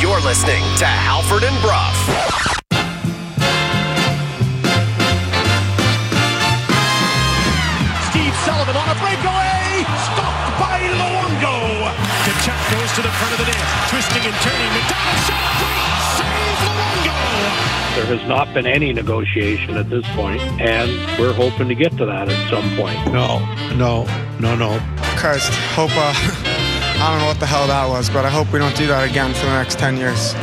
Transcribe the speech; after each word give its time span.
You're 0.00 0.20
listening 0.20 0.62
to 0.76 0.84
Halford 0.84 1.44
and 1.44 1.56
Bruff. 1.62 1.96
Steve 8.10 8.36
Sullivan 8.44 8.76
on 8.76 8.88
a 8.88 8.96
breakaway. 9.00 9.84
Stopped 10.12 10.60
by 10.60 10.78
Luongo. 10.92 11.88
Tkachuk 12.28 12.60
goes 12.70 12.92
to 12.96 13.02
the 13.02 13.12
front 13.16 13.32
of 13.32 13.38
the 13.38 13.46
net. 13.46 13.64
Twisting 13.88 14.24
and 14.28 14.36
turning. 14.44 14.72
McDonald 14.76 15.20
shot. 15.24 15.56
Great. 15.58 16.05
There 17.96 18.04
has 18.18 18.28
not 18.28 18.52
been 18.52 18.66
any 18.66 18.92
negotiation 18.92 19.78
at 19.78 19.88
this 19.88 20.06
point, 20.08 20.42
and 20.60 20.90
we're 21.18 21.32
hoping 21.32 21.66
to 21.68 21.74
get 21.74 21.96
to 21.96 22.04
that 22.04 22.28
at 22.28 22.50
some 22.50 22.76
point. 22.76 22.94
No, 23.10 23.38
no, 23.74 24.04
no, 24.38 24.54
no. 24.54 24.78
Christ, 25.16 25.50
hope, 25.72 25.92
uh, 25.94 26.12
I 26.14 27.08
don't 27.10 27.20
know 27.20 27.26
what 27.26 27.40
the 27.40 27.46
hell 27.46 27.66
that 27.66 27.88
was, 27.88 28.10
but 28.10 28.26
I 28.26 28.28
hope 28.28 28.52
we 28.52 28.58
don't 28.58 28.76
do 28.76 28.86
that 28.88 29.08
again 29.08 29.32
for 29.32 29.46
the 29.46 29.52
next 29.52 29.78
10 29.78 29.96
years. 29.96 30.34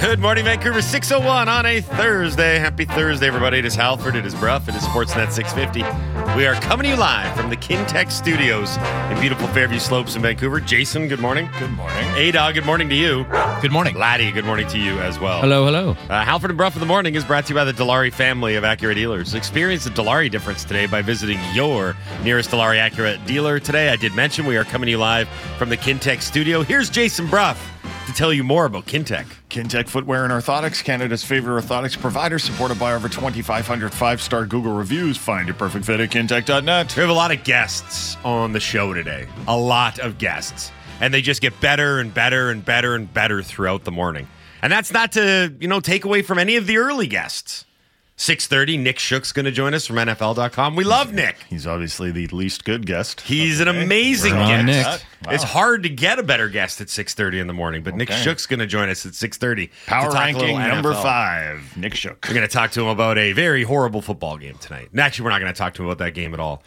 Good 0.00 0.20
morning, 0.20 0.44
Vancouver. 0.44 0.80
601 0.80 1.48
on 1.48 1.66
a 1.66 1.80
Thursday. 1.80 2.60
Happy 2.60 2.84
Thursday, 2.84 3.26
everybody. 3.26 3.58
It 3.58 3.64
is 3.64 3.74
Halford. 3.74 4.14
It 4.14 4.24
is 4.24 4.34
Bruff. 4.36 4.68
It 4.68 4.76
is 4.76 4.82
Sportsnet 4.82 5.32
650. 5.32 6.15
We 6.36 6.44
are 6.44 6.54
coming 6.56 6.84
to 6.84 6.90
you 6.90 6.96
live 6.96 7.34
from 7.34 7.48
the 7.48 7.56
Kintec 7.56 8.12
Studios 8.12 8.76
in 9.10 9.18
beautiful 9.22 9.48
Fairview 9.48 9.78
Slopes 9.78 10.16
in 10.16 10.22
Vancouver. 10.22 10.60
Jason, 10.60 11.08
good 11.08 11.18
morning. 11.18 11.48
Good 11.58 11.70
morning. 11.70 12.08
A-Dog, 12.14 12.52
good 12.52 12.66
morning 12.66 12.90
to 12.90 12.94
you. 12.94 13.24
Good 13.62 13.72
morning. 13.72 13.96
Laddie, 13.96 14.30
good 14.32 14.44
morning 14.44 14.68
to 14.68 14.78
you 14.78 14.98
as 14.98 15.18
well. 15.18 15.40
Hello, 15.40 15.64
hello. 15.64 15.96
Uh, 16.10 16.22
Halford 16.22 16.50
and 16.50 16.58
Bruff 16.58 16.74
in 16.74 16.80
the 16.80 16.86
morning 16.86 17.14
is 17.14 17.24
brought 17.24 17.46
to 17.46 17.54
you 17.54 17.58
by 17.58 17.64
the 17.64 17.72
Dilawri 17.72 18.12
family 18.12 18.54
of 18.56 18.64
Acura 18.64 18.94
dealers. 18.94 19.32
Experience 19.32 19.84
the 19.84 19.90
Dilawri 19.90 20.30
difference 20.30 20.62
today 20.62 20.84
by 20.84 21.00
visiting 21.00 21.40
your 21.54 21.96
nearest 22.22 22.50
Dilawri 22.50 22.86
Acura 22.86 23.24
dealer 23.26 23.58
today. 23.58 23.88
I 23.88 23.96
did 23.96 24.14
mention 24.14 24.44
we 24.44 24.58
are 24.58 24.64
coming 24.64 24.88
to 24.88 24.90
you 24.90 24.98
live 24.98 25.30
from 25.56 25.70
the 25.70 25.76
Kintec 25.78 26.20
studio. 26.20 26.62
Here's 26.62 26.90
Jason 26.90 27.28
Bruff 27.28 27.75
to 28.06 28.12
tell 28.12 28.32
you 28.32 28.44
more 28.44 28.64
about 28.64 28.86
Kintec. 28.86 29.26
Kintec 29.50 29.88
Footwear 29.88 30.24
and 30.24 30.32
Orthotics, 30.32 30.82
Canada's 30.82 31.24
favorite 31.24 31.62
orthotics 31.62 32.00
provider, 32.00 32.38
supported 32.38 32.78
by 32.78 32.94
over 32.94 33.08
2,500 33.08 33.92
five 33.92 34.22
star 34.22 34.46
Google 34.46 34.72
reviews. 34.72 35.16
Find 35.16 35.46
your 35.46 35.54
perfect 35.54 35.84
fit 35.84 36.00
at 36.00 36.10
kintec.net. 36.10 36.96
We 36.96 37.00
have 37.00 37.10
a 37.10 37.14
lot 37.14 37.32
of 37.32 37.44
guests 37.44 38.16
on 38.24 38.52
the 38.52 38.60
show 38.60 38.94
today. 38.94 39.26
A 39.48 39.56
lot 39.56 39.98
of 39.98 40.18
guests. 40.18 40.72
And 41.00 41.12
they 41.12 41.20
just 41.20 41.42
get 41.42 41.60
better 41.60 41.98
and 41.98 42.14
better 42.14 42.50
and 42.50 42.64
better 42.64 42.94
and 42.94 43.12
better 43.12 43.42
throughout 43.42 43.84
the 43.84 43.92
morning. 43.92 44.28
And 44.62 44.72
that's 44.72 44.92
not 44.92 45.12
to, 45.12 45.54
you 45.60 45.68
know, 45.68 45.80
take 45.80 46.04
away 46.04 46.22
from 46.22 46.38
any 46.38 46.56
of 46.56 46.66
the 46.66 46.78
early 46.78 47.06
guests. 47.06 47.66
6:30 48.16 48.78
Nick 48.80 48.98
Shook's 48.98 49.30
going 49.30 49.44
to 49.44 49.50
join 49.52 49.74
us 49.74 49.86
from 49.86 49.96
NFL.com. 49.96 50.74
We 50.74 50.84
love 50.84 51.12
Nick. 51.12 51.36
He's 51.50 51.66
obviously 51.66 52.10
the 52.10 52.26
least 52.28 52.64
good 52.64 52.86
guest. 52.86 53.20
He's 53.20 53.60
an 53.60 53.68
amazing 53.68 54.34
We're 54.34 54.40
on 54.40 54.66
guest. 54.66 55.04
Nick. 55.22 55.34
It's 55.34 55.44
hard 55.44 55.82
to 55.82 55.90
get 55.90 56.18
a 56.18 56.22
better 56.22 56.48
guest 56.48 56.80
at 56.80 56.86
6:30 56.88 57.40
in 57.40 57.46
the 57.46 57.52
morning, 57.52 57.82
but 57.82 57.94
Nick 57.94 58.10
Okay. 58.10 58.22
Shook's 58.22 58.46
going 58.46 58.60
to 58.60 58.66
join 58.66 58.88
us 58.88 59.04
at 59.04 59.12
6:30. 59.12 59.70
Power 59.86 60.08
to 60.08 60.14
talk 60.14 60.28
a 60.30 60.32
little 60.32 60.56
ranking 60.56 60.74
number 60.74 60.94
five, 60.94 61.76
Nick 61.76 61.94
Shook. 61.94 62.24
We're 62.26 62.34
going 62.34 62.46
to 62.46 62.52
talk 62.52 62.70
to 62.72 62.80
him 62.82 62.88
about 62.88 63.18
a 63.18 63.32
very 63.32 63.64
horrible 63.64 64.00
football 64.00 64.38
game 64.38 64.56
tonight. 64.60 64.88
And 64.92 65.00
actually, 65.00 65.24
we're 65.24 65.30
not 65.30 65.40
going 65.40 65.52
to 65.52 65.58
talk 65.58 65.74
to 65.74 65.82
him 65.82 65.88
about 65.88 65.98
that 65.98 66.14
game 66.14 66.32
at 66.32 66.40
all. 66.40 66.62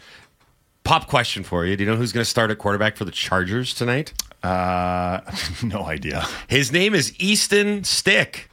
Pop 0.84 1.08
question 1.08 1.42
for 1.42 1.66
you. 1.66 1.76
Do 1.76 1.84
you 1.84 1.90
know 1.90 1.96
who's 1.96 2.12
going 2.12 2.22
to 2.24 2.30
start 2.30 2.50
at 2.50 2.58
quarterback 2.58 2.96
for 2.96 3.04
the 3.04 3.10
Chargers 3.10 3.74
tonight? 3.74 4.12
Uh, 4.42 5.20
no 5.62 5.82
idea. 5.84 6.24
His 6.48 6.70
name 6.72 6.94
is 6.94 7.12
Easton 7.18 7.84
Stick. 7.84 8.49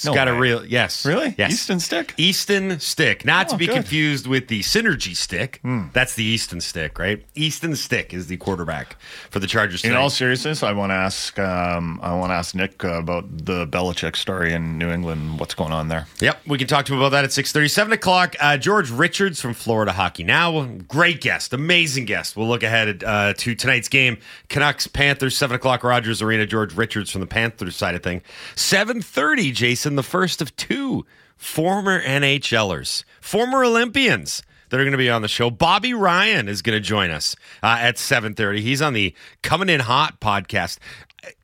It's 0.00 0.06
No 0.06 0.14
got 0.14 0.28
a 0.28 0.32
real 0.32 0.64
yes. 0.64 1.04
Really? 1.04 1.34
Yes. 1.36 1.52
Easton 1.52 1.78
Stick? 1.78 2.14
Easton 2.16 2.80
Stick. 2.80 3.26
Not 3.26 3.50
to 3.50 3.54
Oh, 3.54 3.58
be 3.58 3.66
good. 3.66 3.74
Confused 3.74 4.26
with 4.26 4.48
the 4.48 4.60
Synergy 4.60 5.14
Stick. 5.14 5.60
That's 5.92 6.14
the 6.14 6.24
Easton 6.24 6.62
Stick, 6.62 6.98
right? 6.98 7.22
Easton 7.34 7.76
Stick 7.76 8.14
is 8.14 8.26
the 8.26 8.38
quarterback 8.38 8.96
for 9.28 9.40
the 9.40 9.46
Chargers 9.46 9.84
In 9.84 9.90
tonight. 9.90 10.00
all 10.00 10.08
seriousness, 10.08 10.62
I 10.62 10.72
want 10.72 10.88
to 10.88 10.94
ask. 10.94 11.38
Um, 11.38 12.00
I 12.02 12.14
want 12.14 12.30
to 12.30 12.34
ask 12.34 12.54
Nick 12.54 12.82
uh, 12.82 12.94
about 12.94 13.26
the 13.44 13.66
Belichick 13.66 14.16
story 14.16 14.54
in 14.54 14.78
New 14.78 14.88
England. 14.90 15.38
What's 15.38 15.52
going 15.54 15.72
on 15.72 15.88
there? 15.88 16.06
Yep, 16.20 16.46
we 16.46 16.56
can 16.56 16.66
talk 16.66 16.86
to 16.86 16.94
him 16.94 16.98
about 16.98 17.10
that 17.10 17.24
at 17.24 17.30
6.30. 17.30 17.68
7 17.70 17.92
o'clock, 17.92 18.36
uh, 18.40 18.56
George 18.56 18.90
Richards 18.90 19.38
from 19.38 19.52
Florida 19.52 19.92
Hockey 19.92 20.24
Now. 20.24 20.64
Great 20.88 21.20
guest, 21.20 21.52
amazing 21.52 22.06
guest. 22.06 22.38
We'll 22.38 22.48
look 22.48 22.62
ahead 22.62 23.04
uh, 23.04 23.34
to 23.36 23.54
tonight's 23.54 23.88
game. 23.90 24.16
Canucks, 24.48 24.86
Panthers, 24.86 25.36
7 25.36 25.54
o'clock, 25.56 25.84
Rogers 25.84 26.22
Arena. 26.22 26.46
George 26.46 26.74
Richards 26.74 27.10
from 27.10 27.20
the 27.20 27.26
Panthers 27.26 27.76
side 27.76 27.94
of 27.94 28.02
thing. 28.02 28.22
7.30, 28.56 29.52
Jason, 29.52 29.89
the 29.96 30.02
first 30.02 30.40
of 30.42 30.54
two 30.56 31.04
former 31.36 32.02
NHLers, 32.02 33.04
former 33.20 33.64
Olympians 33.64 34.42
that 34.68 34.78
are 34.78 34.84
going 34.84 34.92
to 34.92 34.98
be 34.98 35.10
on 35.10 35.22
the 35.22 35.28
show. 35.28 35.50
Bobby 35.50 35.94
Ryan 35.94 36.48
is 36.48 36.62
going 36.62 36.76
to 36.76 36.80
join 36.80 37.10
us 37.10 37.34
uh, 37.62 37.76
at 37.80 37.96
7.30. 37.96 38.60
He's 38.60 38.80
on 38.80 38.92
the 38.92 39.14
Coming 39.42 39.68
In 39.68 39.80
Hot 39.80 40.20
podcast. 40.20 40.78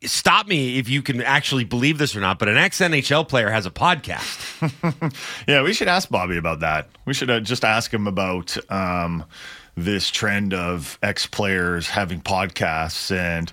Stop 0.04 0.46
me 0.46 0.78
if 0.78 0.88
you 0.88 1.02
can 1.02 1.20
actually 1.20 1.64
believe 1.64 1.98
this 1.98 2.16
or 2.16 2.20
not, 2.20 2.38
but 2.38 2.48
an 2.48 2.56
ex 2.56 2.78
NHL 2.80 3.28
player 3.28 3.50
has 3.50 3.66
a 3.66 3.70
podcast. 3.70 5.12
Yeah, 5.46 5.62
we 5.62 5.72
should 5.74 5.88
ask 5.88 6.08
Bobby 6.08 6.38
about 6.38 6.60
that. 6.60 6.88
We 7.04 7.14
should 7.14 7.30
uh, 7.30 7.40
just 7.40 7.64
ask 7.64 7.92
him 7.92 8.06
about 8.06 8.56
um, 8.70 9.24
this 9.76 10.10
trend 10.10 10.54
of 10.54 10.98
ex 11.02 11.26
players 11.26 11.88
having 11.88 12.20
podcasts 12.20 13.14
and 13.14 13.52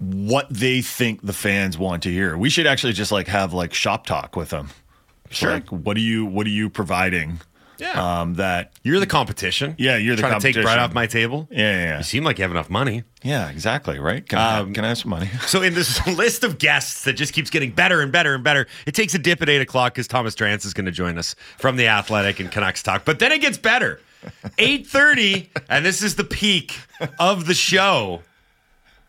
what 0.00 0.46
they 0.50 0.80
think 0.82 1.22
the 1.22 1.32
fans 1.32 1.78
want 1.78 2.02
to 2.04 2.10
hear. 2.10 2.36
We 2.36 2.50
should 2.50 2.66
actually 2.66 2.94
just 2.94 3.12
like 3.12 3.28
have 3.28 3.52
like 3.52 3.72
shop 3.74 4.06
talk 4.06 4.34
with 4.34 4.48
them. 4.50 4.70
Sure. 5.30 5.52
Like, 5.52 5.68
what 5.68 5.96
are 5.96 6.00
you 6.00 6.24
What 6.26 6.46
are 6.46 6.50
you 6.50 6.68
providing? 6.70 7.40
Yeah. 7.78 8.20
Um, 8.20 8.34
that 8.34 8.72
You're 8.82 9.00
the 9.00 9.06
competition. 9.06 9.74
Yeah, 9.78 9.96
you're 9.96 10.14
the 10.14 10.20
competition. 10.20 10.40
trying 10.40 10.52
to 10.52 10.58
take 10.58 10.64
bread 10.64 10.78
off 10.78 10.92
my 10.92 11.06
table. 11.06 11.48
Yeah, 11.50 11.58
yeah, 11.58 11.82
yeah. 11.84 11.96
You 11.98 12.02
seem 12.02 12.24
like 12.24 12.36
you 12.38 12.42
have 12.42 12.50
enough 12.50 12.68
money. 12.68 13.04
yeah, 13.22 13.48
exactly. 13.48 13.98
Right? 13.98 14.28
Can, 14.28 14.38
I, 14.38 14.58
Um, 14.58 14.66
have, 14.66 14.74
can 14.74 14.84
I 14.84 14.88
have 14.88 14.98
some 14.98 15.10
money? 15.10 15.30
So 15.46 15.62
in 15.62 15.72
this 15.72 16.06
list 16.18 16.44
of 16.44 16.58
guests 16.58 17.04
that 17.04 17.14
just 17.14 17.32
keeps 17.32 17.48
getting 17.48 17.70
better 17.70 18.02
and 18.02 18.12
better 18.12 18.34
and 18.34 18.44
better, 18.44 18.66
it 18.86 18.94
takes 18.94 19.14
a 19.14 19.18
dip 19.18 19.40
at 19.40 19.48
eight 19.48 19.62
o'clock 19.62 19.94
because 19.94 20.08
Thomas 20.08 20.34
Drance 20.34 20.66
is 20.66 20.74
going 20.74 20.84
to 20.86 20.92
join 20.92 21.16
us 21.16 21.34
from 21.58 21.76
the 21.76 21.86
Athletic 21.88 22.38
and 22.38 22.50
Canucks 22.52 22.82
talk. 22.82 23.06
But 23.06 23.18
then 23.18 23.32
it 23.32 23.40
gets 23.40 23.56
better. 23.56 24.00
Eight 24.58 24.86
thirty, 24.86 25.48
and 25.70 25.82
this 25.82 26.02
is 26.02 26.16
the 26.16 26.24
peak 26.24 26.78
of 27.18 27.46
the 27.46 27.54
show. 27.54 28.20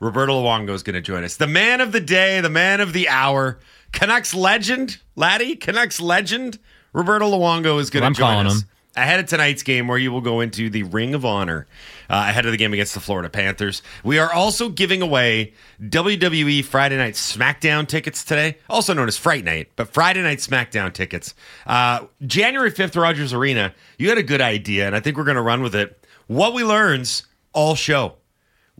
Roberto 0.01 0.41
Luongo 0.41 0.71
is 0.71 0.81
going 0.83 0.95
to 0.95 1.01
join 1.01 1.23
us. 1.23 1.37
The 1.37 1.47
man 1.47 1.79
of 1.79 1.91
the 1.91 2.01
day, 2.01 2.41
the 2.41 2.49
man 2.49 2.81
of 2.81 2.91
the 2.91 3.07
hour, 3.07 3.59
Canucks 3.93 4.33
legend, 4.33 4.97
Laddie, 5.15 5.55
Canucks 5.55 6.01
legend, 6.01 6.57
Roberto 6.91 7.31
Luongo 7.31 7.79
is 7.79 7.91
going 7.91 8.11
to 8.11 8.17
join 8.17 8.47
us. 8.47 8.61
him. 8.63 8.67
Ahead 8.93 9.21
of 9.21 9.27
tonight's 9.27 9.63
game, 9.63 9.87
where 9.87 9.97
you 9.97 10.11
will 10.11 10.19
go 10.19 10.41
into 10.41 10.69
the 10.69 10.83
Ring 10.83 11.13
of 11.13 11.23
Honor 11.23 11.65
uh, 12.09 12.25
ahead 12.27 12.45
of 12.45 12.51
the 12.51 12.57
game 12.57 12.73
against 12.73 12.93
the 12.93 12.99
Florida 12.99 13.29
Panthers. 13.29 13.83
We 14.03 14.19
are 14.19 14.33
also 14.33 14.67
giving 14.67 15.01
away 15.01 15.53
WWE 15.81 16.65
Friday 16.65 16.97
Night 16.97 17.13
SmackDown 17.13 17.87
tickets 17.87 18.25
today, 18.25 18.57
also 18.69 18.93
known 18.93 19.07
as 19.07 19.15
Fright 19.15 19.45
Night, 19.45 19.69
but 19.77 19.93
Friday 19.93 20.21
Night 20.23 20.39
SmackDown 20.39 20.91
tickets. 20.91 21.35
Uh, 21.65 22.07
January 22.25 22.69
5th, 22.69 23.01
Rogers 23.01 23.31
Arena. 23.31 23.73
You 23.97 24.09
had 24.09 24.17
a 24.17 24.23
good 24.23 24.41
idea, 24.41 24.87
and 24.87 24.95
I 24.95 24.99
think 24.99 25.15
we're 25.15 25.23
going 25.23 25.35
to 25.35 25.41
run 25.41 25.61
with 25.61 25.75
it. 25.75 26.05
What 26.27 26.53
we 26.53 26.65
learns 26.65 27.25
all 27.53 27.75
show. 27.75 28.15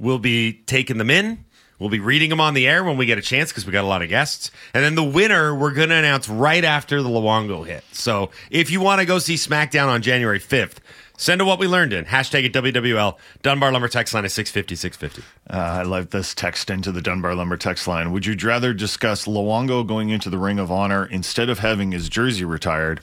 We'll 0.01 0.19
be 0.19 0.53
taking 0.65 0.97
them 0.97 1.11
in. 1.11 1.45
We'll 1.77 1.91
be 1.91 1.99
reading 1.99 2.31
them 2.31 2.39
on 2.39 2.55
the 2.55 2.67
air 2.67 2.83
when 2.83 2.97
we 2.97 3.05
get 3.05 3.19
a 3.19 3.21
chance 3.21 3.51
because 3.51 3.67
we 3.67 3.71
got 3.71 3.83
a 3.83 3.87
lot 3.87 4.01
of 4.01 4.09
guests. 4.09 4.49
And 4.73 4.83
then 4.83 4.95
the 4.95 5.03
winner, 5.03 5.53
we're 5.53 5.73
going 5.73 5.89
to 5.89 5.95
announce 5.95 6.27
right 6.27 6.63
after 6.63 7.03
the 7.03 7.09
Luongo 7.09 7.65
hit. 7.65 7.83
So 7.91 8.31
if 8.49 8.71
you 8.71 8.81
want 8.81 8.99
to 8.99 9.05
go 9.05 9.19
see 9.19 9.35
SmackDown 9.35 9.87
on 9.87 10.01
January 10.01 10.39
5th, 10.39 10.77
send 11.17 11.39
a 11.39 11.45
what 11.45 11.59
we 11.59 11.67
learned 11.67 11.93
in. 11.93 12.05
Hashtag 12.05 12.45
it 12.45 12.53
WWL. 12.53 13.15
Dunbar 13.43 13.71
Lumber 13.71 13.87
text 13.87 14.15
line 14.15 14.25
is 14.25 14.33
650 14.33 14.75
650. 14.75 15.23
Uh, 15.49 15.57
I 15.57 15.83
like 15.83 16.09
this 16.09 16.33
text 16.33 16.71
into 16.71 16.91
the 16.91 17.01
Dunbar 17.01 17.35
Lumber 17.35 17.57
text 17.57 17.87
line. 17.87 18.11
Would 18.11 18.25
you 18.25 18.35
rather 18.43 18.73
discuss 18.73 19.25
Luongo 19.25 19.85
going 19.87 20.09
into 20.09 20.31
the 20.31 20.39
Ring 20.39 20.57
of 20.57 20.71
Honor 20.71 21.05
instead 21.05 21.49
of 21.49 21.59
having 21.59 21.91
his 21.91 22.09
jersey 22.09 22.43
retired, 22.45 23.01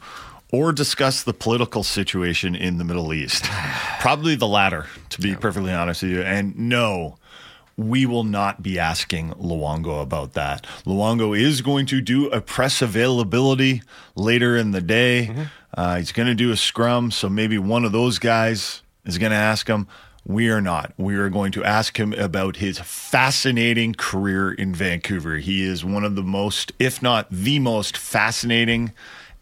or 0.53 0.72
discuss 0.72 1.22
the 1.22 1.34
political 1.34 1.83
situation 1.83 2.54
in 2.54 2.78
the 2.78 2.84
Middle 2.84 3.12
East? 3.12 3.45
Probably 4.00 4.34
the 4.34 4.48
latter, 4.48 4.86
to 5.10 5.21
be 5.21 5.34
perfectly 5.34 5.72
honest 5.72 6.03
with 6.03 6.12
you. 6.12 6.22
And 6.22 6.59
no, 6.59 7.18
we 7.78 8.06
will 8.06 8.24
not 8.24 8.62
be 8.62 8.78
asking 8.78 9.30
Luongo 9.34 10.03
about 10.03 10.33
that. 10.34 10.66
Luongo 10.84 11.39
is 11.39 11.62
going 11.62 11.86
to 11.86 12.00
do 12.00 12.28
a 12.30 12.41
press 12.41 12.83
availability 12.83 13.83
later 14.16 14.56
in 14.56 14.72
the 14.72 14.80
day. 14.80 15.48
Uh, 15.74 15.97
he's 15.97 16.12
going 16.12 16.27
to 16.28 16.34
do 16.34 16.50
a 16.50 16.56
scrum, 16.56 17.10
so 17.10 17.28
maybe 17.28 17.56
one 17.56 17.84
of 17.84 17.92
those 17.92 18.18
guys 18.18 18.83
is 19.04 19.16
going 19.16 19.30
to 19.30 19.36
ask 19.36 19.68
him. 19.68 19.86
We 20.27 20.50
are 20.50 20.60
not. 20.60 20.92
We 20.98 21.15
are 21.15 21.30
going 21.30 21.53
to 21.53 21.65
ask 21.65 21.98
him 21.98 22.12
about 22.12 22.56
his 22.56 22.78
fascinating 22.80 23.95
career 23.95 24.53
in 24.53 24.74
Vancouver. 24.74 25.36
He 25.36 25.62
is 25.62 25.84
one 25.84 26.04
of 26.04 26.16
the 26.16 26.22
most, 26.22 26.72
if 26.78 27.00
not 27.00 27.28
the 27.30 27.60
most 27.60 27.97
fascinating 27.97 28.92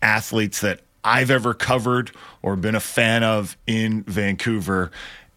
athletes 0.00 0.60
that 0.60 0.80
I've 1.06 1.30
ever 1.30 1.54
covered 1.54 2.10
or 2.42 2.56
been 2.56 2.74
a 2.74 2.80
fan 2.80 3.22
of 3.22 3.56
in 3.66 4.02
Vancouver. 4.02 4.90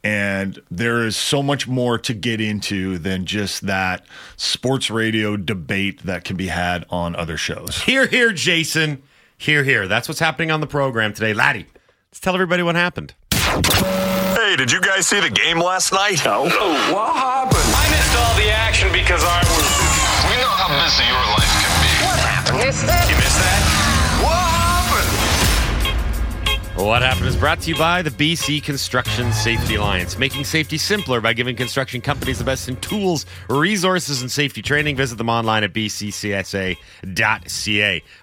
And 0.04 0.60
there 0.72 1.06
is 1.06 1.16
so 1.16 1.44
much 1.44 1.68
more 1.68 2.00
to 2.00 2.14
get 2.14 2.42
into 2.42 2.98
than 2.98 3.26
just 3.26 3.68
that 3.68 4.06
sports 4.36 4.90
radio 4.90 5.38
debate 5.38 6.04
that 6.04 6.24
can 6.24 6.38
be 6.38 6.48
had 6.48 6.86
on 6.90 7.16
other 7.16 7.38
shows. 7.38 7.84
Here, 7.84 8.08
here, 8.08 8.32
Jason. 8.32 9.04
Here, 9.38 9.64
here. 9.64 9.88
That's 9.88 10.08
what's 10.08 10.20
happening 10.20 10.52
on 10.52 10.62
the 10.62 10.68
program 10.68 11.14
today. 11.14 11.34
Laddie, 11.34 11.68
let's 12.10 12.20
tell 12.20 12.34
everybody 12.34 12.64
what 12.64 12.76
happened. 12.76 13.14
Hey, 13.30 14.56
did 14.56 14.72
you 14.72 14.82
guys 14.82 15.06
see 15.06 15.20
the 15.20 15.30
game 15.30 15.60
last 15.60 15.92
night? 15.92 16.24
No. 16.26 16.44
What 16.44 17.16
happened? 17.16 17.60
I 17.62 17.86
missed 17.92 18.16
all 18.18 18.36
the 18.36 18.50
action 18.50 18.92
because 18.92 19.22
I 19.24 19.40
was. 19.44 19.68
We 20.32 20.36
know 20.42 20.50
how 20.50 20.72
busy 20.82 21.04
your 21.06 21.26
life 21.38 21.54
can 21.62 21.74
be. 21.84 21.94
What 22.08 22.20
happened? 22.20 22.58
Missed 22.66 22.88
that? 22.88 23.10
You 23.10 23.16
missed 23.18 23.38
that? 23.38 23.59
What 26.80 27.02
happened 27.02 27.26
is 27.28 27.36
brought 27.36 27.60
to 27.62 27.70
you 27.70 27.78
by 27.78 28.02
the 28.02 28.10
BC 28.10 28.64
Construction 28.64 29.34
Safety 29.34 29.76
Alliance, 29.76 30.18
making 30.18 30.46
safety 30.46 30.78
simpler 30.78 31.20
by 31.20 31.34
giving 31.34 31.58
construction 31.58 32.00
companies 32.00 32.38
the 32.38 32.46
best 32.46 32.70
in 32.70 32.78
tools, 32.78 33.26
resources, 33.50 34.22
and 34.22 34.32
safety 34.32 34.62
training. 34.62 34.96
Visit 34.96 35.18
them 35.18 35.28
online 35.28 35.66
at 35.66 35.74
bccsa.ca. 35.74 36.78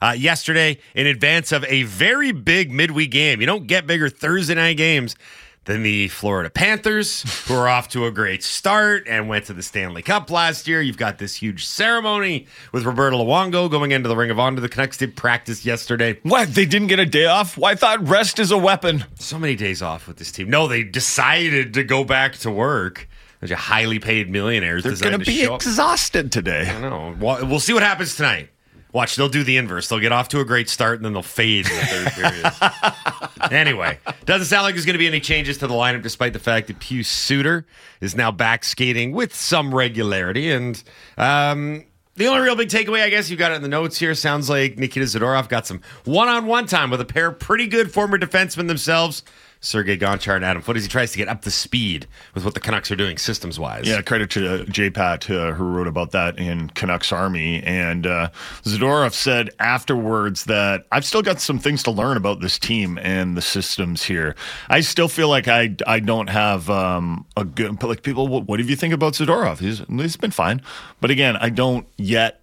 Uh, 0.01 0.15
yesterday, 0.17 0.79
in 0.95 1.07
advance 1.07 1.53
of 1.53 1.67
a 1.67 1.83
very 1.83 2.33
big 2.33 2.73
midweek 2.73 3.11
game, 3.11 3.43
you 3.43 3.47
don't 3.47 3.67
get 3.67 3.87
bigger 3.87 4.09
Thursday 4.09 4.55
night 4.55 4.79
games 4.79 5.17
than 5.67 5.83
the 5.83 6.09
Florida 6.09 6.49
Panthers, 6.49 7.47
who 7.47 7.55
are 7.55 7.69
off 7.69 7.89
to 7.89 8.07
a 8.07 8.11
great 8.11 8.43
start 8.43 9.07
and 9.07 9.29
went 9.29 9.45
to 9.47 9.53
the 9.53 9.63
Stanley 9.63 10.01
Cup 10.01 10.31
last 10.31 10.67
year. 10.67 10.81
You've 10.81 10.97
got 10.97 11.19
this 11.19 11.37
huge 11.37 11.67
ceremony 11.67 12.47
with 12.73 12.85
Roberto 12.85 13.19
Luongo 13.19 13.71
going 13.71 13.91
into 13.91 14.09
the 14.09 14.17
Ring 14.17 14.31
of 14.31 14.39
Honor. 14.39 14.61
The 14.61 14.69
Canucks 14.69 14.97
did 14.97 15.17
practice 15.17 15.65
yesterday. 15.67 16.19
What? 16.23 16.55
They 16.55 16.67
didn't 16.67 16.89
get 16.89 16.99
a 16.99 17.07
day 17.07 17.27
off? 17.27 17.59
Well, 17.59 17.71
I 17.71 17.75
thought 17.75 18.09
rest 18.09 18.39
is 18.39 18.51
a 18.51 18.59
weapon. 18.59 19.05
So 19.19 19.39
many 19.39 19.57
days 19.57 19.83
off 19.83 20.09
with 20.09 20.17
this 20.17 20.33
team. 20.33 20.49
No, 20.49 20.69
they 20.69 20.83
decided 20.85 21.75
to 21.75 21.85
go 21.85 22.05
back 22.05 22.35
to 22.39 22.51
work. 22.51 23.09
There's 23.41 23.51
a 23.51 23.57
highly 23.57 23.99
paid 23.99 24.31
millionaires. 24.31 24.85
They're 24.85 24.97
going 24.97 25.19
to 25.19 25.25
be 25.25 25.43
exhausted 25.43 26.33
today. 26.33 26.71
I 26.71 26.81
know. 26.81 27.15
Well, 27.19 27.47
we'll 27.47 27.61
see 27.61 27.75
what 27.75 27.83
happens 27.83 28.17
tonight. 28.17 28.51
Watch, 28.93 29.17
they'll 29.17 29.29
do 29.29 29.45
the 29.45 29.57
inverse. 29.57 29.89
They'll 29.89 30.01
get 30.01 30.13
off 30.13 30.29
to 30.31 30.41
a 30.41 30.45
great 30.45 30.69
start 30.69 30.97
and 30.97 31.05
then 31.05 31.13
they'll 31.13 31.23
fade 31.23 31.67
in 31.69 31.77
the 31.77 31.87
third 31.87 32.13
period. 32.13 33.53
anyway, 33.53 33.99
doesn't 34.25 34.47
sound 34.47 34.63
like 34.63 34.75
there's 34.75 34.87
going 34.87 34.95
to 34.95 34.99
be 34.99 35.07
any 35.07 35.21
changes 35.21 35.59
to 35.59 35.67
the 35.67 35.75
lineup, 35.75 36.03
despite 36.03 36.33
the 36.33 36.39
fact 36.39 36.69
that 36.69 36.81
Pius 36.81 37.09
Suter 37.09 37.67
is 38.01 38.15
now 38.15 38.31
back 38.31 38.65
skating 38.65 39.13
with 39.13 39.35
some 39.35 39.75
regularity. 39.75 40.51
And 40.51 40.83
um, 41.19 41.85
the 42.15 42.29
only 42.29 42.41
real 42.41 42.57
big 42.57 42.69
takeaway, 42.69 43.03
I 43.03 43.11
guess, 43.11 43.29
you 43.29 43.37
got 43.37 43.53
it 43.53 43.57
in 43.57 43.63
the 43.63 43.69
notes 43.69 43.99
here. 43.99 44.15
Sounds 44.15 44.49
like 44.49 44.79
Nikita 44.79 45.05
Zadorov 45.05 45.49
got 45.49 45.67
some 45.67 45.83
one-on-one 46.05 46.67
time 46.67 46.91
with 46.91 47.01
a 47.01 47.05
pair 47.05 47.29
of 47.29 47.39
pretty 47.39 47.67
good 47.67 47.93
former 47.93 48.19
defensemen 48.19 48.69
themselves. 48.69 49.23
Sergei 49.67 49.99
Gonchar 49.99 50.37
and 50.37 50.45
Adam 50.45 50.63
Foote 50.63 50.77
as 50.77 50.85
he 50.85 50.89
tries 50.89 51.11
to 51.11 51.19
get 51.19 51.27
up 51.27 51.43
to 51.43 51.51
speed 51.51 52.07
with 52.35 52.45
what 52.45 52.55
the 52.55 52.61
Canucks 52.61 52.89
are 52.93 52.97
doing 52.97 53.19
systems 53.19 53.59
wise. 53.59 53.85
Yeah, 53.85 54.01
credit 54.01 54.31
to 54.31 54.63
uh, 54.63 54.65
J 54.67 54.91
Pat, 54.91 55.29
uh, 55.29 55.55
who 55.55 55.65
wrote 55.65 55.89
about 55.89 56.13
that 56.13 56.39
in 56.39 56.71
Canucks 56.71 57.11
Army. 57.11 57.65
And 57.65 58.07
uh, 58.07 58.31
Zadorov 58.63 59.13
said 59.13 59.51
afterwards 59.59 60.45
that 60.45 60.87
I've 60.93 61.05
still 61.05 61.21
got 61.21 61.41
some 61.41 61.59
things 61.59 61.83
to 61.83 61.91
learn 61.91 62.17
about 62.17 62.39
this 62.39 62.61
team 62.61 62.97
and 63.03 63.37
the 63.37 63.43
systems 63.43 64.05
here. 64.05 64.37
I 64.69 64.83
still 64.83 65.09
feel 65.09 65.29
like 65.29 65.49
I, 65.49 65.75
I 65.85 65.99
don't 65.99 66.29
have 66.29 66.71
um, 66.71 67.27
a 67.37 67.45
good, 67.45 67.83
like 67.83 68.05
people, 68.05 68.29
what, 68.29 68.47
what 68.47 68.61
do 68.61 68.63
you 68.63 68.77
think 68.77 68.95
about 68.95 69.15
Zadorov? 69.15 69.59
He's, 69.59 69.83
he's 69.89 70.17
been 70.17 70.31
fine. 70.31 70.63
But 71.01 71.11
again, 71.11 71.37
I 71.39 71.51
don't 71.51 71.89
yet, 71.97 72.41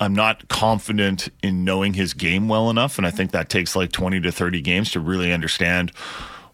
I'm 0.00 0.14
not 0.14 0.48
confident 0.48 1.28
in 1.40 1.64
knowing 1.64 1.94
his 1.94 2.14
game 2.14 2.48
well 2.48 2.68
enough. 2.68 2.98
And 2.98 3.06
I 3.06 3.12
think 3.12 3.30
that 3.30 3.48
takes 3.48 3.76
like 3.76 3.92
20 3.92 4.20
to 4.22 4.32
30 4.32 4.60
games 4.60 4.90
to 4.90 4.98
really 4.98 5.32
understand 5.32 5.92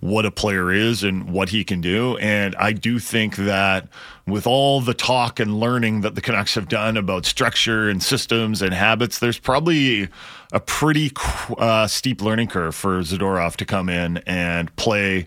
what 0.01 0.25
a 0.25 0.31
player 0.31 0.73
is 0.73 1.05
and 1.05 1.31
what 1.31 1.51
he 1.51 1.63
can 1.63 1.81
do. 1.81 2.17
And 2.19 2.57
I 2.57 2.73
do 2.73 2.99
think 2.99 3.37
that 3.37 3.87
with 4.27 4.47
all 4.47 4.81
the 4.81 4.95
talk 4.95 5.39
and 5.39 5.61
learning 5.61 6.01
that 6.01 6.15
the 6.15 6.21
Canucks 6.21 6.55
have 6.55 6.69
done 6.69 6.97
about 6.97 7.27
structure 7.27 7.89
and 7.89 8.03
systems 8.03 8.63
and 8.63 8.73
habits, 8.73 9.19
there's 9.19 9.39
probably 9.39 10.09
a 10.53 10.61
pretty 10.61 11.13
uh, 11.59 11.87
steep 11.87 12.23
learning 12.23 12.49
curve 12.49 12.75
for 12.75 13.01
Zadorov 13.01 13.57
to 13.57 13.65
come 13.65 13.89
in 13.89 14.19
and 14.27 14.75
play 14.77 15.27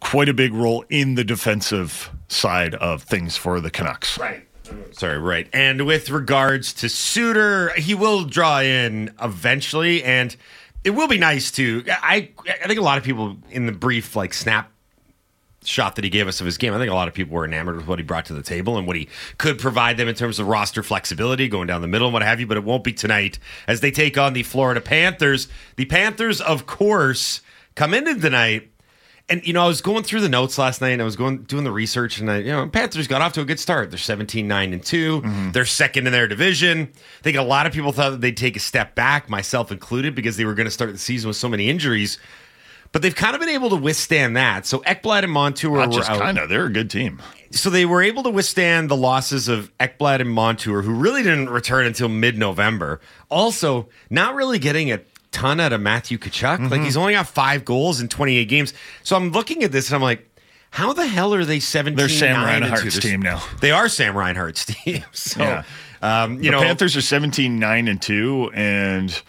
quite 0.00 0.28
a 0.28 0.34
big 0.34 0.52
role 0.52 0.84
in 0.90 1.14
the 1.14 1.24
defensive 1.24 2.10
side 2.28 2.74
of 2.76 3.02
things 3.02 3.36
for 3.36 3.60
the 3.60 3.70
Canucks. 3.70 4.18
Right. 4.18 4.44
Sorry, 4.92 5.18
right. 5.18 5.48
And 5.52 5.86
with 5.86 6.10
regards 6.10 6.72
to 6.74 6.88
Suter, 6.88 7.70
he 7.70 7.94
will 7.94 8.24
draw 8.24 8.60
in 8.60 9.14
eventually, 9.22 10.04
and 10.04 10.36
it 10.88 10.94
will 10.94 11.06
be 11.06 11.18
nice 11.18 11.50
to. 11.52 11.84
I 11.88 12.30
I 12.48 12.66
think 12.66 12.80
a 12.80 12.82
lot 12.82 12.96
of 12.96 13.04
people 13.04 13.36
in 13.50 13.66
the 13.66 13.72
brief 13.72 14.16
like 14.16 14.32
snap 14.32 14.72
shot 15.62 15.96
that 15.96 16.04
he 16.04 16.08
gave 16.08 16.26
us 16.26 16.40
of 16.40 16.46
his 16.46 16.56
game. 16.56 16.72
I 16.72 16.78
think 16.78 16.90
a 16.90 16.94
lot 16.94 17.08
of 17.08 17.14
people 17.14 17.34
were 17.34 17.44
enamored 17.44 17.76
with 17.76 17.86
what 17.86 17.98
he 17.98 18.02
brought 18.02 18.24
to 18.26 18.32
the 18.32 18.42
table 18.42 18.78
and 18.78 18.86
what 18.86 18.96
he 18.96 19.06
could 19.36 19.58
provide 19.58 19.98
them 19.98 20.08
in 20.08 20.14
terms 20.14 20.38
of 20.38 20.46
roster 20.46 20.82
flexibility, 20.82 21.46
going 21.46 21.66
down 21.66 21.82
the 21.82 21.88
middle 21.88 22.06
and 22.06 22.14
what 22.14 22.22
have 22.22 22.40
you. 22.40 22.46
But 22.46 22.56
it 22.56 22.64
won't 22.64 22.84
be 22.84 22.94
tonight 22.94 23.38
as 23.66 23.80
they 23.80 23.90
take 23.90 24.16
on 24.16 24.32
the 24.32 24.44
Florida 24.44 24.80
Panthers. 24.80 25.46
The 25.76 25.84
Panthers, 25.84 26.40
of 26.40 26.64
course, 26.64 27.42
come 27.74 27.92
into 27.92 28.18
tonight. 28.18 28.70
And 29.30 29.46
you 29.46 29.52
know, 29.52 29.62
I 29.62 29.66
was 29.66 29.82
going 29.82 30.04
through 30.04 30.22
the 30.22 30.28
notes 30.28 30.56
last 30.56 30.80
night 30.80 30.90
and 30.90 31.02
I 31.02 31.04
was 31.04 31.16
going 31.16 31.42
doing 31.42 31.64
the 31.64 31.72
research 31.72 32.18
and 32.18 32.30
I, 32.30 32.38
you 32.38 32.50
know, 32.50 32.66
Panthers 32.68 33.06
got 33.06 33.20
off 33.20 33.34
to 33.34 33.42
a 33.42 33.44
good 33.44 33.60
start. 33.60 33.90
They're 33.90 33.98
17 33.98 34.48
9 34.48 34.72
and 34.72 34.82
2. 34.82 35.20
Mm-hmm. 35.20 35.50
They're 35.52 35.66
second 35.66 36.06
in 36.06 36.12
their 36.12 36.26
division. 36.26 36.90
I 36.94 37.22
think 37.22 37.36
a 37.36 37.42
lot 37.42 37.66
of 37.66 37.72
people 37.74 37.92
thought 37.92 38.10
that 38.10 38.20
they'd 38.22 38.36
take 38.36 38.56
a 38.56 38.60
step 38.60 38.94
back, 38.94 39.28
myself 39.28 39.70
included, 39.70 40.14
because 40.14 40.38
they 40.38 40.46
were 40.46 40.54
going 40.54 40.66
to 40.66 40.70
start 40.70 40.92
the 40.92 40.98
season 40.98 41.28
with 41.28 41.36
so 41.36 41.48
many 41.48 41.68
injuries. 41.68 42.18
But 42.90 43.02
they've 43.02 43.14
kind 43.14 43.34
of 43.34 43.40
been 43.40 43.50
able 43.50 43.68
to 43.70 43.76
withstand 43.76 44.36
that. 44.38 44.64
So 44.64 44.78
Ekblad 44.78 45.22
and 45.24 45.32
Montour 45.32 45.76
Not 45.76 45.88
were 45.88 45.92
just 45.92 46.08
kind 46.08 46.38
of, 46.38 46.48
they're 46.48 46.64
a 46.64 46.72
good 46.72 46.90
team. 46.90 47.20
So 47.50 47.68
they 47.68 47.84
were 47.84 48.02
able 48.02 48.22
to 48.22 48.30
withstand 48.30 48.90
the 48.90 48.96
losses 48.96 49.48
of 49.48 49.70
Ekblad 49.78 50.20
and 50.20 50.30
Montour, 50.30 50.80
who 50.80 50.94
really 50.94 51.22
didn't 51.22 51.50
return 51.50 51.84
until 51.84 52.08
mid-November. 52.08 53.00
Also, 53.28 53.88
not 54.08 54.34
really 54.34 54.58
getting 54.58 54.90
a 54.90 55.00
ton 55.30 55.60
out 55.60 55.72
of 55.72 55.80
Matthew 55.80 56.18
Tkachuk. 56.18 56.58
Mm-hmm. 56.58 56.68
Like 56.68 56.80
he's 56.82 56.96
only 56.96 57.12
got 57.14 57.26
five 57.28 57.64
goals 57.64 58.00
in 58.00 58.08
28 58.08 58.44
games. 58.46 58.72
So 59.02 59.16
I'm 59.16 59.30
looking 59.32 59.62
at 59.64 59.72
this 59.72 59.88
and 59.88 59.96
I'm 59.96 60.02
like, 60.02 60.24
how 60.70 60.92
the 60.92 61.06
hell 61.06 61.32
are 61.34 61.44
they 61.44 61.60
17? 61.60 61.96
They're 61.96 62.08
Sam 62.08 62.34
9 62.34 62.62
and 62.62 62.72
Reinhart's 62.72 62.94
two? 62.96 63.00
Team 63.00 63.22
now. 63.22 63.42
They 63.60 63.70
are 63.70 63.88
Sam 63.88 64.14
Reinhart's 64.16 64.64
team. 64.84 65.02
So, 65.12 65.40
Yeah. 65.40 65.62
um, 66.02 66.36
you 66.36 66.44
the 66.44 66.50
know, 66.52 66.60
Panthers 66.62 66.96
are 66.96 67.00
17 67.00 67.58
9 67.58 67.88
and 67.88 68.00
2 68.02 68.50
and 68.54 69.22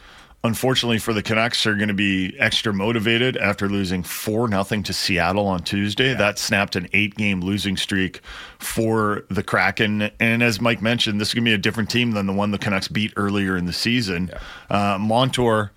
unfortunately 0.44 1.00
for 1.00 1.13
the 1.13 1.22
Canucks 1.22 1.66
are 1.66 1.75
going 1.75 1.90
to 1.90 1.94
be 1.94 2.34
extra 2.40 2.74
motivated 2.74 3.36
after 3.38 3.68
losing 3.68 4.04
4 4.04 4.48
nothing 4.48 4.84
to 4.84 4.94
Seattle 4.94 5.48
on 5.48 5.63
Tuesday. 5.63 6.13
That 6.13 6.40
snapped 6.40 6.75
an 6.75 6.88
8 6.94 7.16
game 7.16 7.42
losing 7.42 7.75
streak 7.78 8.22
for 8.57 9.25
the 9.30 9.44
Kraken 9.44 10.10
and 10.19 10.44
as 10.44 10.60
Mike 10.62 10.81
mentioned 10.81 11.19
this 11.22 11.30
is 11.30 11.34
going 11.34 11.46
to 11.46 11.50
be 11.50 11.56
a 11.56 11.57
different 11.57 11.90
team 11.90 12.12
than 12.12 12.25
the 12.25 12.34
one 12.34 12.51
the 12.51 12.57
Canucks 12.57 12.88
beat 12.88 13.13
earlier 13.16 13.56
in 13.57 13.66
the 13.66 13.74
season. 13.74 14.30
Uh, 14.69 14.98
Montour 15.00 15.72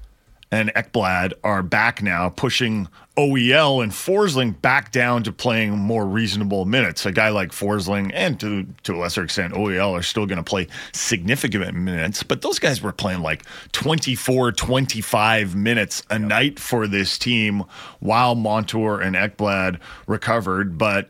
and 0.52 0.72
Ekblad 0.74 1.32
are 1.42 1.62
back 1.62 2.02
now, 2.02 2.28
pushing 2.28 2.86
OEL 3.16 3.82
and 3.82 3.90
Forsling 3.90 4.60
back 4.60 4.92
down 4.92 5.22
to 5.22 5.32
playing 5.32 5.78
more 5.78 6.06
reasonable 6.06 6.66
minutes. 6.66 7.06
A 7.06 7.12
guy 7.12 7.30
like 7.30 7.50
Forsling 7.50 8.10
and 8.12 8.38
to 8.40 8.66
to 8.82 8.94
a 8.94 8.98
lesser 8.98 9.24
extent 9.24 9.54
OEL 9.54 9.98
are 9.98 10.02
still 10.02 10.26
going 10.26 10.36
to 10.36 10.44
play 10.44 10.68
significant 10.92 11.74
minutes, 11.74 12.22
but 12.22 12.42
those 12.42 12.58
guys 12.58 12.82
were 12.82 12.92
playing 12.92 13.22
like 13.22 13.44
24, 13.72 14.52
25 14.52 15.56
minutes 15.56 16.02
a 16.10 16.18
night 16.18 16.60
for 16.60 16.86
this 16.86 17.18
team 17.18 17.64
while 18.00 18.34
Montour 18.34 19.00
and 19.00 19.16
Ekblad 19.16 19.78
recovered, 20.06 20.76
but 20.76 21.08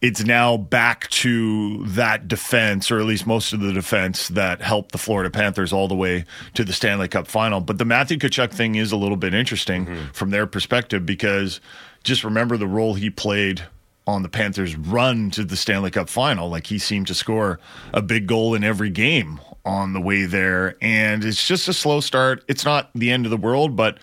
it's 0.00 0.24
now 0.24 0.56
back 0.56 1.08
to 1.10 1.84
that 1.84 2.26
defense, 2.26 2.90
or 2.90 2.98
at 3.00 3.06
least 3.06 3.26
most 3.26 3.52
of 3.52 3.60
the 3.60 3.72
defense 3.72 4.28
that 4.28 4.62
helped 4.62 4.92
the 4.92 4.98
Florida 4.98 5.30
Panthers 5.30 5.72
all 5.72 5.88
the 5.88 5.94
way 5.94 6.24
to 6.54 6.64
the 6.64 6.72
Stanley 6.72 7.08
Cup 7.08 7.26
final. 7.26 7.60
But 7.60 7.78
the 7.78 7.84
Matthew 7.84 8.16
Tkachuk 8.16 8.50
thing 8.52 8.76
is 8.76 8.92
a 8.92 8.96
little 8.96 9.18
bit 9.18 9.34
interesting 9.34 9.86
mm-hmm. 9.86 10.10
from 10.12 10.30
their 10.30 10.46
perspective 10.46 11.04
because 11.04 11.60
just 12.02 12.24
remember 12.24 12.56
the 12.56 12.66
role 12.66 12.94
he 12.94 13.10
played 13.10 13.62
on 14.06 14.22
the 14.22 14.28
Panthers' 14.28 14.74
run 14.74 15.30
to 15.32 15.44
the 15.44 15.56
Stanley 15.56 15.90
Cup 15.90 16.08
final. 16.08 16.48
Like 16.48 16.66
he 16.66 16.78
seemed 16.78 17.06
to 17.08 17.14
score 17.14 17.60
a 17.92 18.00
big 18.00 18.26
goal 18.26 18.54
in 18.54 18.64
every 18.64 18.90
game 18.90 19.38
on 19.66 19.92
the 19.92 20.00
way 20.00 20.24
there. 20.24 20.76
And 20.80 21.22
it's 21.24 21.46
just 21.46 21.68
a 21.68 21.74
slow 21.74 22.00
start. 22.00 22.42
It's 22.48 22.64
not 22.64 22.90
the 22.94 23.10
end 23.10 23.26
of 23.26 23.30
the 23.30 23.36
world, 23.36 23.76
but 23.76 23.98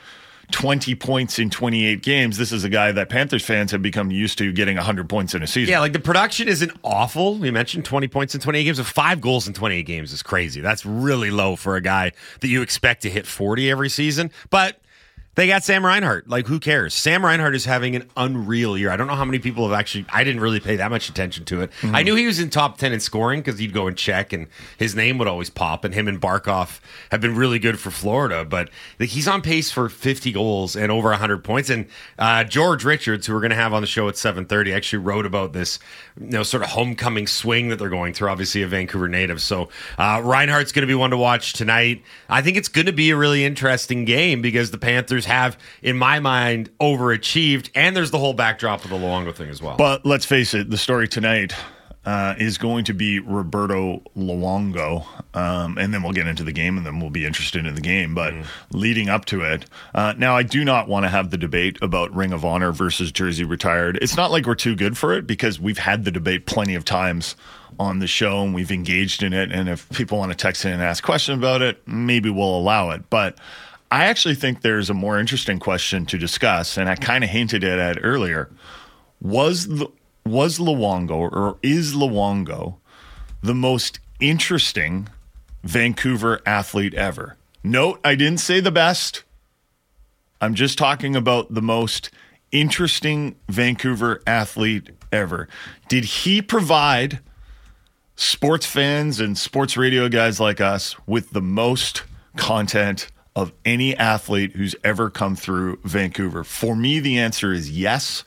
20 0.52 0.96
points 0.96 1.40
in 1.40 1.50
28 1.50 2.02
games. 2.02 2.38
This 2.38 2.52
is 2.52 2.64
a 2.64 2.70
guy 2.70 2.92
that 2.92 3.10
Panthers 3.10 3.44
fans 3.44 3.72
have 3.72 3.82
become 3.82 4.12
used 4.12 4.38
to 4.38 4.52
getting 4.52 4.78
100 4.78 5.10
points 5.10 5.34
in 5.36 5.44
a 5.44 5.48
season. 5.48 5.72
Yeah, 5.72 5.80
like 5.80 5.94
the 5.94 6.00
production 6.00 6.48
isn't 6.48 6.72
awful. 6.84 7.46
You 7.46 7.52
mentioned 7.52 7.86
20 7.86 8.08
points 8.08 8.34
in 8.34 8.42
28 8.42 8.64
games, 8.64 8.78
but 8.78 8.88
five 8.88 9.20
goals 9.20 9.48
in 9.48 9.54
28 9.54 9.84
games 9.84 10.14
is 10.14 10.24
crazy. 10.24 10.62
That's 10.62 10.86
really 10.86 11.32
low 11.32 11.56
for 11.56 11.76
a 11.76 11.82
guy 11.82 12.14
that 12.40 12.48
you 12.48 12.62
expect 12.62 13.02
to 13.02 13.10
hit 13.10 13.28
40 13.28 13.70
every 13.70 13.90
season. 13.90 14.32
But 14.50 14.80
They 15.38 15.46
got 15.46 15.64
Sam 15.64 15.86
Reinhart. 15.86 16.28
Like, 16.28 16.48
who 16.48 16.60
cares? 16.60 16.96
Sam 16.96 17.24
Reinhart 17.24 17.54
is 17.54 17.64
having 17.64 17.96
an 17.96 18.10
unreal 18.18 18.76
year. 18.76 18.90
I 18.90 18.98
don't 18.98 19.06
know 19.06 19.14
how 19.14 19.24
many 19.24 19.38
people 19.38 19.70
have 19.70 19.80
actually. 19.80 20.08
I 20.10 20.24
didn't 20.24 20.42
really 20.42 20.60
pay 20.60 20.78
that 20.78 20.90
much 20.90 21.10
attention 21.10 21.46
to 21.46 21.62
it. 21.62 21.70
I 21.84 22.02
knew 22.02 22.16
he 22.16 22.26
was 22.26 22.40
in 22.40 22.50
top 22.50 22.80
ten 22.80 22.92
in 22.92 23.00
scoring 23.00 23.42
because 23.42 23.60
he'd 23.60 23.72
go 23.72 23.86
and 23.86 23.96
check, 23.96 24.34
and 24.34 24.48
his 24.80 24.96
name 24.96 25.20
would 25.20 25.28
always 25.28 25.52
pop. 25.52 25.86
And 25.86 25.94
him 25.94 26.08
and 26.08 26.20
Barkov 26.20 26.80
have 27.12 27.22
been 27.22 27.36
really 27.36 27.60
good 27.60 27.80
for 27.80 27.92
Florida. 27.92 28.46
But 28.46 28.72
he's 28.98 29.28
on 29.28 29.44
pace 29.44 29.70
for 29.70 29.90
fifty 29.90 30.32
goals 30.32 30.76
and 30.76 30.92
over 30.92 31.14
hundred 31.14 31.44
points. 31.44 31.70
And 31.70 31.86
uh, 32.18 32.44
George 32.44 32.84
Richards, 32.84 33.28
who 33.28 33.36
we're 33.36 33.42
going 33.42 33.52
to 33.52 33.58
have 33.58 33.74
on 33.74 33.84
the 33.84 33.88
show 33.88 34.10
at 34.10 34.18
seven 34.18 34.46
thirty, 34.46 34.74
actually 34.74 35.04
wrote 35.04 35.28
about 35.28 35.54
this, 35.54 35.78
you 36.20 36.32
know, 36.32 36.42
sort 36.42 36.64
of 36.64 36.70
homecoming 36.70 37.28
swing 37.28 37.70
that 37.70 37.78
they're 37.78 37.90
going 37.90 38.16
through. 38.16 38.30
Obviously, 38.30 38.64
a 38.64 38.68
Vancouver 38.68 39.08
native. 39.08 39.40
So 39.40 39.70
uh, 40.00 40.20
Reinhart's 40.24 40.72
going 40.72 40.82
to 40.82 40.88
be 40.88 40.96
one 40.96 41.12
to 41.12 41.18
watch 41.18 41.54
tonight. 41.54 42.02
I 42.28 42.42
think 42.42 42.58
it's 42.58 42.70
going 42.70 42.88
to 42.88 42.92
be 42.92 43.12
a 43.12 43.16
really 43.16 43.46
interesting 43.46 44.04
game 44.04 44.42
because 44.42 44.72
the 44.72 44.80
Panthers 44.80 45.27
have, 45.28 45.58
in 45.82 45.98
my 45.98 46.20
mind, 46.20 46.70
overachieved, 46.80 47.70
and 47.76 47.96
there's 47.96 48.12
the 48.12 48.20
whole 48.20 48.34
backdrop 48.34 48.84
of 48.84 48.90
the 48.90 48.98
Luongo 48.98 49.34
thing 49.34 49.50
as 49.50 49.62
well. 49.62 49.78
But 49.78 50.06
let's 50.06 50.26
face 50.26 50.54
it, 50.54 50.70
the 50.70 50.78
story 50.78 51.08
tonight 51.08 51.54
uh, 52.08 52.36
is 52.38 52.58
going 52.58 52.86
to 52.86 52.94
be 52.94 53.20
Roberto 53.20 54.02
Luongo, 54.16 55.06
um, 55.36 55.78
and 55.78 55.94
then 55.94 56.02
we'll 56.02 56.14
get 56.14 56.26
into 56.26 56.46
the 56.46 56.54
game, 56.54 56.78
and 56.78 56.86
then 56.86 57.02
we'll 57.02 57.10
be 57.10 57.26
interested 57.26 57.66
in 57.66 57.76
the 57.76 57.82
game. 57.82 58.16
But 58.16 58.34
leading 58.72 59.10
up 59.10 59.26
to 59.26 59.42
it, 59.42 59.66
uh, 59.94 60.14
now 60.18 60.34
I 60.38 60.44
do 60.44 60.64
not 60.64 60.88
want 60.88 61.04
to 61.04 61.10
have 61.10 61.32
the 61.32 61.38
debate 61.38 61.78
about 61.82 62.16
Ring 62.16 62.32
of 62.32 62.46
Honor 62.46 62.72
versus 62.72 63.12
Jersey 63.12 63.44
retired. 63.44 64.00
It's 64.02 64.16
not 64.16 64.32
like 64.32 64.46
we're 64.46 64.56
too 64.56 64.74
good 64.74 64.98
for 64.98 65.14
it 65.14 65.28
because 65.28 65.60
we've 65.60 65.80
had 65.80 66.06
the 66.06 66.12
debate 66.12 66.46
plenty 66.46 66.76
of 66.76 66.86
times 66.86 67.36
on 67.78 68.00
the 68.00 68.08
show, 68.08 68.42
and 68.42 68.56
we've 68.56 68.72
engaged 68.72 69.22
in 69.22 69.34
it. 69.34 69.52
And 69.52 69.68
if 69.68 69.90
people 69.90 70.18
want 70.18 70.32
to 70.32 70.38
text 70.38 70.64
in 70.64 70.72
and 70.72 70.82
ask 70.82 71.04
questions 71.04 71.38
about 71.38 71.62
it, 71.62 71.86
maybe 71.86 72.30
we'll 72.30 72.58
allow 72.58 72.92
it. 72.92 73.10
But 73.10 73.38
I 73.92 74.06
actually 74.06 74.36
think 74.36 74.62
there's 74.62 74.90
a 74.90 74.94
more 74.94 75.20
interesting 75.20 75.60
question 75.60 76.06
to 76.08 76.18
discuss, 76.18 76.78
and 76.78 76.90
I 76.90 76.96
kind 76.96 77.24
of 77.24 77.30
hinted 77.30 77.64
at 77.64 77.98
it 77.98 78.02
earlier. 78.04 78.50
Was 79.22 79.68
the 79.68 79.88
was 80.26 80.60
Luongo 80.60 81.32
or 81.32 81.58
is 81.64 81.94
Luongo 81.94 82.76
the 83.42 83.56
most 83.56 84.00
interesting 84.20 85.08
Vancouver 85.64 86.42
athlete 86.46 86.94
ever? 86.94 87.38
Note, 87.64 88.00
I 88.04 88.16
didn't 88.16 88.42
say 88.42 88.60
the 88.60 88.72
best. 88.72 89.24
I'm 90.42 90.54
just 90.54 90.78
talking 90.78 91.16
about 91.16 91.54
the 91.54 91.62
most 91.62 92.10
interesting 92.52 93.36
Vancouver 93.50 94.22
athlete 94.28 94.90
ever. 95.12 95.48
Did 95.88 96.04
he 96.06 96.42
provide 96.42 97.20
sports 98.16 98.66
fans 98.66 99.20
and 99.20 99.38
sports 99.38 99.78
radio 99.78 100.10
guys 100.10 100.40
like 100.40 100.60
us 100.60 100.96
with 101.08 101.32
the 101.32 101.42
most 101.42 102.04
content 102.36 103.08
of 103.38 103.54
any 103.64 103.96
athlete 103.96 104.56
who's 104.56 104.76
ever 104.84 105.12
come 105.12 105.36
through 105.36 105.80
Vancouver? 105.84 106.44
For 106.44 106.76
me, 106.76 107.00
the 107.00 107.20
answer 107.20 107.54
is 107.54 107.70
yes, 107.70 108.24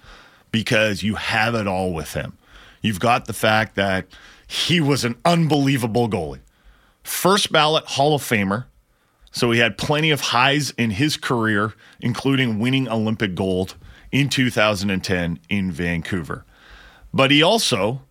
because 0.53 1.03
you 1.03 1.17
have 1.17 1.57
it 1.57 1.67
all 1.67 1.93
with 1.93 2.15
him. 2.15 2.39
You've 2.81 3.01
got 3.01 3.25
the 3.25 3.33
fact 3.33 3.75
that 3.75 4.07
he 4.47 4.81
was 4.81 5.05
an 5.05 5.17
unbelievable 5.25 6.09
goalie, 6.09 6.39
first 7.03 7.51
ballot 7.51 7.85
Hall 7.87 8.15
of 8.15 8.23
Famer. 8.23 8.67
So 9.33 9.51
he 9.51 9.59
had 9.59 9.77
plenty 9.77 10.11
of 10.11 10.21
highs 10.21 10.71
in 10.71 10.91
his 10.91 11.17
career, 11.17 11.75
including 12.01 12.61
winning 12.61 12.89
Olympic 12.89 13.35
gold 13.35 13.75
in 14.13 14.29
2010 14.29 15.41
in 15.49 15.73
Vancouver. 15.73 16.45
But 17.13 17.33
he 17.33 17.43
also, 17.43 18.03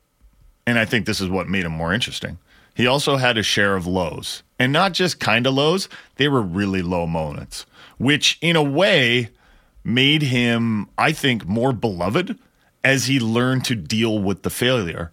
and 0.68 0.78
I 0.78 0.84
think 0.84 1.06
this 1.06 1.22
is 1.22 1.30
what 1.30 1.48
made 1.48 1.64
him 1.64 1.72
more 1.72 1.94
interesting, 1.94 2.40
he 2.74 2.88
also 2.88 3.16
had 3.16 3.38
a 3.38 3.44
share 3.44 3.78
of 3.78 3.88
lows. 3.88 4.44
And 4.60 4.74
not 4.74 4.94
just 4.94 5.20
kind 5.20 5.48
of 5.48 5.54
lows, 5.54 5.88
they 6.18 6.28
were 6.28 6.42
really 6.42 6.82
low 6.82 7.08
moments, 7.08 7.66
which 7.98 8.38
in 8.42 8.58
a 8.58 8.64
way 8.64 9.30
made 9.84 10.22
him, 10.22 10.90
I 10.98 11.14
think, 11.14 11.48
more 11.48 11.72
beloved 11.72 12.38
as 12.84 13.06
he 13.06 13.20
learned 13.20 13.66
to 13.66 13.76
deal 13.76 14.20
with 14.20 14.44
the 14.44 14.50
failure. 14.50 15.10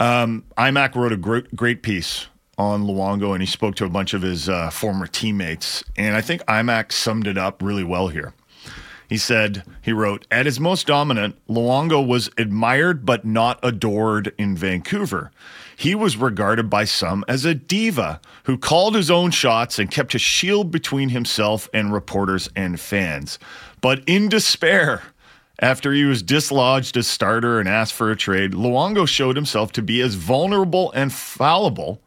Um, 0.00 0.44
IMAC 0.56 0.94
wrote 0.94 1.12
a 1.12 1.16
great, 1.18 1.54
great 1.54 1.82
piece 1.82 2.26
on 2.56 2.84
Luongo, 2.84 3.32
and 3.32 3.42
he 3.42 3.46
spoke 3.46 3.74
to 3.76 3.84
a 3.84 3.90
bunch 3.90 4.14
of 4.14 4.22
his 4.22 4.48
uh, 4.48 4.70
former 4.70 5.06
teammates. 5.06 5.84
And 5.96 6.16
I 6.16 6.20
think 6.20 6.42
IMAC 6.46 6.92
summed 6.92 7.26
it 7.26 7.38
up 7.38 7.62
really 7.62 7.84
well 7.84 8.08
here. 8.08 8.32
He 9.08 9.18
said, 9.18 9.64
he 9.82 9.92
wrote, 9.92 10.26
at 10.30 10.46
his 10.46 10.60
most 10.60 10.86
dominant, 10.86 11.36
Luongo 11.48 12.06
was 12.06 12.30
admired 12.38 13.04
but 13.04 13.24
not 13.24 13.58
adored 13.62 14.32
in 14.38 14.56
Vancouver. 14.56 15.32
He 15.80 15.94
was 15.94 16.18
regarded 16.18 16.68
by 16.68 16.84
some 16.84 17.24
as 17.26 17.46
a 17.46 17.54
diva 17.54 18.20
who 18.44 18.58
called 18.58 18.94
his 18.94 19.10
own 19.10 19.30
shots 19.30 19.78
and 19.78 19.90
kept 19.90 20.14
a 20.14 20.18
shield 20.18 20.70
between 20.70 21.08
himself 21.08 21.70
and 21.72 21.90
reporters 21.90 22.50
and 22.54 22.78
fans. 22.78 23.38
But 23.80 24.02
in 24.06 24.28
despair, 24.28 25.02
after 25.58 25.94
he 25.94 26.04
was 26.04 26.22
dislodged 26.22 26.98
as 26.98 27.06
starter 27.06 27.58
and 27.58 27.66
asked 27.66 27.94
for 27.94 28.10
a 28.10 28.16
trade, 28.16 28.52
Luongo 28.52 29.08
showed 29.08 29.36
himself 29.36 29.72
to 29.72 29.80
be 29.80 30.02
as 30.02 30.16
vulnerable 30.16 30.92
and 30.92 31.10
fallible 31.14 32.02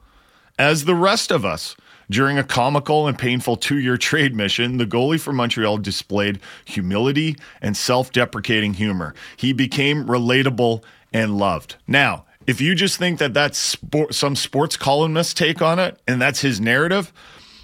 as 0.60 0.86
the 0.86 0.94
rest 0.94 1.32
of 1.32 1.44
us. 1.44 1.76
During 2.12 2.38
a 2.38 2.44
comical 2.44 3.08
and 3.08 3.18
painful 3.18 3.56
two 3.56 3.80
year 3.80 3.98
trade 3.98 4.36
mission, 4.36 4.78
the 4.78 4.86
goalie 4.86 5.20
for 5.20 5.34
Montreal 5.34 5.80
displayed 5.80 6.40
humility 6.66 7.38
and 7.60 7.76
self 7.76 8.12
deprecating 8.12 8.76
humor. 8.76 9.16
He 9.36 9.52
became 9.52 10.06
relatable 10.06 10.84
and 11.12 11.40
loved. 11.40 11.78
Now, 11.88 12.26
if 12.48 12.62
you 12.62 12.76
just 12.76 12.98
think 12.98 13.20
that 13.20 13.34
that's 13.34 13.58
sport, 13.58 14.14
some 14.14 14.36
sports 14.36 14.78
columnist 14.78 15.38
take 15.38 15.62
on 15.62 15.80
it 15.80 16.00
and 16.08 16.22
that's 16.22 16.42
his 16.42 16.60
narrative, 16.60 17.14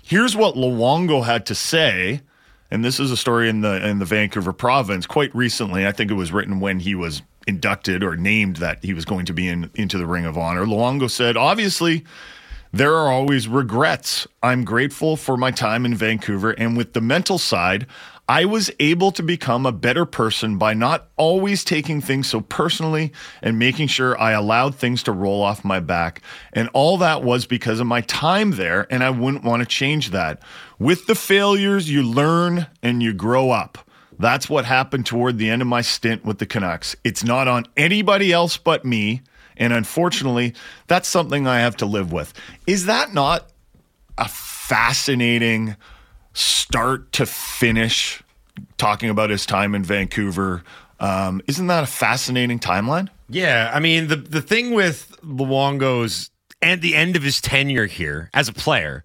here's 0.03 0.35
what 0.35 0.55
Luongo 0.55 1.23
had 1.23 1.45
to 1.47 1.55
say. 1.55 2.21
And 2.71 2.85
this 2.85 2.99
is 2.99 3.11
a 3.11 3.17
story 3.17 3.49
in 3.49 3.61
the 3.61 3.85
in 3.85 3.99
the 3.99 4.05
Vancouver 4.05 4.53
province 4.53 5.05
quite 5.05 5.33
recently. 5.35 5.87
I 5.87 5.91
think 5.91 6.11
it 6.11 6.15
was 6.15 6.31
written 6.31 6.59
when 6.59 6.79
he 6.79 6.93
was 6.93 7.21
inducted 7.47 8.03
or 8.03 8.15
named 8.15 8.57
that 8.57 8.83
he 8.83 8.93
was 8.93 9.05
going 9.05 9.25
to 9.25 9.33
be 9.33 9.47
in 9.47 9.71
into 9.73 9.97
the 9.97 10.05
Ring 10.05 10.25
of 10.25 10.37
Honor. 10.37 10.65
Luongo 10.65 11.09
said, 11.09 11.35
"Obviously, 11.35 12.05
there 12.71 12.93
are 12.95 13.11
always 13.11 13.47
regrets. 13.47 14.27
I'm 14.43 14.63
grateful 14.63 15.17
for 15.17 15.35
my 15.35 15.49
time 15.49 15.85
in 15.85 15.95
Vancouver, 15.95 16.51
and 16.51 16.77
with 16.77 16.93
the 16.93 17.01
mental 17.01 17.39
side, 17.39 17.87
I 18.29 18.45
was 18.45 18.69
able 18.79 19.11
to 19.13 19.23
become 19.23 19.65
a 19.65 19.71
better 19.71 20.05
person 20.05 20.59
by 20.59 20.75
not 20.75 21.09
always 21.17 21.63
taking 21.63 21.99
things 21.99 22.27
so 22.27 22.41
personally 22.41 23.11
and 23.41 23.57
making 23.57 23.87
sure 23.87 24.21
I 24.21 24.33
allowed 24.33 24.75
things 24.75 25.01
to 25.03 25.11
roll 25.11 25.41
off 25.41 25.65
my 25.65 25.79
back. 25.79 26.21
And 26.53 26.69
all 26.73 26.99
that 26.99 27.23
was 27.23 27.47
because 27.47 27.79
of 27.79 27.87
my 27.87 28.01
time 28.01 28.51
there, 28.51 28.85
and 28.93 29.03
I 29.03 29.09
wouldn't 29.09 29.43
want 29.43 29.63
to 29.63 29.65
change 29.65 30.11
that. 30.11 30.43
With 30.77 31.07
the 31.07 31.15
failures, 31.15 31.89
you 31.89 32.03
learn 32.03 32.67
and 32.83 33.01
you 33.01 33.13
grow 33.13 33.49
up. 33.49 33.79
That's 34.19 34.47
what 34.47 34.65
happened 34.65 35.07
toward 35.07 35.39
the 35.39 35.49
end 35.49 35.63
of 35.63 35.67
my 35.67 35.81
stint 35.81 36.23
with 36.23 36.37
the 36.37 36.45
Canucks. 36.45 36.95
It's 37.03 37.23
not 37.23 37.47
on 37.47 37.65
anybody 37.75 38.31
else 38.31 38.57
but 38.57 38.85
me. 38.85 39.23
And 39.57 39.73
unfortunately, 39.73 40.53
that's 40.85 41.07
something 41.07 41.47
I 41.47 41.61
have 41.61 41.77
to 41.77 41.87
live 41.87 42.11
with. 42.11 42.33
Is 42.67 42.85
that 42.85 43.11
not 43.11 43.49
a 44.19 44.27
fascinating 44.27 45.75
start 46.39 47.11
to 47.13 47.25
finish 47.25 48.21
talking 48.77 49.09
about 49.09 49.29
his 49.29 49.45
time 49.45 49.75
in 49.75 49.83
Vancouver? 49.83 50.63
Um, 50.99 51.41
isn't 51.47 51.67
that 51.67 51.83
a 51.83 51.87
fascinating 51.87 52.59
timeline? 52.59 53.09
Yeah, 53.29 53.71
I 53.73 53.79
mean 53.79 54.07
the 54.07 54.15
the 54.15 54.41
thing 54.41 54.73
with 54.73 55.15
Luongo's 55.23 56.31
at 56.61 56.81
the 56.81 56.95
end 56.95 57.15
of 57.15 57.23
his 57.23 57.39
tenure 57.39 57.85
here 57.85 58.29
as 58.33 58.49
a 58.49 58.53
player 58.53 59.03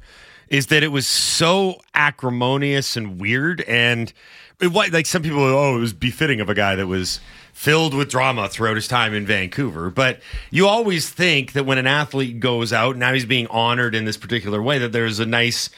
is 0.49 0.67
that 0.67 0.83
it 0.83 0.88
was 0.88 1.07
so 1.07 1.81
acrimonious 1.95 2.97
and 2.97 3.21
weird 3.21 3.61
and 3.62 4.12
it, 4.61 4.73
like 4.73 5.07
some 5.07 5.23
people 5.23 5.43
oh 5.43 5.76
it 5.76 5.81
was 5.81 5.93
befitting 5.93 6.41
of 6.41 6.49
a 6.49 6.55
guy 6.55 6.75
that 6.75 6.87
was 6.87 7.21
filled 7.53 7.95
with 7.95 8.11
drama 8.11 8.49
throughout 8.49 8.75
his 8.76 8.88
time 8.88 9.14
in 9.14 9.25
Vancouver 9.25 9.91
but 9.91 10.21
you 10.50 10.67
always 10.67 11.09
think 11.09 11.53
that 11.53 11.64
when 11.64 11.79
an 11.79 11.87
athlete 11.87 12.41
goes 12.41 12.73
out 12.73 12.97
now 12.97 13.12
he's 13.12 13.25
being 13.25 13.47
honored 13.49 13.95
in 13.95 14.05
this 14.05 14.17
particular 14.17 14.61
way 14.61 14.79
that 14.79 14.93
there's 14.93 15.21
a 15.21 15.26
nice 15.26 15.71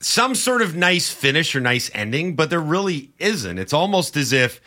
some 0.00 0.34
sort 0.34 0.62
of 0.62 0.74
nice 0.74 1.10
finish 1.10 1.54
or 1.54 1.60
nice 1.60 1.90
ending 1.94 2.34
but 2.34 2.50
there 2.50 2.60
really 2.60 3.10
isn't 3.18 3.58
it's 3.58 3.72
almost 3.72 4.16
as 4.16 4.32
if 4.32 4.60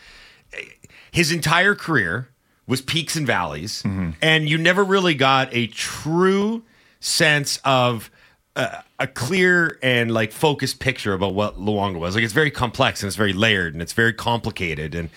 his 1.11 1.31
entire 1.31 1.75
career 1.75 2.29
was 2.65 2.81
peaks 2.81 3.15
and 3.15 3.27
valleys, 3.27 3.83
and 4.21 4.47
you 4.47 4.57
never 4.57 4.83
really 4.83 5.13
got 5.13 5.49
a 5.51 5.67
true 5.67 6.63
sense 7.01 7.59
of 7.65 8.09
uh, 8.55 8.81
a 8.99 9.07
clear 9.07 9.77
and 9.83 10.11
like 10.11 10.31
focused 10.31 10.79
picture 10.79 11.13
about 11.13 11.33
what 11.35 11.59
Luongo 11.59 11.99
was. 11.99 12.15
Like 12.15 12.23
it's 12.23 12.33
very 12.33 12.51
complex 12.51 13.03
and 13.03 13.07
it's 13.07 13.17
very 13.17 13.33
layered 13.33 13.73
and 13.73 13.81
it's 13.81 13.93
very 13.93 14.13
complicated, 14.13 14.95
and 14.95 15.09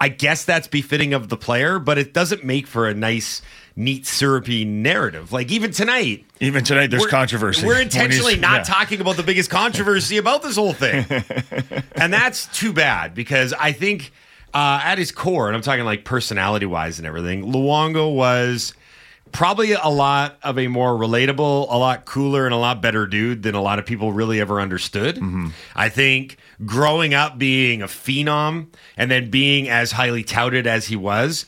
I 0.00 0.08
guess 0.08 0.44
that's 0.44 0.66
befitting 0.66 1.14
of 1.14 1.28
the 1.28 1.36
player, 1.36 1.78
but 1.78 1.98
it 1.98 2.12
doesn't 2.12 2.44
make 2.44 2.66
for 2.66 2.88
a 2.88 2.94
nice, 2.94 3.42
neat, 3.78 4.06
syrupy 4.06 4.64
narrative. 4.64 5.32
Like 5.32 5.50
even 5.52 5.70
tonight, 5.70 6.24
Even 6.40 6.64
tonight, 6.64 6.88
there's 6.88 7.02
we're- 7.02 7.10
controversy. 7.10 7.64
We're 7.64 7.80
intentionally 7.80 8.36
not 8.36 8.68
yeah. 8.68 8.74
talking 8.74 9.00
about 9.00 9.16
the 9.16 9.22
biggest 9.22 9.50
controversy 9.50 10.18
about 10.18 10.42
this 10.42 10.56
whole 10.56 10.72
thing. 10.72 11.06
and 11.92 12.12
that's 12.12 12.46
too 12.58 12.72
bad 12.72 13.14
because 13.14 13.52
I 13.54 13.72
think 13.72 14.10
uh, 14.52 14.80
at 14.82 14.98
his 14.98 15.12
core, 15.12 15.46
and 15.46 15.56
I'm 15.56 15.62
talking 15.62 15.84
like 15.84 16.04
personality 16.04 16.66
wise 16.66 16.98
and 16.98 17.06
everything, 17.06 17.44
Luongo 17.52 18.12
was 18.14 18.74
probably 19.30 19.72
a 19.72 19.88
lot 19.88 20.38
of 20.42 20.58
a 20.58 20.66
more 20.66 20.92
relatable, 20.92 21.66
a 21.70 21.76
lot 21.76 22.04
cooler, 22.04 22.46
and 22.46 22.54
a 22.54 22.58
lot 22.58 22.82
better 22.82 23.06
dude 23.06 23.42
than 23.44 23.54
a 23.54 23.62
lot 23.62 23.78
of 23.78 23.86
people 23.86 24.12
really 24.12 24.40
ever 24.40 24.60
understood. 24.60 25.22
I 25.76 25.88
think 25.88 26.36
growing 26.64 27.14
up 27.14 27.38
being 27.38 27.82
a 27.82 27.86
phenom 27.86 28.68
and 28.96 29.10
then 29.10 29.30
being 29.30 29.68
as 29.68 29.92
highly 29.92 30.24
touted 30.24 30.66
as 30.66 30.86
he 30.86 30.96
was, 30.96 31.46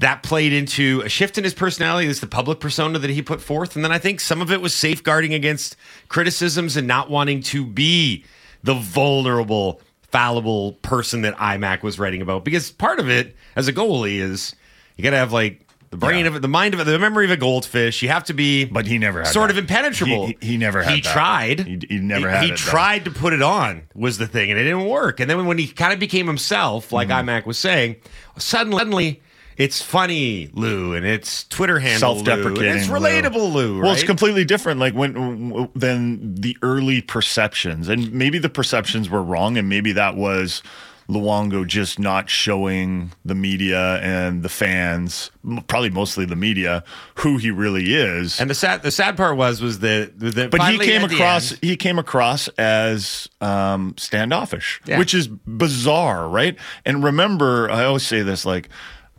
that 0.00 0.22
played 0.22 0.52
into 0.52 1.02
a 1.04 1.08
shift 1.08 1.38
in 1.38 1.44
his 1.44 1.54
personality, 1.54 2.06
this 2.06 2.20
the 2.20 2.26
public 2.26 2.58
persona 2.60 2.98
that 2.98 3.10
he 3.10 3.22
put 3.22 3.40
forth. 3.40 3.76
And 3.76 3.84
then 3.84 3.92
I 3.92 3.98
think 3.98 4.18
some 4.20 4.40
of 4.42 4.50
it 4.50 4.60
was 4.60 4.74
safeguarding 4.74 5.32
against 5.34 5.76
criticisms 6.08 6.76
and 6.76 6.86
not 6.88 7.10
wanting 7.10 7.42
to 7.44 7.64
be 7.64 8.24
the 8.62 8.74
vulnerable, 8.74 9.80
fallible 10.10 10.72
person 10.82 11.22
that 11.22 11.36
IMAC 11.36 11.82
was 11.82 11.98
writing 11.98 12.22
about. 12.22 12.44
Because 12.44 12.70
part 12.70 12.98
of 12.98 13.08
it 13.08 13.36
as 13.56 13.68
a 13.68 13.72
goalie 13.72 14.16
is 14.20 14.54
you 14.96 15.04
got 15.04 15.10
to 15.10 15.16
have 15.18 15.32
like 15.32 15.66
the 15.90 15.96
brain 15.96 16.20
Yeah. 16.20 16.28
of 16.28 16.36
it, 16.36 16.42
the 16.42 16.48
mind 16.48 16.72
of 16.72 16.80
it, 16.80 16.84
the 16.84 16.98
memory 16.98 17.24
of 17.24 17.30
a 17.32 17.36
goldfish. 17.36 18.00
You 18.00 18.08
have 18.10 18.24
to 18.24 18.32
be, 18.32 18.64
But 18.64 18.86
he 18.86 18.96
never 18.96 19.20
had 19.22 19.28
sort 19.32 19.48
that. 19.48 19.58
of 19.58 19.58
impenetrable. 19.58 20.28
He- 20.28 20.36
he- 20.40 20.46
he 20.52 20.56
never 20.56 20.82
had 20.82 20.94
He 20.94 21.00
that. 21.02 21.12
tried. 21.12 21.60
He- 21.66 21.80
he 21.88 21.96
never 21.98 22.28
He, 22.28 22.34
had 22.34 22.42
he 22.44 22.48
it, 22.50 22.50
though. 22.52 22.70
tried 22.70 23.04
to 23.06 23.10
put 23.10 23.32
it 23.32 23.42
on 23.42 23.82
was 23.94 24.16
the 24.16 24.26
thing, 24.28 24.50
and 24.50 24.58
it 24.58 24.64
didn't 24.64 24.86
work. 24.86 25.20
And 25.20 25.28
then 25.28 25.44
when 25.46 25.58
he 25.58 25.66
kind 25.66 25.92
of 25.92 25.98
became 25.98 26.26
himself, 26.26 26.90
like 26.92 27.08
Mm-hmm. 27.08 27.28
IMAC 27.28 27.44
was 27.44 27.58
saying, 27.58 27.96
suddenly, 28.38 28.78
suddenly. 28.78 29.20
It's 29.60 29.82
funny, 29.82 30.48
Lou, 30.54 30.94
and 30.94 31.04
it's 31.04 31.44
Twitter 31.44 31.78
handle, 31.78 32.12
Lou, 32.14 32.18
and 32.18 32.26
self-deprecating. 32.26 32.76
It's 32.78 32.88
Lou. 32.88 32.96
relatable, 32.98 33.52
Lou. 33.52 33.80
Well, 33.82 33.92
it's 33.92 34.02
completely 34.04 34.44
different. 34.46 34.80
Like 34.80 34.94
when 34.94 35.68
than 35.74 36.34
the 36.34 36.56
early 36.62 37.02
perceptions, 37.02 37.88
and 37.90 38.10
maybe 38.10 38.38
the 38.38 38.48
perceptions 38.48 39.10
were 39.10 39.22
wrong, 39.22 39.58
and 39.58 39.68
maybe 39.68 39.92
that 39.92 40.16
was 40.16 40.62
Luongo 41.10 41.66
just 41.66 41.98
not 41.98 42.30
showing 42.30 43.12
the 43.24 43.34
media 43.34 43.96
and 44.00 44.42
the 44.42 44.48
fans, 44.48 45.30
probably 45.66 45.90
mostly 45.90 46.24
the 46.24 46.36
media, 46.36 46.82
who 47.16 47.36
he 47.36 47.50
really 47.50 47.92
is. 47.94 48.40
And 48.40 48.48
the 48.48 48.54
sad, 48.54 48.82
the 48.82 48.90
sad 48.92 49.16
part 49.16 49.36
was, 49.36 49.60
was 49.60 49.80
that, 49.80 50.18
that 50.20 50.50
but 50.50 50.62
he 50.70 50.78
came 50.78 51.04
across 51.04 51.50
end- 51.52 51.60
he 51.62 51.76
came 51.76 51.98
across 51.98 52.48
as 52.56 53.28
um, 53.42 53.94
standoffish, 53.98 54.80
Yeah. 54.86 54.98
which 54.98 55.12
is 55.12 55.26
bizarre, 55.28 56.28
right? 56.28 56.56
And 56.86 57.02
remember, 57.04 57.68
I 57.70 57.84
always 57.84 58.06
say 58.06 58.22
this 58.22 58.46
like 58.46 58.70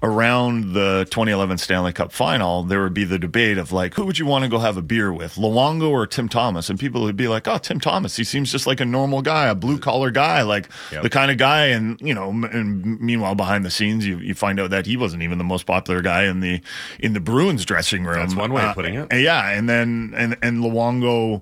around 0.04 0.74
the 0.74 1.06
2011 1.12 1.60
Stanley 1.60 1.94
Cup 1.94 2.12
final, 2.12 2.64
there 2.64 2.82
would 2.82 2.94
be 2.94 3.04
the 3.04 3.20
debate 3.20 3.58
of 3.60 3.72
like, 3.72 3.94
who 3.94 4.06
would 4.06 4.18
you 4.18 4.26
want 4.26 4.44
to 4.44 4.50
go 4.50 4.58
have 4.58 4.76
a 4.76 4.82
beer 4.82 5.14
with, 5.14 5.36
Luongo 5.36 5.90
or 5.92 6.08
Tim 6.08 6.28
Thomas? 6.28 6.70
And 6.72 6.80
people 6.80 7.04
would 7.04 7.16
be 7.16 7.28
like, 7.28 7.48
oh, 7.48 7.60
Tim 7.60 7.80
Thomas. 7.80 8.16
He 8.16 8.24
seems 8.24 8.52
just 8.52 8.66
like 8.66 8.80
a 8.80 8.86
normal 8.86 9.22
guy, 9.22 9.48
a 9.48 9.54
blue 9.56 9.78
collar 9.78 10.10
guy, 10.10 10.42
like 10.42 10.70
Yep. 10.92 11.04
the 11.04 11.10
kind 11.10 11.30
of 11.30 11.38
guy. 11.38 11.68
And 11.68 12.02
you 12.02 12.14
know, 12.16 12.30
m- 12.30 12.46
and 12.46 13.00
meanwhile, 13.00 13.36
behind 13.36 13.64
the 13.64 13.70
scenes, 13.72 14.06
you, 14.08 14.18
you 14.18 14.34
find 14.34 14.60
out 14.60 14.72
that 14.72 14.86
he 14.88 14.98
wasn't 14.98 15.22
even 15.24 15.38
the 15.38 15.44
most 15.44 15.66
popular 15.68 16.02
guy 16.02 16.24
in 16.24 16.40
the 16.40 16.62
in 17.00 17.14
the 17.14 17.20
Bruins 17.20 17.64
dressing 17.64 18.04
room. 18.04 18.20
That's 18.20 18.36
one 18.36 18.54
way 18.54 18.64
of 18.64 18.70
Uh, 18.70 18.74
putting 18.74 18.96
it. 18.96 19.08
yeah, 19.14 19.50
and 19.52 19.70
then 19.70 20.14
and 20.18 20.36
and 20.42 20.64
Luongo 20.64 21.42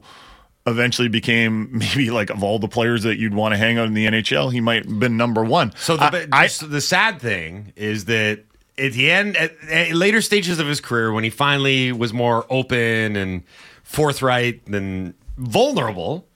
eventually 0.68 1.08
became 1.08 1.70
maybe 1.78 2.12
like 2.12 2.30
of 2.30 2.44
all 2.44 2.60
the 2.60 2.68
players 2.68 3.04
that 3.04 3.18
you'd 3.18 3.34
want 3.34 3.54
to 3.54 3.58
hang 3.58 3.78
out 3.78 3.88
in 3.88 3.94
the 3.94 4.06
NHL, 4.06 4.52
he 4.52 4.60
might 4.60 4.86
have 4.86 5.00
been 5.00 5.16
number 5.18 5.44
one. 5.44 5.72
So 5.78 5.96
the, 5.98 6.28
I- 6.34 6.44
I- 6.44 6.50
the 6.68 6.82
sad 6.82 7.22
thing 7.22 7.72
is 7.78 8.06
that 8.06 8.44
at 8.80 8.94
the 8.94 9.12
end, 9.12 9.38
at, 9.38 9.56
at 9.70 9.94
later 9.94 10.22
stages 10.22 10.60
of 10.60 10.68
his 10.68 10.82
career, 10.82 11.12
when 11.12 11.24
he 11.24 11.30
finally 11.30 11.92
was 11.92 12.14
more 12.14 12.46
open 12.50 13.16
and 13.16 13.44
forthright 13.84 14.68
and 14.68 15.14
vulnerable, 15.38 16.28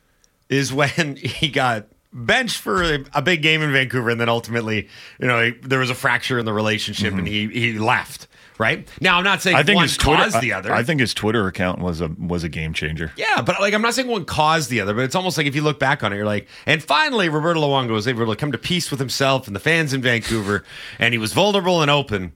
is 0.50 0.74
when 0.74 1.16
he 1.16 1.50
got 1.50 1.88
benched 2.14 2.58
for 2.58 2.84
a, 2.84 3.04
a 3.14 3.22
big 3.22 3.42
game 3.42 3.62
in 3.62 3.72
Vancouver, 3.72 4.10
and 4.10 4.20
then 4.22 4.30
ultimately, 4.30 4.88
you 5.20 5.28
know, 5.28 5.46
he, 5.46 5.52
there 5.52 5.80
was 5.80 5.90
a 5.90 5.96
fracture 5.96 6.38
in 6.40 6.46
the 6.46 6.54
relationship, 6.54 7.14
and 7.14 7.28
he 7.28 7.48
he 7.48 7.80
left. 7.80 8.28
Right 8.60 8.88
now, 9.02 9.18
I'm 9.18 9.24
not 9.24 9.42
saying 9.42 9.56
Mm-hmm. 9.56 9.62
I 9.62 9.64
think 9.64 9.76
one 9.78 9.84
his 9.86 9.98
Twitter, 9.98 10.22
caused 10.24 10.40
the 10.42 10.54
I- 10.54 10.58
other. 10.60 10.72
I, 10.74 10.84
think 10.84 11.02
his 11.02 11.16
Twitter 11.16 11.48
account 11.48 11.80
was 11.80 12.02
a 12.02 12.08
was 12.20 12.44
a 12.44 12.50
game 12.50 12.72
changer. 12.74 13.12
Yeah, 13.18 13.42
but 13.42 13.60
like 13.60 13.74
I'm 13.74 13.82
not 13.82 13.96
saying 13.96 14.08
one 14.08 14.26
caused 14.26 14.70
the 14.70 14.80
other, 14.80 14.94
but 14.94 15.04
it's 15.06 15.16
almost 15.16 15.40
like 15.40 15.48
if 15.48 15.56
you 15.56 15.64
look 15.64 15.80
back 15.80 16.04
on 16.04 16.14
it, 16.14 16.18
you're 16.18 16.26
like, 16.26 16.48
and 16.68 16.82
finally 16.82 17.30
Roberto 17.30 17.60
Luongo 17.62 17.90
was 17.92 18.08
able 18.08 18.28
to 18.28 18.36
come 18.36 18.52
to 18.52 18.60
peace 18.60 18.92
with 18.92 19.00
himself 19.00 19.48
and 19.48 19.56
the 19.56 19.60
fans 19.60 19.92
in 19.92 20.04
Vancouver, 20.04 20.64
and 21.00 21.16
he 21.16 21.18
was 21.18 21.34
vulnerable 21.34 21.82
and 21.82 21.90
open. 21.90 22.34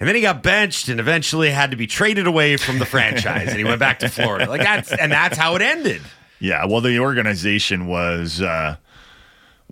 And 0.00 0.08
then 0.08 0.16
he 0.16 0.22
got 0.22 0.42
benched 0.42 0.88
and 0.88 0.98
eventually 0.98 1.50
had 1.50 1.70
to 1.70 1.76
be 1.76 1.86
traded 1.86 2.26
away 2.26 2.56
from 2.56 2.80
the 2.80 2.84
franchise, 2.84 3.48
and 3.50 3.56
he 3.56 3.62
went 3.64 3.78
back 3.78 4.00
to 4.00 4.08
Florida. 4.08 4.50
Like 4.50 4.60
that's 4.60 4.92
and 4.92 5.12
that's 5.12 5.38
how 5.38 5.54
it 5.54 5.62
ended. 5.62 6.02
Yeah, 6.40 6.66
well, 6.66 6.80
the 6.80 6.98
organization 6.98 7.86
was 7.86 8.42
uh, 8.42 8.76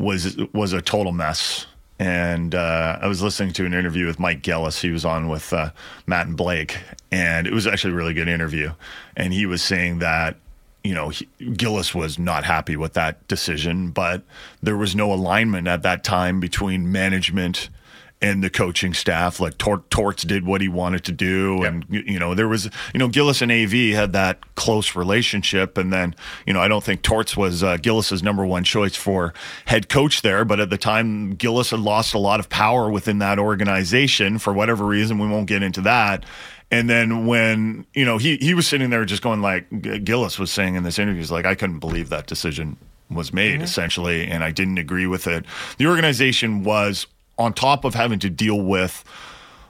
was 0.02 0.36
was 0.52 0.72
a 0.72 0.82
total 0.82 1.12
mess. 1.12 1.66
And 1.98 2.54
uh, 2.54 2.98
I 3.00 3.06
was 3.06 3.22
listening 3.22 3.52
to 3.54 3.64
an 3.64 3.72
interview 3.72 4.06
with 4.06 4.18
Mike 4.18 4.42
Gillis. 4.42 4.82
He 4.82 4.90
was 4.90 5.04
on 5.04 5.28
with 5.28 5.52
uh, 5.52 5.70
Matt 6.06 6.26
and 6.26 6.36
Blake, 6.36 6.76
and 7.12 7.46
it 7.46 7.52
was 7.52 7.66
actually 7.66 7.92
a 7.92 7.96
really 7.96 8.12
good 8.12 8.28
interview. 8.28 8.72
And 9.16 9.32
he 9.32 9.46
was 9.46 9.62
saying 9.62 10.00
that 10.00 10.36
you 10.82 10.94
know 10.94 11.10
he, 11.10 11.28
Gillis 11.56 11.94
was 11.94 12.18
not 12.18 12.42
happy 12.44 12.76
with 12.76 12.94
that 12.94 13.26
decision, 13.28 13.90
but 13.90 14.24
there 14.60 14.76
was 14.76 14.96
no 14.96 15.12
alignment 15.12 15.68
at 15.68 15.82
that 15.82 16.02
time 16.02 16.40
between 16.40 16.90
management 16.90 17.68
and 18.22 18.42
the 18.42 18.48
coaching 18.48 18.94
staff. 18.94 19.40
Like 19.40 19.58
Tor- 19.58 19.82
Torts 19.90 20.22
did 20.22 20.46
what 20.46 20.60
he 20.60 20.68
wanted 20.68 21.04
to 21.04 21.12
do, 21.12 21.64
and 21.64 21.84
you 21.90 22.18
know 22.18 22.34
there 22.34 22.48
was 22.48 22.70
you 22.94 22.98
know 22.98 23.08
Gillis 23.08 23.42
and 23.42 23.50
AV 23.50 23.72
had 23.94 24.12
that 24.12 24.54
close 24.54 24.94
relationship, 24.94 25.76
and 25.76 25.92
then 25.92 26.14
you 26.46 26.54
know 26.54 26.60
I 26.60 26.68
don't 26.68 26.84
think 26.84 27.02
Torts 27.02 27.36
was 27.36 27.62
uh, 27.62 27.76
Gillis's 27.76 28.22
number 28.22 28.46
one 28.46 28.64
choice 28.64 28.96
for 28.96 29.34
head 29.66 29.88
coach 29.88 30.22
there, 30.22 30.44
but 30.44 30.60
at 30.60 30.70
the 30.70 30.78
time 30.78 31.34
Gillis 31.34 31.70
had 31.70 31.80
lost 31.80 32.14
a 32.14 32.18
lot 32.18 32.40
of 32.40 32.48
power 32.48 32.88
within 32.88 33.18
that 33.18 33.38
organization 33.38 34.38
for 34.38 34.52
whatever 34.52 34.86
reason. 34.86 35.18
We 35.18 35.28
won't 35.28 35.46
get 35.46 35.62
into 35.62 35.80
that. 35.82 36.24
And 36.70 36.88
then 36.88 37.26
when 37.26 37.84
you 37.92 38.04
know 38.04 38.18
he 38.18 38.36
he 38.36 38.54
was 38.54 38.66
sitting 38.66 38.88
there 38.90 39.04
just 39.04 39.22
going 39.22 39.42
like 39.42 40.04
Gillis 40.04 40.38
was 40.38 40.50
saying 40.50 40.76
in 40.76 40.84
this 40.84 40.98
interview, 40.98 41.20
he's 41.20 41.32
like 41.32 41.44
I 41.44 41.54
couldn't 41.54 41.80
believe 41.80 42.08
that 42.10 42.26
decision 42.26 42.78
was 43.10 43.32
made 43.32 43.60
essentially, 43.60 44.26
and 44.26 44.42
I 44.42 44.52
didn't 44.52 44.78
agree 44.78 45.06
with 45.06 45.26
it. 45.26 45.44
The 45.76 45.86
organization 45.86 46.64
was 46.64 47.06
on 47.38 47.52
top 47.52 47.84
of 47.84 47.94
having 47.94 48.18
to 48.20 48.30
deal 48.30 48.60
with 48.60 49.04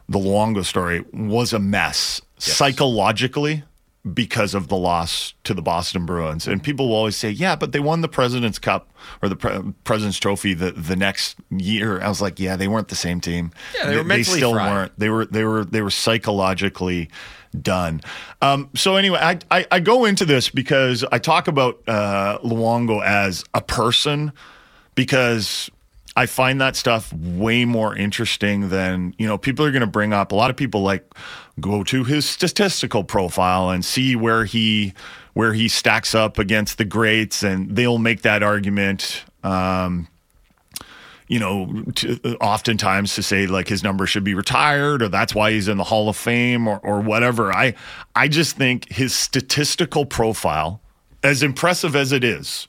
the 0.09 0.19
Luongo 0.19 0.65
story 0.65 1.05
was 1.13 1.53
a 1.53 1.59
mess 1.59 2.21
psychologically 2.39 3.65
because 4.15 4.53
of 4.53 4.67
the 4.67 4.77
loss 4.77 5.35
to 5.45 5.55
the 5.55 5.63
Boston 5.63 6.05
Bruins. 6.05 6.49
And 6.49 6.63
people 6.63 6.89
will 6.89 6.97
always 6.97 7.17
say, 7.17 7.31
"Yeah, 7.31 7.55
but 7.55 7.71
they 7.73 7.79
won 7.79 8.01
the 8.01 8.09
President's 8.09 8.59
Cup 8.59 8.91
or 9.23 9.29
the 9.29 9.37
Pre- 9.37 9.73
President's 9.85 10.19
Trophy 10.19 10.55
the, 10.55 10.73
the 10.73 10.97
next 10.97 11.37
year." 11.51 12.01
I 12.01 12.09
was 12.09 12.21
like, 12.21 12.41
"Yeah, 12.41 12.57
they 12.57 12.67
weren't 12.67 12.89
the 12.89 12.97
same 12.97 13.21
team. 13.21 13.53
Yeah, 13.77 13.91
they 13.91 13.97
were 13.97 14.05
mentally 14.05 14.39
still 14.39 14.55
fried. 14.55 14.73
weren't. 14.73 14.99
They 14.99 15.09
were 15.09 15.27
they 15.27 15.45
were 15.45 15.65
they 15.65 15.83
were 15.83 15.91
psychologically 15.91 17.11
done." 17.61 18.01
Um, 18.41 18.71
so 18.75 18.97
anyway, 18.97 19.21
I, 19.21 19.39
I 19.53 19.67
I 19.71 19.81
go 19.81 20.05
into 20.05 20.25
this 20.25 20.51
because 20.51 21.05
I 21.13 21.19
talk 21.19 21.47
about 21.47 21.81
uh, 21.87 22.39
Luongo 22.39 23.05
as 23.05 23.45
a 23.55 23.61
person 23.61 24.33
because 24.97 25.71
I 26.17 26.27
find 26.27 26.61
that 26.61 26.77
stuff 26.77 27.13
way 27.13 27.65
more 27.65 27.97
interesting 27.97 28.69
than, 28.69 29.15
you 29.19 29.27
know, 29.27 29.39
people 29.39 29.65
are 29.65 29.71
going 29.71 29.81
to 29.81 29.87
bring 29.87 30.13
up. 30.13 30.33
A 30.33 30.35
lot 30.35 30.51
of 30.51 30.57
people 30.57 30.83
like 30.83 31.11
go 31.61 31.83
to 31.85 32.05
his 32.05 32.29
statistical 32.29 33.05
profile 33.05 33.71
and 33.71 33.85
see 33.85 34.17
where 34.17 34.45
he 34.45 34.93
where 35.35 35.55
he 35.55 35.69
stacks 35.69 36.15
up 36.15 36.39
against 36.39 36.77
the 36.77 36.85
greats 36.85 37.43
and 37.43 37.75
they'll 37.75 37.99
make 37.99 38.23
that 38.23 38.43
argument 38.43 39.25
um 39.43 40.09
you 41.29 41.39
know, 41.39 41.83
to, 41.95 42.37
oftentimes 42.43 43.15
to 43.15 43.23
say 43.23 43.47
like 43.47 43.67
his 43.67 43.83
number 43.83 44.07
should 44.07 44.23
be 44.23 44.35
retired 44.35 45.01
or 45.01 45.09
that's 45.09 45.35
why 45.35 45.51
he's 45.51 45.67
in 45.67 45.79
the 45.79 45.85
Hall 45.85 46.11
of 46.11 46.17
Fame 46.17 46.69
or, 46.69 46.79
or 46.81 47.01
whatever. 47.01 47.51
I 47.51 47.75
I 48.15 48.29
just 48.29 48.57
think 48.59 48.93
his 48.93 49.15
statistical 49.15 50.05
profile, 50.05 50.83
as 51.23 51.43
impressive 51.43 51.97
as 51.97 52.13
it 52.13 52.23
is, 52.23 52.69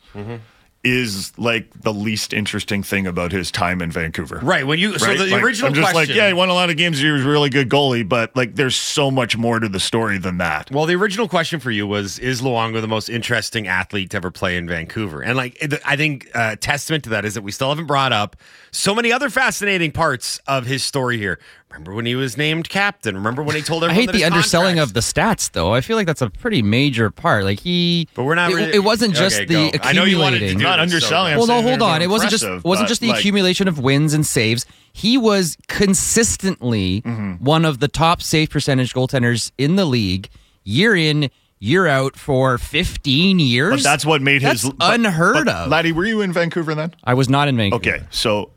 is 0.83 1.31
like 1.37 1.69
the 1.81 1.93
least 1.93 2.33
interesting 2.33 2.83
thing 2.83 3.07
about 3.07 3.31
his 3.31 3.49
time 3.51 3.81
in 3.81 3.89
Vancouver. 3.89 4.39
Right 4.43 4.67
when 4.67 4.79
you 4.79 4.97
so 4.99 5.13
the 5.15 5.27
Like, 5.27 5.41
original 5.43 5.69
I'm 5.69 5.73
just 5.73 5.91
question. 5.91 6.09
like, 6.15 6.17
yeah, 6.17 6.27
he 6.27 6.33
won 6.33 6.49
a 6.49 6.53
lot 6.53 6.69
of 6.69 6.75
games. 6.75 6.99
He 6.99 7.09
was 7.09 7.25
a 7.25 7.29
really 7.29 7.49
good 7.49 7.69
goalie, 7.69 8.07
but 8.07 8.35
like, 8.35 8.55
there's 8.55 8.75
so 8.75 9.09
much 9.09 9.37
more 9.37 9.59
to 9.59 9.69
the 9.69 9.79
story 9.79 10.17
than 10.17 10.39
that. 10.39 10.69
Well, 10.71 10.85
the 10.85 10.95
original 10.95 11.29
question 11.29 11.61
for 11.61 11.71
you 11.71 11.87
was: 11.87 12.19
Is 12.19 12.41
Luongo 12.41 12.81
the 12.81 12.87
most 12.87 13.07
interesting 13.07 13.67
athlete 13.67 14.09
to 14.11 14.17
ever 14.17 14.29
play 14.29 14.57
in 14.57 14.67
Vancouver? 14.67 15.21
And 15.21 15.37
like, 15.37 15.57
I 15.85 15.95
think 15.95 16.29
uh, 16.35 16.57
testament 16.59 17.05
to 17.05 17.11
that 17.11 17.23
is 17.23 17.35
that 17.35 17.43
we 17.43 17.51
still 17.53 17.69
haven't 17.69 17.85
brought 17.87 18.11
up 18.11 18.35
so 18.71 18.93
many 18.93 19.11
other 19.11 19.29
fascinating 19.29 19.91
parts 19.91 20.39
of 20.47 20.65
his 20.65 20.83
story 20.83 21.17
here. 21.17 21.39
Remember 21.73 21.93
when 21.95 22.05
he 22.05 22.13
was 22.15 22.37
named 22.37 22.69
captain? 22.69 23.15
Remember 23.15 23.41
when 23.43 23.55
he 23.55 23.61
told 23.63 23.83
everyone? 23.83 23.97
I 23.97 23.99
hate 23.99 24.05
that 24.07 24.11
the 24.13 24.17
his 24.19 24.27
underselling 24.27 24.75
contracts- 24.77 24.89
of 24.91 24.93
the 24.93 24.99
stats, 24.99 25.51
though. 25.51 25.73
I 25.73 25.81
feel 25.81 25.97
like 25.97 26.05
that's 26.05 26.21
a 26.21 26.29
pretty 26.29 26.61
major 26.61 27.09
part. 27.09 27.43
Like 27.45 27.59
he, 27.59 28.07
But 28.13 28.23
we're 28.25 28.35
not 28.35 28.51
It, 28.51 28.55
really- 28.55 28.73
it 28.75 28.83
wasn't 28.83 29.15
just 29.15 29.35
Okay, 29.41 29.45
the 29.71 29.77
go. 29.79 29.83
I 29.83 29.93
know 29.93 30.03
you 30.03 30.19
wanted 30.19 30.39
to 30.39 30.45
accumulating. 30.45 30.57
do 30.59 30.63
Not 30.63 30.77
this, 30.87 30.91
so 30.91 31.17
underselling. 31.17 31.37
well, 31.37 31.47
no, 31.47 31.61
hold 31.67 31.81
on. 31.81 32.01
It 32.03 32.09
wasn't 32.11 32.29
just 32.31 32.43
impressive, 32.43 32.63
wasn't 32.63 32.89
just 32.89 33.01
the 33.01 33.07
like- 33.07 33.19
accumulation 33.19 33.67
of 33.67 33.79
wins 33.79 34.13
and 34.13 34.25
saves. 34.25 34.65
He 34.93 35.17
was 35.17 35.57
consistently 35.67 37.01
Mm-hmm. 37.01 37.43
one 37.43 37.65
of 37.65 37.79
the 37.79 37.87
top 37.87 38.21
save 38.21 38.49
percentage 38.51 38.93
goaltenders 38.93 39.51
in 39.57 39.75
the 39.75 39.85
league, 39.85 40.29
year 40.63 40.95
in, 40.95 41.29
year 41.59 41.87
out 41.87 42.15
for 42.15 42.57
15 42.57 43.39
years. 43.39 43.75
But 43.77 43.83
that's 43.83 44.05
what 44.05 44.21
made 44.21 44.41
his 44.41 44.61
That's 44.63 44.75
but- 44.75 44.93
unheard 44.93 45.45
but, 45.45 45.47
of. 45.47 45.69
Laddie, 45.69 45.91
were 45.91 46.05
you 46.05 46.21
in 46.21 46.31
Vancouver 46.33 46.75
then? 46.75 46.93
I 47.03 47.13
was 47.13 47.29
not 47.29 47.47
in 47.47 47.57
Vancouver. 47.57 47.95
Okay, 47.95 48.03
so 48.11 48.51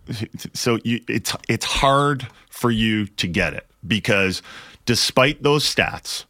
so 0.52 0.78
you, 0.84 1.00
it's 1.08 1.32
it's 1.48 1.64
hard 1.64 2.26
for 2.56 2.70
you 2.70 3.06
to 3.06 3.26
get 3.26 3.52
it 3.52 3.66
because 3.86 4.42
despite 4.86 5.42
those 5.42 5.62
stats, 5.62 6.24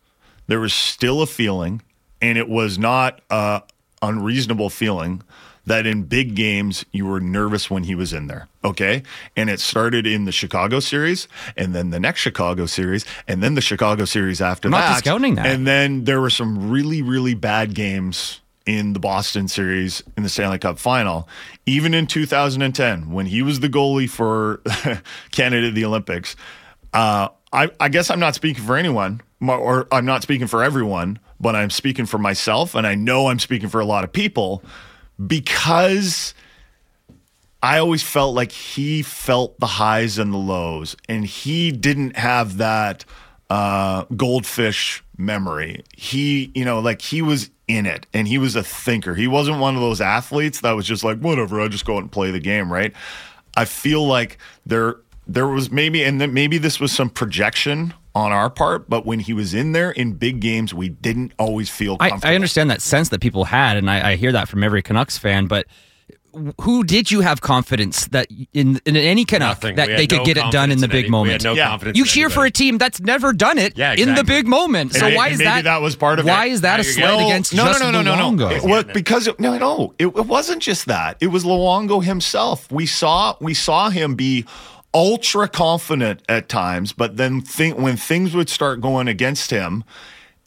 there 0.48 0.60
was 0.60 0.74
still 0.74 1.22
a 1.22 1.26
feeling, 1.26 1.82
and 2.20 2.36
it 2.36 2.48
was 2.48 2.78
not 2.78 3.20
a 3.30 3.62
unreasonable 4.02 4.68
feeling 4.68 5.22
that 5.66 5.86
in 5.86 6.04
big 6.04 6.34
games 6.34 6.84
you 6.92 7.06
were 7.06 7.20
nervous 7.20 7.70
when 7.70 7.84
he 7.84 7.94
was 7.94 8.12
in 8.12 8.28
there. 8.28 8.48
Okay. 8.64 9.02
And 9.36 9.50
it 9.50 9.58
started 9.58 10.06
in 10.06 10.24
the 10.24 10.32
Chicago 10.32 10.78
series 10.80 11.26
and 11.56 11.74
then 11.74 11.90
the 11.90 11.98
next 11.98 12.20
Chicago 12.20 12.66
series 12.66 13.04
and 13.26 13.42
then 13.42 13.54
the 13.54 13.60
Chicago 13.60 14.04
series 14.04 14.40
after 14.40 14.68
I'm 14.68 14.72
not 14.72 14.94
discounting 14.94 15.34
that. 15.36 15.46
And 15.46 15.66
then 15.66 16.04
there 16.04 16.20
were 16.20 16.30
some 16.30 16.70
really, 16.70 17.02
really 17.02 17.34
bad 17.34 17.74
games 17.74 18.40
in 18.66 18.92
the 18.92 19.00
Boston 19.00 19.48
series 19.48 20.02
in 20.16 20.24
the 20.24 20.28
Stanley 20.28 20.58
Cup 20.58 20.78
final. 20.78 21.28
Even 21.64 21.94
in 21.94 22.06
2010, 22.06 23.12
when 23.12 23.26
he 23.26 23.42
was 23.42 23.60
the 23.60 23.68
goalie 23.68 24.10
for 24.10 24.60
Canada 25.30 25.68
at 25.68 25.74
the 25.74 25.84
Olympics, 25.84 26.36
uh, 26.92 27.28
I, 27.52 27.70
I 27.78 27.88
guess 27.88 28.10
I'm 28.10 28.20
not 28.20 28.34
speaking 28.34 28.64
for 28.64 28.76
anyone, 28.76 29.22
or 29.40 29.86
I'm 29.92 30.04
not 30.04 30.22
speaking 30.22 30.48
for 30.48 30.64
everyone, 30.64 31.18
but 31.40 31.54
I'm 31.54 31.70
speaking 31.70 32.06
for 32.06 32.18
myself, 32.18 32.74
and 32.74 32.86
I 32.86 32.94
know 32.94 33.28
I'm 33.28 33.38
speaking 33.38 33.68
for 33.68 33.80
a 33.80 33.84
lot 33.84 34.04
of 34.04 34.12
people 34.12 34.62
because 35.24 36.34
I 37.62 37.78
always 37.78 38.02
felt 38.02 38.34
like 38.34 38.52
he 38.52 39.02
felt 39.02 39.58
the 39.60 39.66
highs 39.66 40.18
and 40.18 40.32
the 40.32 40.38
lows, 40.38 40.96
and 41.08 41.24
he 41.24 41.70
didn't 41.70 42.16
have 42.16 42.58
that 42.58 43.04
uh, 43.48 44.04
goldfish 44.16 45.04
memory. 45.16 45.82
He, 45.96 46.50
you 46.54 46.64
know, 46.64 46.80
like 46.80 47.00
he 47.00 47.22
was 47.22 47.50
in 47.68 47.86
it 47.86 48.06
and 48.14 48.28
he 48.28 48.38
was 48.38 48.54
a 48.54 48.62
thinker. 48.62 49.14
He 49.14 49.26
wasn't 49.26 49.58
one 49.58 49.74
of 49.74 49.80
those 49.80 50.00
athletes 50.00 50.60
that 50.60 50.72
was 50.72 50.86
just 50.86 51.02
like, 51.02 51.18
whatever, 51.18 51.60
I'll 51.60 51.68
just 51.68 51.84
go 51.84 51.96
out 51.96 52.02
and 52.02 52.12
play 52.12 52.30
the 52.30 52.40
game, 52.40 52.72
right? 52.72 52.92
I 53.56 53.64
feel 53.64 54.06
like 54.06 54.38
there 54.64 54.96
there 55.26 55.48
was 55.48 55.70
maybe 55.70 56.04
and 56.04 56.20
then 56.20 56.32
maybe 56.32 56.58
this 56.58 56.78
was 56.78 56.92
some 56.92 57.10
projection 57.10 57.94
on 58.14 58.32
our 58.32 58.48
part, 58.48 58.88
but 58.88 59.04
when 59.04 59.20
he 59.20 59.34
was 59.34 59.52
in 59.52 59.72
there 59.72 59.90
in 59.90 60.14
big 60.14 60.40
games, 60.40 60.72
we 60.72 60.88
didn't 60.88 61.32
always 61.38 61.68
feel 61.68 61.98
I. 62.00 62.18
I 62.22 62.34
understand 62.34 62.70
that 62.70 62.80
sense 62.80 63.10
that 63.10 63.20
people 63.20 63.44
had, 63.44 63.76
and 63.76 63.90
I, 63.90 64.12
I 64.12 64.16
hear 64.16 64.32
that 64.32 64.48
from 64.48 64.64
every 64.64 64.80
Canucks 64.80 65.18
fan. 65.18 65.46
But 65.48 65.66
who 66.60 66.84
did 66.84 67.10
you 67.10 67.20
have 67.22 67.40
confidence 67.40 68.06
that 68.08 68.26
in, 68.52 68.80
in 68.84 68.96
any 68.96 69.24
Canuck 69.24 69.48
Nothing. 69.62 69.76
that 69.76 69.86
they 69.88 70.02
had 70.02 70.08
could 70.10 70.24
get 70.24 70.36
it 70.36 70.50
done 70.52 70.70
in 70.70 70.80
the 70.80 70.88
big 70.88 71.04
any- 71.06 71.10
moment? 71.10 71.44
no 71.44 71.54
Yeah. 71.54 71.68
confidence 71.68 71.96
you 71.98 72.04
cheer 72.04 72.28
for 72.30 72.44
a 72.44 72.50
team 72.50 72.78
that's 72.78 73.00
never 73.00 73.32
done 73.32 73.58
it 73.58 73.76
Yeah, 73.78 73.94
in 73.94 74.14
the 74.14 74.24
big 74.24 74.46
moment. 74.46 74.94
So 74.94 75.06
And 75.06 75.16
why 75.16 75.24
maybe 75.26 75.32
is 75.34 75.38
that? 75.40 75.64
that 75.64 75.80
was 75.82 75.96
part 75.96 76.18
of 76.18 76.26
it. 76.26 76.30
Why 76.30 76.46
is 76.46 76.60
that 76.62 76.80
a 76.80 76.84
slight 76.84 77.04
getting- 77.12 77.26
against 77.26 77.54
no, 77.54 77.64
just 77.66 77.80
no, 77.80 77.90
no, 77.90 78.02
no, 78.02 78.14
no, 78.16 78.30
no. 78.30 78.46
Luongo? 78.48 78.62
Well, 78.68 78.82
because 78.84 79.26
it, 79.26 79.38
no, 79.40 79.56
no, 79.58 79.94
it, 79.98 80.06
it 80.08 80.26
wasn't 80.26 80.62
just 80.62 80.86
that. 80.86 81.16
It 81.20 81.28
was 81.28 81.44
Luongo 81.44 82.02
himself. 82.04 82.70
We 82.70 82.86
saw 82.86 83.34
we 83.40 83.54
saw 83.54 83.90
him 83.90 84.14
be 84.14 84.44
ultra 84.94 85.48
confident 85.48 86.22
at 86.28 86.48
times, 86.48 86.92
but 86.92 87.16
then 87.16 87.40
think 87.40 87.78
when 87.78 87.96
things 87.96 88.34
would 88.34 88.48
start 88.48 88.80
going 88.80 89.08
against 89.08 89.50
him, 89.50 89.84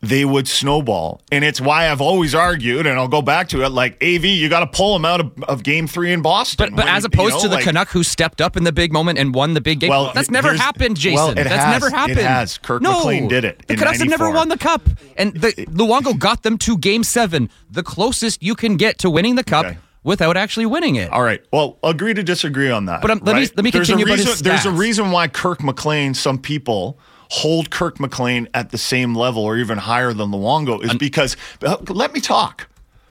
they 0.01 0.23
would 0.23 0.47
snowball. 0.47 1.21
And 1.31 1.43
it's 1.43 1.59
why 1.59 1.89
I've 1.91 1.99
always 1.99 2.33
argued, 2.33 2.85
and 2.85 2.97
I'll 2.97 3.09
go 3.09 3.21
back 3.21 3.49
to 3.49 3.63
it, 3.63 3.69
like 3.69 4.01
AV, 4.01 4.23
you 4.25 4.47
got 4.47 4.61
to 4.61 4.67
pull 4.67 4.95
him 4.95 5.03
out 5.03 5.19
of, 5.19 5.43
of 5.43 5.63
Game 5.63 5.87
Three 5.87 6.13
in 6.13 6.21
Boston. 6.21 6.55
But, 6.69 6.75
but 6.75 6.85
When, 6.85 6.93
as 6.95 7.03
you 7.03 7.07
opposed 7.07 7.35
know, 7.35 7.41
to 7.41 7.47
the 7.49 7.55
like- 7.55 7.65
Canuck 7.65 7.89
who 7.89 8.03
stepped 8.03 8.39
up 8.39 8.55
in 8.55 8.63
the 8.63 8.71
big 8.71 8.93
moment 8.93 9.19
and 9.19 9.35
won 9.35 9.53
the 9.55 9.61
big 9.61 9.81
game, 9.81 9.89
Well, 9.89 10.11
that's 10.15 10.31
never 10.31 10.53
happened, 10.53 10.95
Jason. 10.97 11.15
well, 11.15 11.33
that's 11.33 11.49
has. 11.49 11.81
never 11.81 11.89
happened. 11.93 12.19
It 12.19 12.25
has. 12.25 12.57
Kirk 12.57 12.81
no, 12.81 12.99
McLean 12.99 13.27
did 13.27 13.43
it 13.43 13.61
The 13.67 13.73
in 13.73 13.79
Canucks 13.79 13.99
have 13.99 14.07
never 14.07 14.29
won 14.31 14.47
the 14.47 14.57
cup, 14.57 14.81
and 15.17 15.33
the, 15.33 15.51
Luongo 15.67 16.17
got 16.17 16.43
them 16.43 16.57
to 16.59 16.77
Game 16.77 17.03
Seven, 17.03 17.49
the 17.69 17.83
closest 17.83 18.41
you 18.41 18.55
can 18.55 18.77
get 18.77 18.99
to 18.99 19.09
winning 19.09 19.35
the 19.35 19.43
cup 19.43 19.65
Okay. 19.65 19.77
without 20.03 20.37
actually 20.37 20.65
winning 20.65 20.95
it. 20.95 21.11
All 21.11 21.23
right. 21.23 21.41
Well, 21.51 21.77
agree 21.83 22.13
to 22.13 22.23
disagree 22.23 22.71
on 22.71 22.85
that. 22.85 23.01
But, 23.01 23.11
um, 23.11 23.19
let 23.23 23.35
me- 23.35 23.49
let 23.53 23.65
me 23.65 23.71
there's 23.71 23.87
continue 23.89 24.13
a 24.13 24.15
reason, 24.15 24.43
There's 24.45 24.65
a 24.65 24.71
reason 24.71 25.11
why 25.11 25.27
Kirk 25.27 25.61
McLean, 25.61 26.13
some 26.13 26.37
people 26.37 26.97
hold 27.29 27.69
Kirk 27.69 27.99
McLean 27.99 28.47
at 28.53 28.71
the 28.71 28.77
same 28.77 29.15
level 29.15 29.43
or 29.43 29.57
even 29.57 29.77
higher 29.77 30.13
than 30.13 30.31
Luongo 30.31 30.83
is 30.83 30.93
because 30.95 31.37
uh, 31.63 31.77
let 31.89 32.13
me 32.13 32.19
talk. 32.21 32.67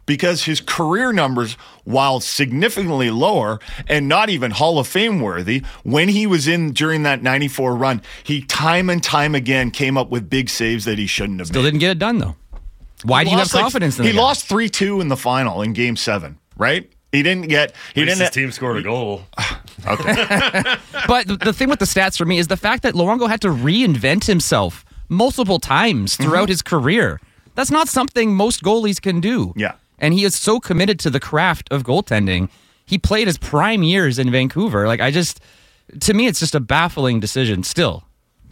Because 0.07 0.44
his 0.44 0.62
career 0.62 1.12
numbers, 1.12 1.52
while 1.85 2.18
significantly 2.20 3.11
lower 3.11 3.61
and 3.87 4.09
not 4.09 4.31
even 4.31 4.52
Hall 4.52 4.78
of 4.78 4.87
Fame 4.88 5.20
worthy, 5.20 5.62
when 5.83 6.09
he 6.09 6.26
was 6.26 6.48
in 6.48 6.72
during 6.72 7.02
that 7.02 7.22
94 7.22 7.76
run, 7.76 8.00
he 8.24 8.40
time 8.40 8.88
and 8.88 9.02
time 9.02 9.35
again 9.35 9.70
came 9.70 9.98
up 9.98 10.09
with 10.09 10.31
big 10.31 10.48
saves 10.48 10.87
that 10.87 10.96
he 10.96 11.07
shouldn't 11.07 11.40
have 11.40 11.48
Still 11.48 11.61
made. 11.61 11.68
didn't 11.72 11.81
get 11.81 11.90
it 11.90 11.98
done 11.98 12.18
though. 12.18 12.37
Why 13.04 13.22
do 13.22 13.28
you 13.31 13.37
have 13.37 13.44
Lost, 13.48 13.54
like- 13.54 13.62
confidence 13.64 13.98
in 13.98 14.07
He 14.07 14.11
the 14.12 14.16
guy? 14.16 14.22
lost 14.22 14.46
3 14.46 14.70
2 14.70 15.00
in 15.02 15.09
the 15.09 15.16
final 15.16 15.61
in 15.61 15.74
game 15.74 15.94
seven, 15.96 16.38
right? 16.57 16.90
He 17.12 17.23
didn't 17.23 17.49
get, 17.49 17.75
he 17.94 18.05
didn't, 18.05 18.21
his 18.21 18.31
team 18.31 18.51
scored 18.53 18.77
a 18.79 18.83
goal. 18.83 19.23
Okay. 19.87 20.12
but 21.07 21.29
the, 21.29 21.37
the 21.37 21.53
thing 21.53 21.68
with 21.68 21.79
the 21.79 21.85
stats 21.85 22.18
for 22.18 22.25
me 22.25 22.38
is 22.38 22.49
the 22.49 22.57
fact 22.57 22.83
that 22.83 22.94
Luongo 22.94 23.29
had 23.29 23.40
to 23.42 23.49
reinvent 23.49 24.27
himself 24.27 24.85
multiple 25.09 25.61
times 25.61 26.16
throughout 26.16 26.42
Mm-hmm. 26.42 26.49
his 26.51 26.62
career. 26.62 27.21
That's 27.55 27.71
not 27.71 27.87
something 27.88 28.35
most 28.35 28.62
goalies 28.64 29.01
can 29.01 29.21
do. 29.21 29.53
Yeah. 29.57 29.75
And 30.01 30.14
he 30.14 30.25
is 30.25 30.35
so 30.35 30.59
committed 30.59 30.99
to 31.01 31.11
the 31.11 31.21
craft 31.21 31.68
of 31.71 31.85
goaltending. 31.85 32.49
He 32.87 32.99
played 32.99 33.29
his 33.29 33.38
prime 33.38 33.85
years 33.85 34.18
in 34.18 34.33
Vancouver. 34.33 34.88
Like 34.88 35.01
I 35.01 35.12
just 35.12 35.40
to 36.01 36.12
me 36.12 36.27
it's 36.27 36.40
just 36.40 36.57
a 36.57 36.61
baffling 36.61 37.21
decision 37.21 37.62
still 37.62 38.03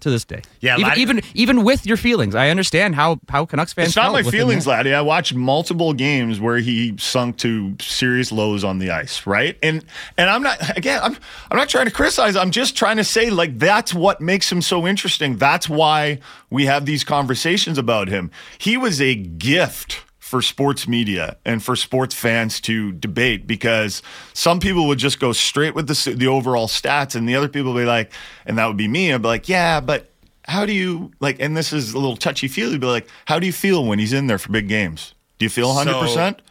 to 0.01 0.11
this 0.11 0.25
day. 0.25 0.43
Yeah, 0.61 0.79
even 0.79 0.93
even, 0.99 1.21
even 1.35 1.65
with 1.65 1.87
your 1.87 1.97
feelings. 1.97 2.35
I 2.35 2.51
understand 2.51 2.95
how 2.95 3.21
how 3.29 3.45
Canucks 3.47 3.73
fans 3.73 3.89
It's 3.89 3.97
not 3.97 4.13
my 4.13 4.23
feelings, 4.23 4.67
laddie. 4.67 4.95
I 4.95 5.01
watched 5.01 5.35
multiple 5.35 5.93
games 5.93 6.41
where 6.41 6.59
he 6.59 6.97
sunk 6.99 7.39
to 7.39 7.77
serious 7.81 8.33
lows 8.33 8.65
on 8.65 8.79
the 8.79 8.91
ice, 8.91 9.27
right? 9.27 9.59
And 9.63 9.85
and 10.17 10.31
I'm 10.31 10.43
not 10.43 10.77
again, 10.77 11.01
I'm 11.03 11.17
I'm 11.51 11.57
not 11.57 11.69
trying 11.69 11.87
to 11.87 11.93
criticize. 11.93 12.37
I'm 12.37 12.51
just 12.51 12.77
trying 12.77 12.97
to 12.97 13.05
say 13.05 13.31
like 13.31 13.59
that's 13.59 13.93
what 13.93 14.21
makes 14.21 14.51
him 14.51 14.63
so 14.63 14.87
interesting. 14.87 15.37
That's 15.37 15.69
why 15.69 16.21
we 16.51 16.67
have 16.67 16.87
these 16.87 17.05
conversations 17.05 17.79
about 17.79 18.09
him. 18.09 18.31
He 18.59 18.77
was 18.77 19.01
a 19.01 19.15
gift 19.15 20.03
for 20.27 20.43
sports 20.43 20.89
media 20.89 21.37
and 21.45 21.63
for 21.63 21.77
sports 21.77 22.13
fans 22.13 22.61
to 22.61 22.91
debate 22.91 23.47
because 23.47 24.03
some 24.33 24.59
people 24.59 24.89
would 24.89 24.99
just 24.99 25.21
go 25.21 25.33
straight 25.33 25.73
with 25.73 25.87
the 25.87 26.15
the 26.17 26.27
overall 26.27 26.67
stats 26.67 27.15
and 27.15 27.29
the 27.29 27.37
other 27.37 27.47
people 27.47 27.73
would 27.73 27.83
be 27.83 27.87
like 27.87 28.13
and 28.45 28.59
that 28.59 28.67
would 28.67 28.77
be 28.77 28.89
me 28.89 29.13
I'd 29.13 29.23
be 29.23 29.29
like 29.29 29.49
yeah 29.49 29.79
but 29.79 30.11
how 30.49 30.67
do 30.67 30.73
you 30.73 31.13
like 31.21 31.37
and 31.39 31.57
this 31.57 31.73
is 31.73 31.93
a 31.95 31.99
little 31.99 32.17
touchy 32.17 32.49
feely 32.49 32.77
but 32.77 32.89
like 32.89 33.09
how 33.27 33.39
do 33.39 33.47
you 33.47 33.53
feel 33.53 33.85
when 33.85 34.01
he's 34.01 34.13
in 34.13 34.27
there 34.27 34.39
for 34.39 34.51
big 34.51 34.67
games? 34.69 35.15
Do 35.39 35.45
you 35.45 35.51
feel 35.51 35.69
100% 35.69 35.85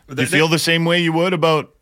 So, 0.07 0.15
do 0.15 0.21
you 0.21 0.27
feel 0.27 0.47
the 0.47 0.57
same 0.57 0.85
way 0.85 1.01
you 1.01 1.11
would 1.11 1.33
about 1.33 1.74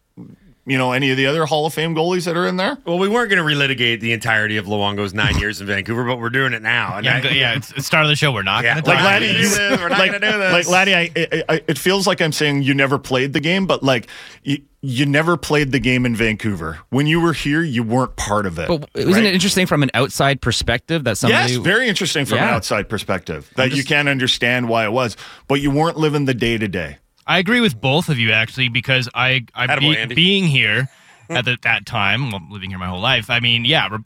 you 0.66 0.78
know 0.78 0.92
any 0.94 1.12
of 1.12 1.18
the 1.18 1.26
other 1.26 1.46
hall 1.46 1.66
of 1.66 1.74
fame 1.74 1.94
goalies 1.94 2.26
that 2.26 2.38
are 2.38 2.48
in 2.48 2.56
there 2.58 2.78
Well, 2.86 2.98
we 2.98 3.08
weren't 3.10 3.30
going 3.30 3.46
to 3.46 3.56
relitigate 3.56 4.00
the 4.00 4.14
entirety 4.14 4.58
of 4.58 4.66
Luongo's 4.66 5.14
nine 5.14 5.38
years 5.38 5.60
in 5.62 5.68
Vancouver, 5.68 6.04
but 6.06 6.20
we're 6.20 6.30
doing 6.30 6.54
it 6.54 6.62
now. 6.62 6.96
And 6.98 7.06
Yeah, 7.06 7.22
I- 7.24 7.30
yeah. 7.30 7.54
It's, 7.56 7.72
it's 7.74 7.86
start 7.86 8.06
of 8.06 8.10
the 8.10 8.16
show. 8.16 8.32
We're 8.32 8.44
not 8.44 8.64
Yeah, 8.64 8.76
going 8.76 8.84
to 8.86 8.90
like 8.90 8.98
talk. 9.00 9.06
Laddie, 9.06 9.26
about 9.26 9.36
you 9.38 9.44
this. 9.44 9.56
said 9.56 9.80
we're 9.80 9.90
not 9.90 10.00
like, 10.00 10.12
gonna 10.14 10.32
do 10.32 10.38
this. 10.40 10.54
like 10.54 10.68
Laddie, 10.70 10.96
I, 10.96 11.12
I, 11.16 11.44
I, 11.50 11.62
it 11.68 11.78
feels 11.78 12.08
like 12.08 12.22
I'm 12.22 12.32
saying 12.32 12.64
you 12.64 12.74
never 12.74 12.98
played 12.98 13.34
the 13.34 13.40
game, 13.42 13.66
but 13.68 13.84
like 13.84 14.08
you, 14.44 14.60
you 14.82 15.06
never 15.06 15.38
played 15.38 15.72
the 15.72 15.80
game 15.80 16.06
in 16.06 16.16
Vancouver. 16.16 16.80
When 16.90 17.08
you 17.08 17.20
were 17.22 17.34
here, 17.34 17.62
you 17.62 17.84
weren't 17.84 18.16
part 18.16 18.46
of 18.46 18.58
it. 18.60 18.68
But 18.68 18.90
isn't 18.96 19.12
right? 19.14 19.24
it 19.24 19.34
interesting 19.34 19.66
from 19.66 19.84
an 19.84 19.92
outside 19.94 20.42
perspective 20.42 21.04
that 21.06 21.18
somebody 21.18 21.54
Yes, 21.54 21.62
very 21.62 21.88
interesting 21.88 22.26
from 22.26 22.38
an 22.40 22.46
outside 22.46 22.90
perspective 22.90 23.50
that 23.56 23.74
you 23.76 23.84
can't 23.84 24.08
understand 24.10 24.68
why 24.70 24.86
it 24.86 24.92
was, 24.92 25.16
but 25.48 25.62
you 25.62 25.72
weren't 25.72 25.98
living 25.98 26.26
the 26.26 26.34
day 26.34 26.58
to 26.58 26.68
day. 26.68 26.98
I 27.28 27.40
agree 27.40 27.62
with 27.62 27.80
both 27.80 28.10
of 28.10 28.18
you 28.20 28.32
actually 28.32 28.70
because 28.70 29.10
I 29.14 29.46
I 29.56 29.78
be, 29.80 30.06
being 30.14 30.46
here 30.46 30.90
at 31.30 31.46
the, 31.46 31.58
that 31.64 31.86
time, 31.86 32.32
well, 32.32 32.42
living 32.50 32.70
here 32.70 32.80
my 32.80 32.88
whole 32.88 33.00
life. 33.02 33.30
I 33.30 33.40
mean, 33.40 33.64
yeah, 33.66 33.88
R- 33.92 34.04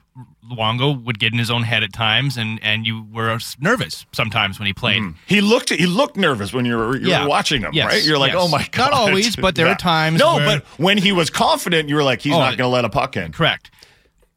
Luongo 0.49 1.03
would 1.03 1.19
get 1.19 1.33
in 1.33 1.39
his 1.39 1.49
own 1.51 1.63
head 1.63 1.83
at 1.83 1.91
times, 1.91 2.37
and 2.37 2.59
and 2.63 2.85
you 2.85 3.05
were 3.11 3.37
nervous 3.59 4.05
sometimes 4.13 4.59
when 4.59 4.65
he 4.67 4.73
played. 4.73 5.01
Mm-hmm. 5.01 5.17
He 5.25 5.41
looked 5.41 5.69
he 5.69 5.85
looked 5.87 6.15
nervous 6.15 6.53
when 6.53 6.65
you 6.65 6.77
were, 6.77 6.95
you 6.97 7.09
Yeah. 7.09 7.23
were 7.23 7.29
watching 7.29 7.61
him, 7.63 7.71
Yes, 7.73 7.85
right? 7.91 8.05
You're 8.05 8.17
like, 8.17 8.33
yes. 8.33 8.41
oh 8.41 8.47
my 8.47 8.67
god. 8.71 8.91
Not 8.91 8.93
always, 8.93 9.35
but 9.35 9.55
there 9.55 9.67
are 9.73 9.75
times 9.75 10.19
No, 10.19 10.35
where- 10.35 10.45
but 10.59 10.65
when 10.79 10.97
he 10.97 11.11
was 11.11 11.29
confident, 11.29 11.89
you 11.89 11.95
were 11.95 12.03
like, 12.03 12.21
he's 12.21 12.33
Oh, 12.33 12.39
not 12.39 12.57
going 12.57 12.69
to 12.69 12.73
let 12.73 12.85
a 12.85 12.89
puck 12.89 13.17
in. 13.17 13.31
Correct. 13.31 13.71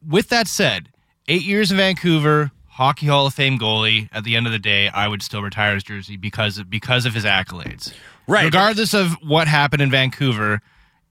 With 0.07 0.29
that 0.31 0.49
said, 0.49 0.89
eight 1.29 1.43
years 1.43 1.71
in 1.71 1.77
Vancouver, 1.77 2.51
Hockey 2.67 3.07
Hall 3.07 3.27
of 3.27 3.35
Fame 3.35 3.59
goalie. 3.59 4.09
At 4.13 4.25
the 4.25 4.35
end 4.35 4.47
of 4.47 4.53
the 4.53 4.59
day, 4.59 4.89
I 4.89 5.07
would 5.07 5.23
still 5.23 5.43
retire 5.43 5.75
his 5.75 5.85
jersey 5.85 6.17
because 6.17 6.57
of, 6.59 6.71
because 6.71 7.05
of 7.07 7.13
his 7.15 7.25
accolades. 7.27 7.93
Right. 8.31 8.45
Regardless 8.45 8.95
of 8.95 9.15
what 9.23 9.49
happened 9.49 9.83
in 9.83 9.91
Vancouver, 9.91 10.61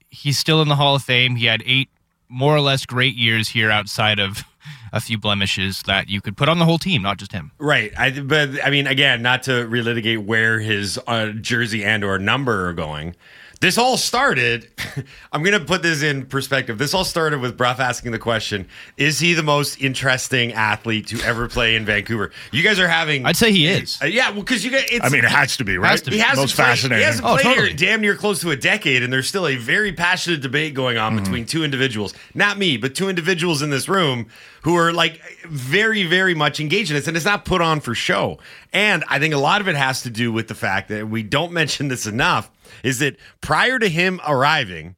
he's 0.10 0.40
still 0.40 0.62
in 0.62 0.70
the 0.70 0.76
Hall 0.76 0.96
of 0.96 1.04
Fame. 1.04 1.36
He 1.36 1.46
had 1.46 1.62
eight 1.66 1.90
more 2.30 2.56
or 2.56 2.62
less 2.62 2.86
great 2.86 3.16
years 3.16 3.50
here 3.50 3.70
outside 3.70 4.20
of 4.20 4.46
a 4.94 5.02
few 5.02 5.18
blemishes 5.18 5.84
that 5.84 6.10
you 6.10 6.22
could 6.22 6.38
put 6.38 6.48
on 6.48 6.60
the 6.60 6.66
whole 6.66 6.78
team, 6.78 7.02
not 7.02 7.18
just 7.18 7.34
him. 7.34 7.52
Right. 7.58 7.92
I, 7.98 8.12
but 8.22 8.64
I 8.64 8.70
mean, 8.70 8.88
again, 8.88 9.22
not 9.22 9.44
to 9.44 9.52
relitigate 9.52 10.26
where 10.26 10.60
his 10.60 10.98
uh, 11.08 11.32
jersey 11.32 11.84
and 11.84 12.04
or 12.04 12.20
number 12.20 12.70
are 12.70 12.74
going. 12.74 13.16
This 13.62 13.78
all 13.78 13.98
started. 13.98 14.70
I'm 15.34 15.44
going 15.44 15.60
to 15.60 15.66
put 15.66 15.82
this 15.84 16.02
in 16.02 16.26
perspective. 16.28 16.78
This 16.78 16.94
all 16.94 17.04
started 17.04 17.42
with 17.42 17.58
Bruff 17.58 17.82
asking 17.82 18.14
the 18.14 18.20
question: 18.20 18.68
Is 18.96 19.20
he 19.20 19.34
the 19.34 19.44
most 19.44 19.82
interesting 19.82 20.54
athlete 20.54 21.08
to 21.08 21.22
ever 21.24 21.50
play 21.50 21.76
in 21.76 21.84
Vancouver? 21.86 22.32
You 22.54 22.64
guys 22.64 22.80
are 22.80 22.88
having. 22.88 23.26
I'd 23.26 23.36
say 23.36 23.52
he 23.52 23.68
is. 23.68 24.00
Uh, 24.02 24.06
yeah, 24.06 24.30
well, 24.30 24.40
because 24.44 24.64
you 24.64 24.72
guys. 24.72 24.86
It's, 24.90 25.06
I 25.06 25.10
mean, 25.10 25.26
it 25.26 25.30
has 25.32 25.58
to 25.58 25.66
be, 25.66 25.78
right? 25.78 25.92
Has 25.92 26.02
to 26.04 26.10
be. 26.12 26.16
He 26.16 26.22
hasn't 26.22 26.44
Most 26.44 26.56
played, 26.56 26.66
fascinating. 26.68 27.00
He 27.00 27.04
hasn't 27.04 27.26
Oh, 27.28 27.34
played 27.34 27.44
totally. 27.44 27.68
here 27.68 27.76
damn 27.76 28.00
near 28.00 28.16
close 28.16 28.40
to 28.42 28.52
a 28.52 28.56
decade, 28.56 29.04
and 29.04 29.12
there's 29.12 29.28
still 29.28 29.46
a 29.46 29.58
very 29.58 29.92
passionate 29.92 30.40
debate 30.42 30.74
going 30.74 30.98
on 30.98 31.10
Mm-hmm. 31.16 31.24
between 31.26 31.46
two 31.46 31.66
individuals. 31.66 32.14
Not 32.34 32.58
me, 32.58 32.78
but 32.78 32.96
two 32.96 33.10
individuals 33.10 33.62
in 33.62 33.72
this 33.72 33.90
room 33.90 34.28
who 34.62 34.76
are 34.78 34.94
like 34.94 35.22
very, 35.50 36.04
very 36.06 36.34
much 36.34 36.62
engaged 36.62 36.92
in 36.92 36.96
this, 36.96 37.08
and 37.10 37.18
it's 37.18 37.26
not 37.26 37.44
put 37.44 37.60
on 37.62 37.82
for 37.82 37.94
show. 37.94 38.40
And 38.72 39.04
I 39.10 39.20
think 39.20 39.34
a 39.34 39.38
lot 39.38 39.60
of 39.60 39.68
it 39.68 39.76
has 39.76 40.04
to 40.04 40.10
do 40.10 40.32
with 40.32 40.48
the 40.48 40.56
fact 40.56 40.88
that 40.90 41.10
we 41.10 41.24
don't 41.24 41.52
mention 41.62 41.90
this 41.90 42.06
enough. 42.08 42.50
Is 42.84 43.00
that 43.00 43.16
prior 43.42 43.80
to 43.80 43.90
him 43.90 44.20
arriving, 44.28 44.96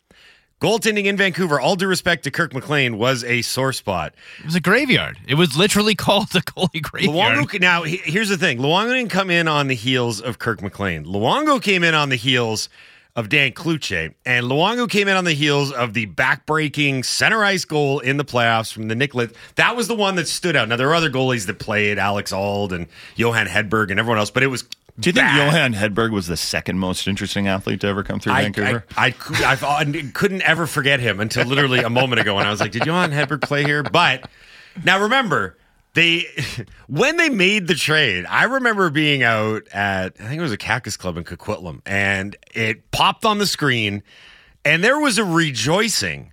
goaltending 0.62 1.06
in 1.06 1.18
Vancouver, 1.18 1.60
all 1.60 1.76
due 1.76 1.88
respect 1.88 2.24
to 2.26 2.32
Kirk 2.32 2.54
McLean, 2.54 2.98
was 2.98 3.24
a 3.24 3.42
sore 3.42 3.74
spot. 3.74 4.14
It 4.40 4.46
was 4.46 4.56
a 4.56 4.60
graveyard. 4.60 5.18
It 5.28 5.36
was 5.36 5.58
literally 5.58 5.96
called 6.06 6.30
the 6.30 6.42
goalie 6.42 6.82
graveyard. 6.82 7.38
Luongo, 7.48 7.60
now 7.60 7.84
he- 7.84 7.98
here's 8.04 8.30
the 8.30 8.38
thing: 8.38 8.60
Luongo 8.60 8.94
didn't 8.96 9.12
come 9.12 9.30
in 9.30 9.48
on 9.48 9.68
the 9.68 9.76
heels 9.76 10.22
of 10.22 10.40
Kirk 10.40 10.62
McLean. 10.62 11.06
Luongo 11.06 11.62
came 11.62 11.84
in 11.84 11.94
on 11.96 12.10
the 12.10 12.16
heels 12.16 12.70
of 13.14 13.28
Dan 13.28 13.52
Cloutier, 13.52 14.14
and 14.26 14.46
Luongo 14.46 14.90
came 14.90 15.10
in 15.10 15.18
on 15.18 15.26
the 15.26 15.34
heels 15.34 15.70
of 15.74 15.94
the 15.94 16.08
backbreaking 16.08 17.04
center 17.04 17.44
ice 17.44 17.66
goal 17.66 18.00
in 18.00 18.16
the 18.16 18.24
playoffs 18.24 18.72
from 18.72 18.88
the 18.88 18.96
Nicholas. 18.96 19.34
That 19.56 19.76
was 19.76 19.90
the 19.90 19.96
one 19.96 20.16
that 20.16 20.30
stood 20.30 20.56
out. 20.56 20.70
Now 20.70 20.78
there 20.78 20.88
are 20.90 20.96
other 20.96 21.10
goalies 21.10 21.46
that 21.48 21.60
played, 21.60 22.00
Alex 22.00 22.32
Auld 22.32 22.72
and 22.72 22.88
Johan 23.18 23.48
Hedberg 23.48 23.92
and 23.92 24.00
everyone 24.00 24.18
else, 24.20 24.32
but 24.32 24.44
it 24.44 24.48
was. 24.48 24.64
Do 25.02 25.10
you 25.10 25.14
think 25.14 25.26
bad. 25.26 25.46
Johan 25.46 25.74
Hedberg 25.74 26.12
was 26.12 26.28
the 26.28 26.38
second 26.38 26.78
most 26.78 27.08
interesting 27.08 27.48
athlete 27.48 27.82
to 27.82 27.88
ever 27.88 28.04
come 28.04 28.20
through 28.20 28.34
I, 28.34 28.44
Vancouver? 28.44 28.86
I, 28.96 29.08
I, 29.08 29.14
I, 29.46 29.58
I 29.62 29.82
uh, 29.82 29.94
couldn't 30.14 30.44
ever 30.44 30.68
forget 30.68 31.00
him 31.00 31.20
until 31.20 31.46
literally 31.46 31.80
a 31.80 31.90
moment 31.90 32.22
ago 32.22 32.36
when 32.36 32.46
I 32.46 32.52
was 32.52 32.60
like, 32.60 32.72
did 32.72 32.86
Johan 32.86 33.12
Hedberg 33.12 33.42
play 33.42 33.64
here? 33.64 33.82
But 33.82 34.30
now 34.86 35.02
remember, 35.02 35.58
they 35.96 36.26
when 36.88 37.18
they 37.18 37.30
made 37.30 37.68
the 37.68 37.74
trade, 37.74 38.26
I 38.28 38.44
remember 38.44 38.90
being 38.92 39.24
out 39.24 39.68
at 39.74 40.16
I 40.20 40.28
think 40.28 40.40
it 40.40 40.44
was 40.44 40.52
a 40.52 40.58
Cactus 40.58 40.98
Club 40.98 41.18
in 41.18 41.24
Coquitlam, 41.24 41.82
and 41.86 42.36
it 42.54 42.92
popped 42.92 43.26
on 43.26 43.40
the 43.40 43.48
screen, 43.48 44.04
and 44.64 44.84
there 44.84 45.00
was 45.00 45.18
a 45.18 45.26
rejoicing 45.26 46.32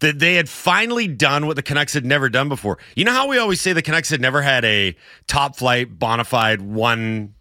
that 0.00 0.18
they 0.18 0.34
had 0.34 0.48
finally 0.48 1.06
done 1.06 1.46
what 1.46 1.56
the 1.56 1.62
Canucks 1.62 1.94
had 1.94 2.04
never 2.04 2.28
done 2.28 2.48
before. 2.48 2.76
You 2.96 3.04
know 3.04 3.12
how 3.12 3.28
we 3.28 3.38
always 3.38 3.60
say 3.60 3.72
the 3.72 3.82
Canucks 3.82 4.10
had 4.10 4.20
never 4.20 4.42
had 4.42 4.64
a 4.64 4.96
top 5.28 5.56
flight, 5.56 5.98
bona 5.98 6.24
fide 6.24 6.60
one 6.60 7.34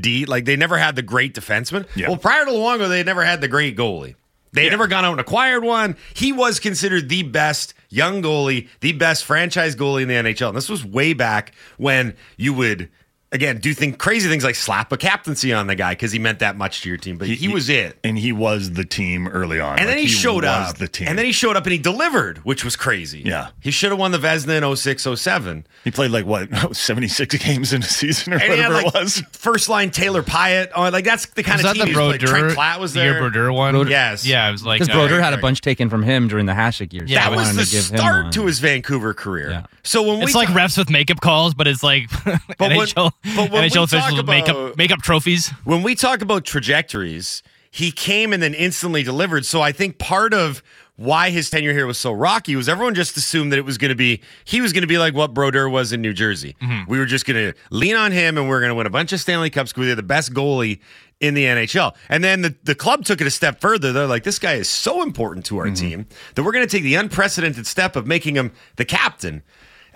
D. 0.00 0.26
Like 0.26 0.44
they 0.44 0.56
never 0.56 0.78
had 0.78 0.96
the 0.96 1.02
great 1.02 1.34
defenseman. 1.34 1.86
Yeah. 1.94 2.08
Well, 2.08 2.16
prior 2.16 2.44
to 2.44 2.50
Luongo, 2.50 2.88
they 2.88 3.02
never 3.02 3.24
had 3.24 3.40
the 3.40 3.48
great 3.48 3.76
goalie. 3.76 4.14
They 4.52 4.64
had 4.64 4.70
never 4.70 4.86
gone 4.86 5.04
out 5.04 5.12
and 5.12 5.20
acquired 5.20 5.64
one. 5.64 5.96
He 6.14 6.30
was 6.30 6.60
considered 6.60 7.08
the 7.08 7.24
best 7.24 7.74
young 7.88 8.22
goalie, 8.22 8.68
the 8.80 8.92
best 8.92 9.24
franchise 9.24 9.74
goalie 9.74 10.02
in 10.02 10.08
the 10.08 10.14
NHL. 10.14 10.48
And 10.48 10.56
this 10.56 10.68
was 10.68 10.84
way 10.84 11.12
back 11.12 11.54
when 11.76 12.14
you 12.36 12.54
would, 12.54 12.88
again, 13.34 13.58
do 13.58 13.74
think 13.74 13.98
crazy 13.98 14.28
things 14.30 14.44
like 14.44 14.54
slap 14.54 14.90
a 14.92 14.96
captaincy 14.96 15.52
on 15.52 15.66
the 15.66 15.74
guy 15.74 15.92
because 15.92 16.12
he 16.12 16.18
meant 16.18 16.38
that 16.38 16.56
much 16.56 16.80
to 16.82 16.88
your 16.88 16.96
team. 16.96 17.18
But 17.18 17.28
he, 17.28 17.48
was 17.48 17.68
it. 17.68 17.98
and 18.02 18.16
he 18.16 18.32
was 18.32 18.70
the 18.72 18.84
team 18.84 19.28
early 19.28 19.60
on. 19.60 19.78
And 19.78 19.88
then 19.88 19.96
Like, 19.96 20.06
he, 20.06 20.06
showed 20.08 20.44
was 20.44 20.70
up. 20.70 20.76
The 20.78 20.88
team. 20.88 21.08
And 21.08 21.18
then 21.18 21.26
he 21.26 21.32
showed 21.32 21.56
up 21.56 21.64
and 21.64 21.72
he 21.72 21.78
delivered, 21.78 22.38
which 22.38 22.64
was 22.64 22.76
crazy. 22.76 23.20
Yeah. 23.24 23.48
He 23.60 23.70
should 23.70 23.90
have 23.90 23.98
won 23.98 24.12
the 24.12 24.18
Vezina 24.18 24.56
in 24.70 24.76
06, 24.76 25.06
07. 25.20 25.66
he 25.82 25.90
played 25.90 26.12
like 26.12 26.24
what 26.24 26.76
seventy 26.76 27.08
six 27.08 27.34
games 27.36 27.72
in 27.72 27.82
a 27.82 27.86
season 27.86 28.32
or 28.34 28.36
And 28.38 28.52
he 28.52 28.58
had 28.60 28.68
whatever 28.70 28.86
like 28.86 28.94
it 28.94 29.02
was. 29.04 29.20
first 29.32 29.68
line 29.68 29.90
Taylor 29.90 30.22
Pyatt. 30.22 30.70
Oh, 30.74 30.88
like 30.90 31.04
that's 31.04 31.26
the 31.26 31.42
kind 31.42 31.60
was 31.60 31.72
of 31.72 31.76
that 31.76 31.84
team 31.84 31.92
the 31.94 32.00
he 32.00 32.06
was 32.08 32.16
playing. 32.18 32.18
Trent 32.20 32.40
Brodeur? 32.44 32.54
Platt 32.54 32.80
was 32.80 32.92
the 32.94 33.00
there. 33.00 33.10
year 33.12 33.20
Brodeur 33.20 33.52
one? 33.52 33.74
Brodeur- 33.74 33.90
Yes. 33.90 34.24
Yeah, 34.24 34.48
it 34.48 34.52
was 34.52 34.64
like 34.64 34.80
Because 34.80 34.94
uh, 34.94 34.98
Brodeur 34.98 35.20
had 35.20 35.32
a 35.34 35.38
bunch 35.38 35.60
taken 35.60 35.90
from 35.90 36.02
him 36.04 36.28
during 36.28 36.46
the 36.46 36.52
Hasek 36.52 36.92
years. 36.92 37.10
Yeah, 37.10 37.28
that 37.28 37.36
was 37.36 37.54
the 37.56 37.64
to 37.64 37.82
start 37.82 38.32
to 38.32 38.46
his 38.46 38.60
Vancouver 38.60 39.12
career. 39.12 39.50
Yeah. 39.50 39.62
So 39.84 40.02
when 40.02 40.18
we 40.18 40.24
It's 40.24 40.34
like 40.34 40.48
refs 40.48 40.76
with 40.76 40.90
makeup 40.90 41.20
calls, 41.20 41.54
but 41.54 41.68
it's 41.68 41.82
like 41.82 42.10
But 42.24 42.38
when- 42.58 42.86
NHL, 42.86 43.12
but 43.36 43.50
when 43.50 43.68
NHL 43.68 43.84
officials 43.84 44.16
with 44.16 44.26
makeup 44.26 44.76
makeup 44.76 45.02
trophies. 45.02 45.50
when 45.64 45.82
we 45.82 45.94
talk 45.94 46.22
about 46.22 46.44
trajectories, 46.44 47.42
he 47.70 47.92
came 47.92 48.32
and 48.32 48.42
then 48.42 48.54
instantly 48.54 49.02
delivered. 49.02 49.44
So 49.44 49.60
I 49.60 49.72
think 49.72 49.98
part 49.98 50.32
of 50.32 50.62
why 50.96 51.30
his 51.30 51.50
tenure 51.50 51.72
here 51.72 51.86
was 51.86 51.98
so 51.98 52.12
rocky 52.12 52.54
was 52.54 52.68
everyone 52.68 52.94
just 52.94 53.16
assumed 53.16 53.50
that 53.50 53.58
it 53.58 53.64
was 53.64 53.78
going 53.78 53.88
to 53.88 53.96
be 53.96 54.20
he 54.44 54.60
was 54.60 54.72
going 54.72 54.82
to 54.82 54.88
be 54.88 54.96
like 54.96 55.12
what 55.12 55.34
Brodeur 55.34 55.68
was 55.68 55.92
in 55.92 56.00
New 56.00 56.12
Jersey. 56.12 56.56
Mm-hmm. 56.62 56.90
We 56.90 56.98
were 56.98 57.06
just 57.06 57.26
going 57.26 57.52
to 57.52 57.58
lean 57.70 57.96
on 57.96 58.12
him 58.12 58.38
and 58.38 58.48
we 58.48 58.54
are 58.54 58.60
going 58.60 58.70
to 58.70 58.74
win 58.74 58.86
a 58.86 58.90
bunch 58.90 59.12
of 59.12 59.20
Stanley 59.20 59.50
Cups 59.50 59.72
because 59.72 59.86
we're 59.86 59.94
the 59.96 60.02
best 60.02 60.32
goalie 60.32 60.80
in 61.20 61.34
the 61.34 61.44
NHL. 61.44 61.94
And 62.08 62.22
then 62.22 62.42
the, 62.42 62.54
the 62.62 62.74
club 62.74 63.04
took 63.04 63.20
it 63.20 63.26
a 63.26 63.30
step 63.30 63.60
further. 63.60 63.92
They're 63.92 64.06
like, 64.06 64.24
this 64.24 64.38
guy 64.38 64.54
is 64.54 64.68
so 64.68 65.02
important 65.02 65.46
to 65.46 65.58
our 65.58 65.66
mm-hmm. 65.66 65.74
team 65.74 66.06
that 66.34 66.42
we're 66.42 66.52
going 66.52 66.66
to 66.66 66.70
take 66.70 66.82
the 66.82 66.94
unprecedented 66.94 67.66
step 67.66 67.96
of 67.96 68.06
making 68.06 68.36
him 68.36 68.52
the 68.76 68.84
captain. 68.84 69.42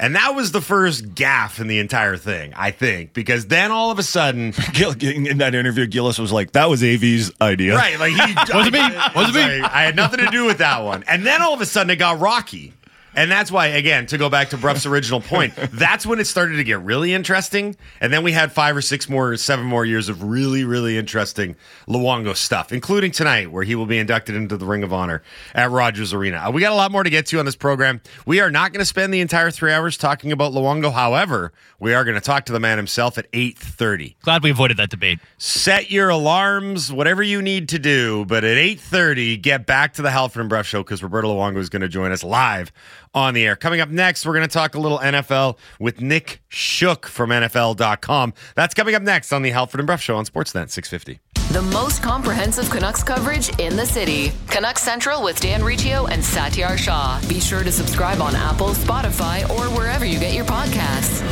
And 0.01 0.15
that 0.15 0.35
was 0.37 0.53
the 0.53 0.61
first 0.61 1.15
gaff 1.15 1.59
in 1.59 1.67
the 1.67 1.81
entire 1.81 2.17
thing, 2.17 2.55
I 2.55 2.71
think, 2.71 3.13
because 3.13 3.49
then 3.49 3.73
all 3.73 3.91
of 3.91 3.99
a 3.99 4.05
sudden, 4.05 4.55
Gil, 4.73 4.93
in 5.03 5.39
that 5.39 5.57
interview, 5.57 5.87
Gillis 5.87 6.19
was 6.19 6.31
like, 6.31 6.53
"That 6.53 6.69
was 6.71 6.85
Av's 6.85 7.33
idea." 7.41 7.75
Right, 7.75 7.99
like 7.99 8.13
he 8.13 8.35
Wasn't 8.55 8.73
me. 8.73 8.81
Wasn't 9.15 9.35
me. 9.35 9.61
I, 9.61 9.81
I 9.81 9.83
had 9.85 9.97
nothing 9.97 10.25
to 10.25 10.31
do 10.31 10.45
with 10.45 10.59
that 10.59 10.85
one. 10.85 11.03
And 11.09 11.27
then 11.27 11.43
all 11.43 11.53
of 11.53 11.61
a 11.61 11.67
sudden 11.67 11.91
it 11.91 11.97
got 11.97 12.21
rocky. 12.21 12.75
And 13.15 13.31
that's 13.31 13.51
why, 13.51 13.69
again, 13.69 14.07
to 14.07 14.19
go 14.19 14.29
back 14.29 14.51
to 14.51 14.57
Bruff's 14.57 14.87
original 14.87 15.21
point, 15.21 15.55
that's 15.73 16.07
when 16.07 16.21
it 16.21 16.27
started 16.27 16.57
to 16.57 16.65
get 16.65 16.81
really 16.83 17.13
interesting. 17.13 17.77
And 18.01 18.13
then 18.13 18.23
we 18.23 18.33
had 18.33 18.53
five 18.53 18.77
or 18.77 18.83
six 18.83 19.09
more, 19.09 19.37
seven 19.37 19.65
more 19.65 19.85
years 19.85 20.09
of 20.09 20.23
really, 20.23 20.65
really 20.65 20.97
interesting 20.99 21.57
Luongo 21.89 22.37
stuff, 22.37 22.73
including 22.73 23.11
tonight, 23.11 23.51
where 23.51 23.65
he 23.65 23.75
will 23.75 23.87
be 23.87 23.99
inducted 23.99 24.35
into 24.37 24.57
the 24.57 24.67
Ring 24.67 24.83
of 24.83 24.93
Honor 24.93 25.23
at 25.55 25.71
Rogers 25.71 26.13
Arena. 26.13 26.39
Uh, 26.39 26.51
we 26.51 26.61
got 26.61 26.73
a 26.73 26.77
lot 26.77 26.93
more 26.93 27.03
to 27.03 27.11
get 27.11 27.27
to 27.27 27.39
on 27.39 27.45
this 27.45 27.57
program. 27.57 28.01
We 28.27 28.41
are 28.41 28.51
not 28.51 28.73
going 28.73 28.81
to 28.81 28.87
spend 28.87 29.13
the 29.13 29.21
entire 29.21 29.51
three 29.51 29.73
hours 29.73 29.97
talking 29.97 30.31
about 30.31 30.53
Luongo. 30.53 30.93
However, 30.93 31.53
we 31.81 31.95
are 31.95 32.05
going 32.05 32.15
to 32.15 32.21
talk 32.21 32.45
to 32.47 32.53
the 32.53 32.61
man 32.61 32.77
himself 32.77 33.19
at 33.19 33.31
8.30 33.33 34.17
Glad 34.23 34.43
we 34.43 34.51
avoided 34.51 34.77
that 34.77 34.91
debate. 34.91 35.19
set 35.39 35.91
your 35.91 36.09
alarms, 36.09 36.93
whatever 36.93 37.23
you 37.23 37.43
need 37.43 37.69
to 37.71 37.79
do. 37.79 38.25
But 38.27 38.45
at 38.45 38.57
8.30, 38.57 39.41
get 39.43 39.67
back 39.67 39.95
to 39.95 40.03
the 40.03 40.11
Halford 40.11 40.41
and 40.41 40.49
Bruff 40.49 40.67
Show 40.67 40.83
because 40.83 41.03
Roberto 41.03 41.35
Luongo 41.35 41.59
is 41.59 41.69
going 41.69 41.83
to 41.83 41.89
join 41.89 42.13
us 42.13 42.23
live 42.23 42.73
on 43.15 43.35
the 43.35 43.45
air. 43.47 43.57
Coming 43.57 43.81
up 43.81 43.89
next, 43.89 44.27
we're 44.27 44.35
going 44.35 44.49
to 44.49 44.53
talk 44.53 44.75
a 44.75 44.81
little 44.81 44.99
NFL 44.99 45.59
with 45.79 46.01
Nick 46.01 46.43
Shook 46.49 47.07
from 47.07 47.31
NFL.com. 47.31 48.35
That's 48.55 48.75
coming 48.75 48.95
up 48.95 49.03
next 49.03 49.33
on 49.33 49.43
the 49.43 49.51
Halford 49.51 49.81
and 49.81 49.87
Bruff 49.87 50.01
Show 50.01 50.17
on 50.17 50.25
Sportsnet 50.25 50.71
650. 50.71 51.21
The 51.53 51.63
most 51.63 52.03
comprehensive 52.03 52.69
Canucks 52.69 53.03
coverage 53.03 53.59
in 53.59 53.75
the 53.75 53.87
city. 53.87 54.33
Canucks 54.49 54.83
Central 54.83 55.23
with 55.23 55.41
Dan 55.41 55.65
Riccio 55.65 56.07
and 56.07 56.23
Satiar 56.23 56.77
Shah. 56.77 57.21
Be 57.27 57.41
sure 57.41 57.65
to 57.65 57.73
subscribe 57.73 58.21
on 58.21 58.37
Apple, 58.37 58.69
Spotify, 58.69 59.49
or 59.49 59.65
wherever 59.75 60.05
you 60.05 60.21
get 60.21 60.35
your 60.35 60.45
podcasts. 60.45 61.25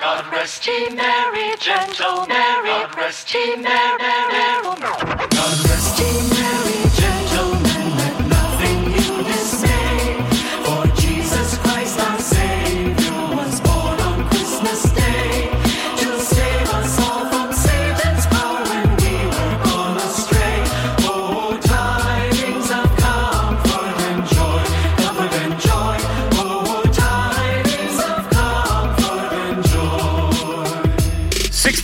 God 0.00 0.32
rest 0.32 0.66
ye 0.66 0.88
merry, 0.90 1.54
gentle 1.60 2.26
Mary. 2.28 2.68
God 2.68 2.96
rest 2.96 3.34
ye 3.34 3.56
merry, 3.56 3.98
merry. 3.98 4.62
God 4.62 5.68
rest 5.68 5.98
ye 5.98 6.06
merry, 6.30 6.90
gentlemen. 6.94 7.07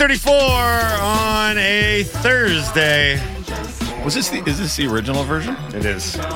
34 0.05 0.35
on 0.35 1.57
a 1.57 2.03
Thursday. 2.03 3.15
Was 4.05 4.15
this 4.15 4.29
the, 4.29 4.47
is 4.47 4.59
this 4.59 4.77
the 4.77 4.87
original 4.87 5.25
version? 5.25 5.57
It 5.69 5.87
is. 5.87 6.17
Yeah. 6.17 6.27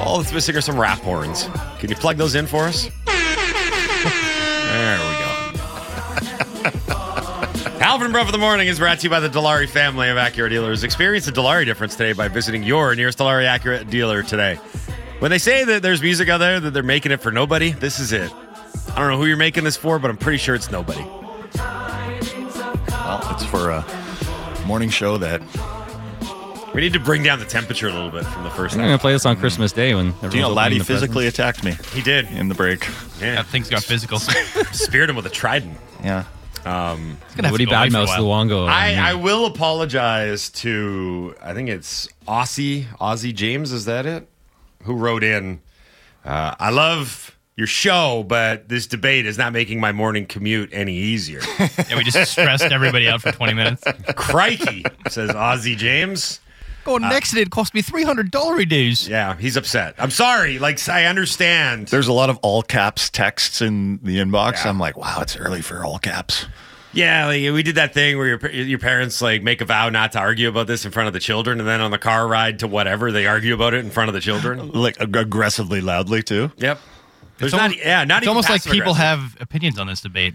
All 0.00 0.18
that's 0.18 0.32
missing 0.32 0.56
are 0.56 0.60
some 0.60 0.76
rap 0.76 0.98
horns. 0.98 1.48
Can 1.78 1.88
you 1.88 1.94
plug 1.94 2.16
those 2.16 2.34
in 2.34 2.48
for 2.48 2.64
us? 2.64 2.88
there 3.06 4.98
we 4.98 5.04
go. 5.20 5.26
Alvin 7.80 8.10
Breath 8.10 8.26
of 8.26 8.32
the 8.32 8.38
Morning 8.38 8.66
is 8.66 8.80
brought 8.80 8.98
to 8.98 9.04
you 9.04 9.10
by 9.10 9.20
the 9.20 9.28
Dilawri 9.28 9.68
family 9.68 10.08
of 10.08 10.16
Acura 10.16 10.50
dealers. 10.50 10.82
Experience 10.82 11.26
the 11.26 11.32
Dilawri 11.32 11.64
difference 11.64 11.94
today 11.94 12.12
by 12.12 12.26
visiting 12.26 12.64
your 12.64 12.96
nearest 12.96 13.18
Dilawri 13.18 13.46
Acura 13.46 13.88
dealer 13.88 14.24
today. 14.24 14.56
When 15.20 15.30
they 15.30 15.38
say 15.38 15.62
that 15.62 15.84
there's 15.84 16.02
music 16.02 16.28
out 16.28 16.38
there 16.38 16.58
that 16.58 16.72
they're 16.72 16.82
making 16.82 17.12
it 17.12 17.20
for 17.20 17.30
nobody, 17.30 17.70
this 17.70 18.00
is 18.00 18.12
it. 18.12 18.32
I 18.32 18.96
don't 18.96 19.12
know 19.12 19.16
who 19.16 19.26
you're 19.26 19.36
making 19.36 19.62
this 19.62 19.76
for, 19.76 20.00
but 20.00 20.10
I'm 20.10 20.16
pretty 20.16 20.38
sure 20.38 20.56
it's 20.56 20.72
nobody. 20.72 21.06
Well, 23.38 23.44
it's 23.44 23.50
for 23.50 23.70
a 23.70 24.66
morning 24.66 24.90
show 24.90 25.16
that 25.18 25.40
We 26.74 26.80
need 26.80 26.92
to 26.94 27.00
bring 27.00 27.22
down 27.22 27.38
the 27.38 27.44
temperature 27.44 27.86
a 27.88 27.92
little 27.92 28.10
bit 28.10 28.24
from 28.24 28.42
the 28.42 28.50
first 28.50 28.74
I'm 28.74 28.80
going 28.80 28.92
to 28.92 28.98
play 29.00 29.12
this 29.12 29.24
on 29.26 29.36
Christmas 29.36 29.70
Day 29.70 29.94
when 29.94 30.08
everyone's 30.08 30.34
you 30.34 30.40
know, 30.40 30.46
opening 30.46 30.56
Laddie 30.56 30.78
physically 30.80 31.24
presents. 31.30 31.38
attacked 31.38 31.64
me 31.64 31.72
He 31.94 32.02
did. 32.02 32.26
in 32.32 32.48
the 32.48 32.54
break. 32.56 32.84
Yeah, 33.20 33.34
Yeah, 33.34 33.42
things 33.44 33.68
got 33.70 33.84
physical. 33.84 34.18
speared 34.72 35.08
him 35.10 35.14
with 35.16 35.26
a 35.26 35.30
trident. 35.30 35.78
Yeah. 36.02 36.24
Um, 36.64 37.18
Nobody 37.40 37.64
badmouths 37.66 38.08
Luongo. 38.08 38.68
I, 38.68 38.90
mean, 38.90 38.98
I 38.98 39.14
will 39.14 39.46
apologize 39.46 40.50
to 40.50 41.34
I 41.40 41.54
think 41.54 41.68
it's 41.68 42.08
Aussie 42.26 42.86
Aussie 43.00 43.34
James. 43.34 43.70
Is 43.72 43.84
that 43.84 44.04
it? 44.04 44.28
Who 44.82 44.94
wrote 44.94 45.22
in? 45.22 45.60
Uh, 46.24 46.56
I 46.58 46.70
love 46.70 47.37
your 47.58 47.66
show, 47.66 48.24
but 48.28 48.68
this 48.68 48.86
debate 48.86 49.26
is 49.26 49.36
not 49.36 49.52
making 49.52 49.80
my 49.80 49.90
morning 49.92 50.24
commute 50.24 50.70
any 50.72 50.94
easier. 50.94 51.40
Yeah, 51.90 51.96
we 51.96 52.04
just 52.04 52.30
stressed 52.32 52.64
everybody 52.64 53.08
out 53.08 53.20
for 53.22 53.32
20 53.32 53.52
minutes. 53.54 53.82
Crikey, 54.14 54.84
says 55.08 55.30
Ozzy 55.30 55.76
James. 55.76 56.40
Going 56.84 57.02
Uh, 57.04 57.08
next 57.08 57.34
it 57.34 57.50
cost 57.50 57.74
me 57.74 57.82
$300 57.82 58.68
dues. 58.68 59.08
Yeah, 59.08 59.36
he's 59.36 59.56
upset. 59.56 59.94
I'm 59.98 60.10
sorry. 60.10 60.58
Like 60.58 60.86
I 60.88 61.06
understand. 61.06 61.88
There's 61.88 62.08
a 62.08 62.12
lot 62.12 62.30
of 62.30 62.38
all 62.42 62.62
caps 62.62 63.10
texts 63.10 63.60
in 63.60 63.98
the 64.02 64.18
inbox. 64.18 64.64
Yeah. 64.64 64.70
I'm 64.70 64.78
like, 64.78 64.96
wow, 64.96 65.18
it's 65.20 65.36
early 65.36 65.60
for 65.62 65.84
all 65.84 65.98
caps. 65.98 66.46
Yeah, 66.92 67.26
like 67.26 67.42
we 67.52 67.62
did 67.62 67.74
that 67.74 67.92
thing 67.92 68.16
where 68.16 68.26
your 68.26 68.50
your 68.50 68.78
parents 68.78 69.20
like 69.20 69.42
make 69.42 69.60
a 69.60 69.64
vow 69.66 69.88
not 69.90 70.12
to 70.12 70.18
argue 70.20 70.48
about 70.48 70.66
this 70.68 70.84
in 70.86 70.90
front 70.90 71.06
of 71.06 71.12
the 71.12 71.20
children, 71.20 71.58
and 71.60 71.68
then 71.68 71.80
on 71.82 71.90
the 71.90 71.98
car 71.98 72.26
ride 72.26 72.60
to 72.60 72.66
whatever 72.66 73.12
they 73.12 73.26
argue 73.26 73.52
about 73.54 73.74
it 73.74 73.84
in 73.84 73.90
front 73.90 74.08
of 74.08 74.14
the 74.14 74.20
children. 74.20 74.70
Like 74.72 74.98
ag- 75.00 75.14
aggressively 75.16 75.80
loudly 75.82 76.22
too. 76.22 76.50
Yep. 76.56 76.80
There's 77.38 77.52
It's 77.52 77.56
not, 77.58 77.70
almost- 77.70 77.78
yeah, 77.84 78.04
not 78.04 78.18
It's 78.18 78.24
even 78.24 78.28
almost 78.28 78.50
like 78.50 78.64
people 78.64 78.94
have 78.94 79.36
opinions 79.40 79.78
on 79.78 79.86
this 79.86 80.00
debate. 80.00 80.34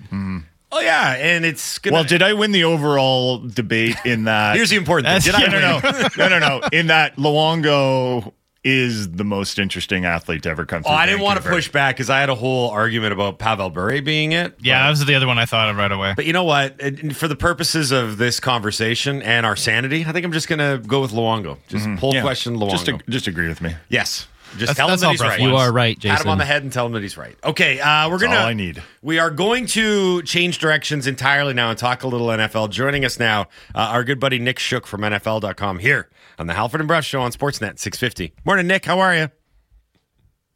Oh 0.76 0.80
yeah, 0.80 1.12
and 1.14 1.46
it's 1.46 1.78
gonna. 1.78 1.94
Well, 1.94 2.04
did 2.04 2.24
I 2.24 2.34
win 2.34 2.52
the 2.52 2.64
overall 2.64 3.38
debate 3.40 3.96
in 4.06 4.24
that? 4.32 4.56
Here's 4.56 4.72
the 4.72 4.76
important 4.78 5.08
thing. 5.24 5.32
Did 5.34 5.40
Did 5.40 5.56
I 5.56 5.70
I? 5.70 5.74
win? 5.76 6.08
No, 6.18 6.28
no, 6.28 6.30
no, 6.30 6.40
no, 6.40 6.60
no. 6.60 6.68
In 6.72 6.88
that 6.88 7.16
Luongo 7.18 8.34
is 8.64 9.12
the 9.12 9.26
most 9.26 9.60
interesting 9.60 10.06
athlete 10.06 10.42
to 10.44 10.50
ever 10.50 10.66
come 10.66 10.82
Oh. 10.86 10.90
I 10.92 11.06
didn't 11.06 11.20
want 11.22 11.44
to 11.44 11.48
push 11.50 11.70
back 11.70 11.96
because 11.98 12.10
I 12.10 12.22
had 12.22 12.30
a 12.30 12.36
whole 12.36 12.70
argument 12.70 13.12
about 13.12 13.38
Pavel 13.38 13.70
Bure 13.70 14.02
being 14.02 14.32
it. 14.32 14.56
Yeah, 14.62 14.82
that 14.84 14.90
was 14.90 15.06
the 15.06 15.16
other 15.16 15.28
one 15.28 15.38
I 15.38 15.46
thought 15.46 15.70
of 15.70 15.76
right 15.76 15.92
away. 15.92 16.14
But 16.16 16.26
you 16.26 16.32
know 16.34 16.46
what? 16.46 16.82
For 17.14 17.28
the 17.28 17.36
purposes 17.36 17.92
of 17.92 18.18
this 18.18 18.40
conversation 18.40 19.22
and 19.22 19.46
our 19.46 19.58
sanity, 19.58 20.06
I 20.08 20.14
think 20.14 20.26
I'm 20.26 20.32
just 20.32 20.48
going 20.48 20.60
to 20.60 20.82
go 20.88 21.02
with 21.02 21.12
Luongo. 21.12 21.58
Just 21.68 21.84
pull 21.98 22.12
Mm-hmm. 22.12 22.16
Yeah. 22.16 22.22
question 22.22 22.56
Luongo. 22.58 22.72
Just, 22.72 22.88
ag- 22.90 23.04
just 23.10 23.28
agree 23.28 23.50
with 23.50 23.60
me. 23.62 23.76
yes. 23.90 24.28
Just 24.58 24.76
That's- 24.76 24.78
tell 24.78 24.88
him 24.88 24.92
that's 24.92 25.02
that 25.02 25.12
he's 25.12 25.22
right. 25.22 25.40
you 25.40 25.56
are 25.56 25.72
right, 25.72 25.98
Jason. 25.98 26.16
Pat 26.18 26.26
him 26.26 26.32
on 26.32 26.38
the 26.38 26.46
head 26.46 26.64
and 26.64 26.72
tell 26.72 26.86
him 26.86 26.92
that 26.94 27.02
he's 27.02 27.18
right. 27.18 27.36
Okay, 27.44 27.80
uh, 27.80 28.08
we're 28.10 28.18
That's 28.20 28.24
gonna. 28.32 28.40
all 28.42 28.46
I 28.48 28.54
need. 28.54 28.82
We 29.02 29.20
are 29.20 29.30
going 29.32 29.66
to 29.68 30.22
change 30.24 30.60
directions 30.60 31.08
entirely 31.08 31.54
now 31.54 31.70
and 31.70 31.78
talk 31.78 32.04
a 32.04 32.08
little 32.08 32.28
NFL. 32.28 32.70
Joining 32.70 33.04
us 33.06 33.20
now, 33.20 33.44
uh, 33.74 33.80
our 33.80 34.04
good 34.04 34.20
buddy 34.20 34.40
Nick 34.40 34.60
Shook 34.60 34.86
from 34.88 35.02
NFL.com 35.02 35.80
here 35.80 36.10
on 36.38 36.48
the 36.48 36.54
Halford 36.54 36.82
and 36.82 36.88
Bruff 36.88 37.04
Show 37.06 37.22
on 37.22 37.32
Sportsnet 37.32 37.80
650. 37.80 38.34
Morning, 38.46 38.68
Nick. 38.68 38.86
How 38.86 39.00
are 39.00 39.16
you? 39.16 39.30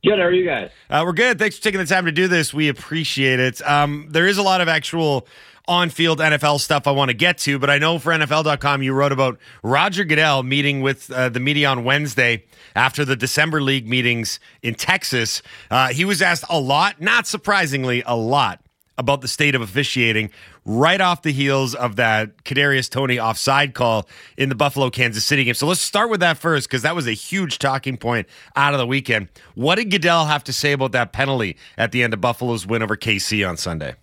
Good. 0.03 0.19
How 0.19 0.25
are 0.25 0.31
you 0.31 0.45
guys? 0.45 0.69
Uh, 0.89 1.03
we're 1.05 1.11
good. 1.13 1.39
Thanks 1.39 1.57
for 1.57 1.63
taking 1.63 1.79
the 1.79 1.85
time 1.85 2.05
to 2.05 2.11
do 2.11 2.27
this. 2.27 2.53
We 2.53 2.69
appreciate 2.69 3.39
it. 3.39 3.67
Um, 3.67 4.07
there 4.11 4.27
is 4.27 4.37
a 4.37 4.43
lot 4.43 4.61
of 4.61 4.67
actual 4.67 5.27
on 5.67 5.89
field 5.89 6.19
NFL 6.19 6.59
stuff 6.59 6.87
I 6.87 6.91
want 6.91 7.09
to 7.09 7.13
get 7.13 7.37
to, 7.39 7.59
but 7.59 7.69
I 7.69 7.77
know 7.77 7.99
for 7.99 8.11
NFL.com 8.11 8.81
you 8.83 8.93
wrote 8.93 9.11
about 9.11 9.37
Roger 9.63 10.03
Goodell 10.03 10.43
meeting 10.43 10.81
with 10.81 11.11
uh, 11.11 11.29
the 11.29 11.39
media 11.39 11.69
on 11.69 11.83
Wednesday 11.83 12.45
after 12.75 13.03
the 13.03 13.15
December 13.15 13.61
League 13.61 13.87
meetings 13.87 14.39
in 14.61 14.75
Texas. 14.75 15.41
Uh, 15.69 15.89
he 15.89 16.05
was 16.05 16.21
asked 16.21 16.45
a 16.49 16.59
lot, 16.59 17.01
not 17.01 17.27
surprisingly, 17.27 18.03
a 18.05 18.15
lot 18.15 18.61
about 18.97 19.21
the 19.21 19.27
state 19.27 19.53
of 19.55 19.61
officiating 19.61 20.31
right 20.65 20.99
off 20.99 21.21
the 21.21 21.31
heels 21.31 21.75
of 21.75 21.97
that 21.97 22.43
Kadarius 22.43 22.89
Toney 22.89 23.19
offside 23.19 23.73
call 23.73 24.07
in 24.37 24.49
the 24.49 24.55
Buffalo 24.55 24.89
Kansas 24.89 25.23
City 25.23 25.43
game. 25.43 25.53
So 25.53 25.67
let's 25.67 25.81
start 25.81 26.09
with 26.09 26.19
that 26.21 26.37
first 26.37 26.67
because 26.67 26.81
that 26.81 26.95
was 26.95 27.07
a 27.07 27.11
huge 27.11 27.59
talking 27.59 27.97
point 27.97 28.27
out 28.55 28.73
of 28.73 28.79
the 28.79 28.87
weekend. 28.87 29.29
What 29.55 29.75
did 29.75 29.91
Goodell 29.91 30.25
have 30.25 30.43
to 30.45 30.53
say 30.53 30.71
about 30.71 30.93
that 30.93 31.13
penalty 31.13 31.57
at 31.77 31.91
the 31.91 32.03
end 32.03 32.13
of 32.13 32.21
Buffalo's 32.21 32.65
win 32.65 32.81
over 32.81 32.97
KC 32.97 33.47
on 33.47 33.57
Sunday? 33.57 33.95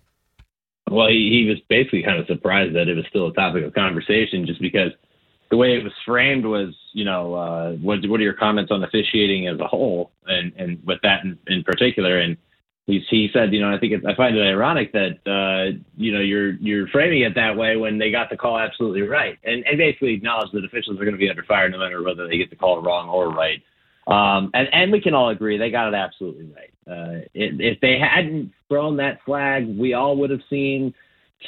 Well, 0.89 1.07
he, 1.07 1.43
he 1.43 1.49
was 1.49 1.59
basically 1.67 2.03
kind 2.03 2.19
of 2.19 2.27
surprised 2.27 2.75
that 2.75 2.87
it 2.87 2.95
was 2.95 3.05
still 3.09 3.27
a 3.27 3.33
topic 3.33 3.63
of 3.63 3.73
conversation, 3.73 4.45
just 4.45 4.61
because 4.61 4.91
the 5.49 5.57
way 5.57 5.77
it 5.77 5.83
was 5.83 5.93
framed 6.05 6.45
was, 6.45 6.75
you 6.93 7.05
know, 7.05 7.33
uh, 7.33 7.71
what 7.73 7.99
what 8.07 8.19
are 8.19 8.23
your 8.23 8.33
comments 8.33 8.71
on 8.71 8.83
officiating 8.83 9.47
as 9.47 9.59
a 9.59 9.67
whole, 9.67 10.11
and 10.27 10.53
and 10.57 10.85
with 10.85 10.99
that 11.01 11.23
in, 11.23 11.37
in 11.47 11.63
particular, 11.63 12.19
and 12.19 12.37
he 12.85 13.03
he 13.09 13.29
said, 13.33 13.51
you 13.51 13.61
know, 13.61 13.73
I 13.73 13.79
think 13.79 13.93
it's, 13.93 14.05
I 14.05 14.15
find 14.15 14.35
it 14.35 14.41
ironic 14.41 14.91
that 14.93 15.17
uh, 15.25 15.77
you 15.97 16.13
know 16.13 16.19
you're 16.19 16.51
you're 16.53 16.87
framing 16.89 17.21
it 17.21 17.33
that 17.35 17.57
way 17.57 17.77
when 17.77 17.97
they 17.97 18.11
got 18.11 18.29
the 18.29 18.37
call 18.37 18.59
absolutely 18.59 19.01
right, 19.01 19.37
and 19.43 19.65
and 19.65 19.77
basically 19.77 20.13
acknowledge 20.13 20.51
that 20.53 20.65
officials 20.65 20.99
are 20.99 21.03
going 21.03 21.15
to 21.15 21.19
be 21.19 21.29
under 21.29 21.43
fire 21.43 21.67
no 21.69 21.79
matter 21.79 22.03
whether 22.03 22.27
they 22.27 22.37
get 22.37 22.49
the 22.49 22.55
call 22.55 22.81
wrong 22.81 23.09
or 23.09 23.31
right. 23.31 23.61
Um, 24.07 24.51
and, 24.53 24.67
and 24.71 24.91
we 24.91 25.01
can 25.01 25.13
all 25.13 25.29
agree 25.29 25.57
they 25.57 25.71
got 25.71 25.87
it 25.87 25.95
absolutely 25.95 26.45
right. 26.55 26.71
Uh, 26.87 27.25
if, 27.33 27.59
if 27.59 27.79
they 27.81 27.97
hadn't 27.97 28.51
thrown 28.69 28.97
that 28.97 29.23
flag, 29.25 29.67
we 29.77 29.93
all 29.93 30.15
would 30.17 30.29
have 30.29 30.43
seen 30.49 30.93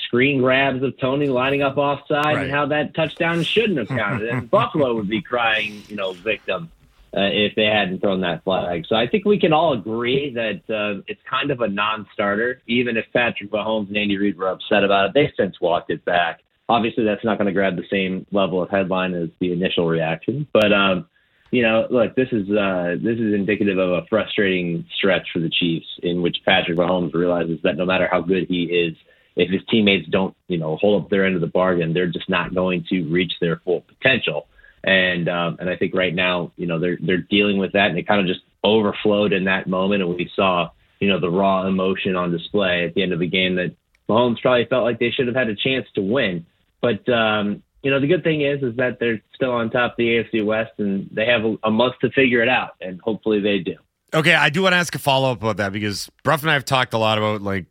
screen 0.05 0.39
grabs 0.41 0.81
of 0.83 0.97
Toney 0.99 1.27
lining 1.27 1.61
up 1.61 1.77
offside 1.77 2.25
Right. 2.25 2.43
and 2.43 2.51
how 2.51 2.65
that 2.67 2.95
touchdown 2.95 3.43
shouldn't 3.43 3.77
have 3.77 3.87
counted. 3.89 4.29
and 4.29 4.49
Buffalo 4.51 4.95
would 4.95 5.07
be 5.09 5.21
crying, 5.21 5.83
you 5.87 5.95
know, 5.95 6.13
victim 6.13 6.71
uh, 7.15 7.21
if 7.31 7.55
they 7.55 7.65
hadn't 7.65 7.99
thrown 8.01 8.21
that 8.21 8.43
flag. 8.43 8.85
So 8.87 8.95
I 8.95 9.07
think 9.07 9.25
we 9.25 9.39
can 9.39 9.53
all 9.53 9.73
agree 9.73 10.31
that 10.33 10.61
uh, 10.73 11.01
it's 11.07 11.21
kind 11.29 11.51
of 11.51 11.61
a 11.61 11.67
non-starter. 11.67 12.61
Even 12.67 12.97
if 12.97 13.05
Patrick 13.13 13.51
Mahomes 13.51 13.87
and 13.87 13.97
Andy 13.97 14.17
Reid 14.17 14.37
were 14.37 14.49
upset 14.49 14.83
about 14.83 15.09
it, 15.09 15.13
they've 15.13 15.31
since 15.37 15.59
walked 15.61 15.89
it 15.91 16.03
back. 16.05 16.41
Obviously, 16.69 17.05
that's 17.05 17.23
not 17.23 17.37
going 17.37 17.47
to 17.47 17.53
grab 17.53 17.75
the 17.77 17.87
same 17.89 18.25
level 18.31 18.61
of 18.61 18.69
headline 18.69 19.13
as 19.13 19.29
the 19.39 19.53
initial 19.53 19.87
reaction, 19.87 20.45
but 20.51 20.73
um, 20.73 21.07
you 21.51 21.63
know, 21.63 21.87
look, 21.89 22.15
this 22.15 22.27
is 22.31 22.49
uh, 22.49 22.95
this 23.01 23.17
is 23.19 23.33
indicative 23.33 23.77
of 23.77 23.91
a 23.91 24.05
frustrating 24.09 24.85
stretch 24.97 25.27
for 25.31 25.39
the 25.39 25.49
Chiefs, 25.49 25.87
in 26.03 26.21
which 26.21 26.37
Patrick 26.45 26.77
Mahomes 26.77 27.13
realizes 27.13 27.59
that 27.63 27.77
no 27.77 27.85
matter 27.85 28.07
how 28.11 28.21
good 28.21 28.47
he 28.49 28.63
is, 28.63 28.95
if 29.35 29.49
his 29.49 29.61
teammates 29.69 30.07
don't, 30.09 30.35
you 30.47 30.57
know, 30.57 30.75
hold 30.77 31.03
up 31.03 31.09
their 31.09 31.25
end 31.25 31.35
of 31.35 31.41
the 31.41 31.47
bargain, 31.47 31.93
they're 31.93 32.07
just 32.07 32.29
not 32.29 32.53
going 32.53 32.85
to 32.89 33.03
reach 33.03 33.33
their 33.39 33.57
full 33.63 33.81
potential. 33.81 34.47
And 34.83 35.29
um, 35.29 35.57
and 35.59 35.69
I 35.69 35.75
think 35.77 35.93
right 35.93 36.13
now, 36.13 36.51
you 36.57 36.67
know, 36.67 36.79
they're 36.79 36.97
they're 37.01 37.17
dealing 37.17 37.57
with 37.57 37.73
that, 37.73 37.89
and 37.89 37.97
it 37.97 38.07
kind 38.07 38.21
of 38.21 38.27
just 38.27 38.41
overflowed 38.63 39.33
in 39.33 39.45
that 39.45 39.67
moment, 39.67 40.01
and 40.01 40.15
we 40.15 40.29
saw, 40.35 40.69
you 40.99 41.07
know, 41.07 41.19
the 41.19 41.29
raw 41.29 41.65
emotion 41.65 42.15
on 42.15 42.31
display 42.31 42.85
at 42.85 42.93
the 42.93 43.03
end 43.03 43.13
of 43.13 43.19
the 43.19 43.27
game 43.27 43.55
that 43.55 43.75
Mahomes 44.09 44.41
probably 44.41 44.65
felt 44.65 44.83
like 44.83 44.99
they 44.99 45.11
should 45.11 45.27
have 45.27 45.35
had 45.35 45.49
a 45.49 45.55
chance 45.55 45.85
to 45.95 46.01
win. 46.01 46.45
But 46.81 47.07
um, 47.09 47.63
you 47.83 47.91
know, 47.91 47.99
the 47.99 48.07
good 48.07 48.23
thing 48.23 48.41
is 48.41 48.61
is 48.63 48.75
that 48.77 48.99
they're 48.99 49.21
still 49.35 49.51
on 49.51 49.69
top 49.69 49.91
of 49.91 49.97
the 49.97 50.05
AFC 50.05 50.45
West, 50.45 50.71
and 50.77 51.09
they 51.11 51.25
have 51.25 51.45
a, 51.45 51.55
a 51.63 51.71
month 51.71 51.95
to 52.01 52.09
figure 52.11 52.41
it 52.41 52.49
out, 52.49 52.71
and 52.81 52.99
hopefully 53.01 53.39
they 53.39 53.59
do. 53.59 53.75
Okay, 54.13 54.33
I 54.33 54.49
do 54.49 54.61
want 54.61 54.71
to 54.71 54.77
ask 54.77 54.95
a 54.95 54.99
follow 54.99 55.31
up 55.31 55.41
about 55.41 55.57
that 55.57 55.73
because 55.73 56.09
Bruff 56.23 56.41
and 56.41 56.49
I 56.49 56.53
have 56.53 56.63
talked 56.63 56.93
a 56.93 56.97
lot 56.97 57.17
about 57.17 57.41
like 57.41 57.65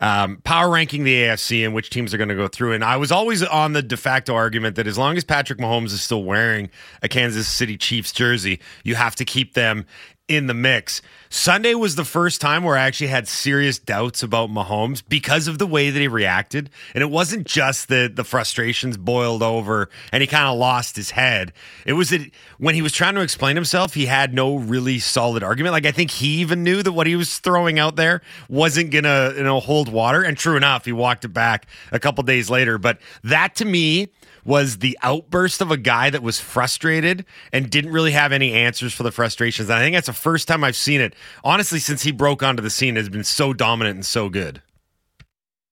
um, 0.00 0.38
power 0.42 0.70
ranking 0.70 1.04
the 1.04 1.14
AFC 1.14 1.66
and 1.66 1.74
which 1.74 1.90
teams 1.90 2.14
are 2.14 2.16
going 2.16 2.30
to 2.30 2.34
go 2.34 2.48
through. 2.48 2.72
And 2.72 2.82
I 2.82 2.96
was 2.96 3.12
always 3.12 3.42
on 3.42 3.74
the 3.74 3.82
de 3.82 3.98
facto 3.98 4.34
argument 4.34 4.76
that 4.76 4.86
as 4.86 4.96
long 4.96 5.18
as 5.18 5.24
Patrick 5.24 5.58
Mahomes 5.58 5.92
is 5.92 6.00
still 6.00 6.24
wearing 6.24 6.70
a 7.02 7.08
Kansas 7.08 7.46
City 7.46 7.76
Chiefs 7.76 8.10
jersey, 8.10 8.58
you 8.84 8.94
have 8.94 9.14
to 9.16 9.26
keep 9.26 9.52
them 9.52 9.84
in 10.32 10.46
the 10.46 10.54
mix. 10.54 11.02
Sunday 11.28 11.74
was 11.74 11.96
the 11.96 12.04
first 12.04 12.42
time 12.42 12.62
where 12.62 12.76
I 12.76 12.84
actually 12.84 13.06
had 13.06 13.26
serious 13.26 13.78
doubts 13.78 14.22
about 14.22 14.50
Mahomes 14.50 15.02
because 15.08 15.48
of 15.48 15.58
the 15.58 15.66
way 15.66 15.88
that 15.88 15.98
he 15.98 16.06
reacted. 16.06 16.68
And 16.94 17.00
it 17.00 17.10
wasn't 17.10 17.46
just 17.46 17.88
that 17.88 18.16
the 18.16 18.24
frustrations 18.24 18.98
boiled 18.98 19.42
over 19.42 19.88
and 20.12 20.20
he 20.20 20.26
kind 20.26 20.46
of 20.46 20.58
lost 20.58 20.94
his 20.94 21.10
head. 21.12 21.54
It 21.86 21.94
was 21.94 22.10
that 22.10 22.30
when 22.58 22.74
he 22.74 22.82
was 22.82 22.92
trying 22.92 23.14
to 23.14 23.22
explain 23.22 23.56
himself, 23.56 23.94
he 23.94 24.04
had 24.04 24.34
no 24.34 24.56
really 24.56 24.98
solid 24.98 25.42
argument. 25.42 25.72
Like 25.72 25.86
I 25.86 25.92
think 25.92 26.10
he 26.10 26.40
even 26.40 26.62
knew 26.62 26.82
that 26.82 26.92
what 26.92 27.06
he 27.06 27.16
was 27.16 27.38
throwing 27.38 27.78
out 27.78 27.96
there 27.96 28.20
wasn't 28.50 28.90
gonna, 28.90 29.32
you 29.34 29.42
know, 29.42 29.58
hold 29.60 29.90
water. 29.90 30.22
And 30.22 30.36
true 30.36 30.56
enough, 30.56 30.84
he 30.84 30.92
walked 30.92 31.24
it 31.24 31.28
back 31.28 31.66
a 31.92 31.98
couple 31.98 32.22
days 32.24 32.50
later. 32.50 32.76
But 32.76 32.98
that 33.24 33.54
to 33.56 33.64
me 33.64 34.08
was 34.44 34.78
the 34.78 34.98
outburst 35.02 35.60
of 35.60 35.70
a 35.70 35.76
guy 35.76 36.10
that 36.10 36.22
was 36.22 36.40
frustrated 36.40 37.24
and 37.52 37.70
didn't 37.70 37.92
really 37.92 38.12
have 38.12 38.32
any 38.32 38.52
answers 38.52 38.92
for 38.92 39.02
the 39.02 39.12
frustrations. 39.12 39.68
And 39.68 39.78
I 39.78 39.82
think 39.82 39.94
that's 39.94 40.06
the 40.06 40.12
first 40.12 40.48
time 40.48 40.64
I've 40.64 40.76
seen 40.76 41.00
it, 41.00 41.14
honestly, 41.44 41.78
since 41.78 42.02
he 42.02 42.12
broke 42.12 42.42
onto 42.42 42.62
the 42.62 42.70
scene, 42.70 42.96
has 42.96 43.08
been 43.08 43.24
so 43.24 43.52
dominant 43.52 43.96
and 43.96 44.06
so 44.06 44.28
good. 44.28 44.62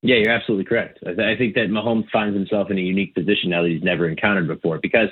Yeah, 0.02 0.16
you're 0.16 0.32
absolutely 0.32 0.64
correct. 0.64 0.98
I, 1.02 1.12
th- 1.12 1.18
I 1.18 1.36
think 1.36 1.54
that 1.54 1.68
Mahomes 1.68 2.10
finds 2.10 2.34
himself 2.34 2.70
in 2.70 2.78
a 2.78 2.80
unique 2.80 3.14
position 3.14 3.50
now 3.50 3.62
that 3.62 3.68
he's 3.68 3.82
never 3.82 4.08
encountered 4.08 4.48
before. 4.48 4.78
Because 4.78 5.08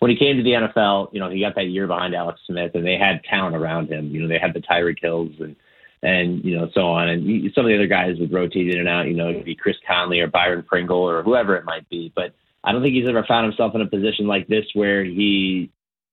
when 0.00 0.10
he 0.10 0.16
came 0.16 0.36
to 0.36 0.42
the 0.42 0.50
NFL, 0.50 1.12
you 1.12 1.20
know, 1.20 1.30
he 1.30 1.40
got 1.40 1.54
that 1.54 1.66
year 1.66 1.86
behind 1.86 2.14
Alex 2.14 2.40
Smith, 2.46 2.72
and 2.74 2.84
they 2.84 2.96
had 2.98 3.22
talent 3.22 3.54
around 3.54 3.88
him. 3.88 4.10
You 4.10 4.22
know, 4.22 4.28
they 4.28 4.38
had 4.38 4.52
the 4.52 4.60
Tyreek 4.60 4.98
Hills 5.00 5.30
and 5.38 5.54
and 6.04 6.44
you 6.44 6.58
know 6.58 6.68
so 6.74 6.88
on, 6.88 7.08
and 7.08 7.52
some 7.54 7.64
of 7.64 7.68
the 7.68 7.76
other 7.76 7.86
guys 7.86 8.18
would 8.18 8.32
rotate 8.32 8.68
in 8.68 8.80
and 8.80 8.88
out. 8.88 9.06
You 9.06 9.14
know, 9.14 9.30
it'd 9.30 9.44
be 9.44 9.54
Chris 9.54 9.76
Conley 9.86 10.18
or 10.18 10.26
Byron 10.26 10.64
Pringle 10.64 10.98
or 10.98 11.22
whoever 11.22 11.54
it 11.54 11.64
might 11.64 11.88
be. 11.88 12.12
But 12.16 12.34
I 12.64 12.72
don't 12.72 12.82
think 12.82 12.94
he's 12.94 13.08
ever 13.08 13.24
found 13.24 13.46
himself 13.46 13.74
in 13.74 13.80
a 13.80 13.86
position 13.86 14.26
like 14.26 14.46
this 14.46 14.66
where 14.74 15.04
he 15.04 15.70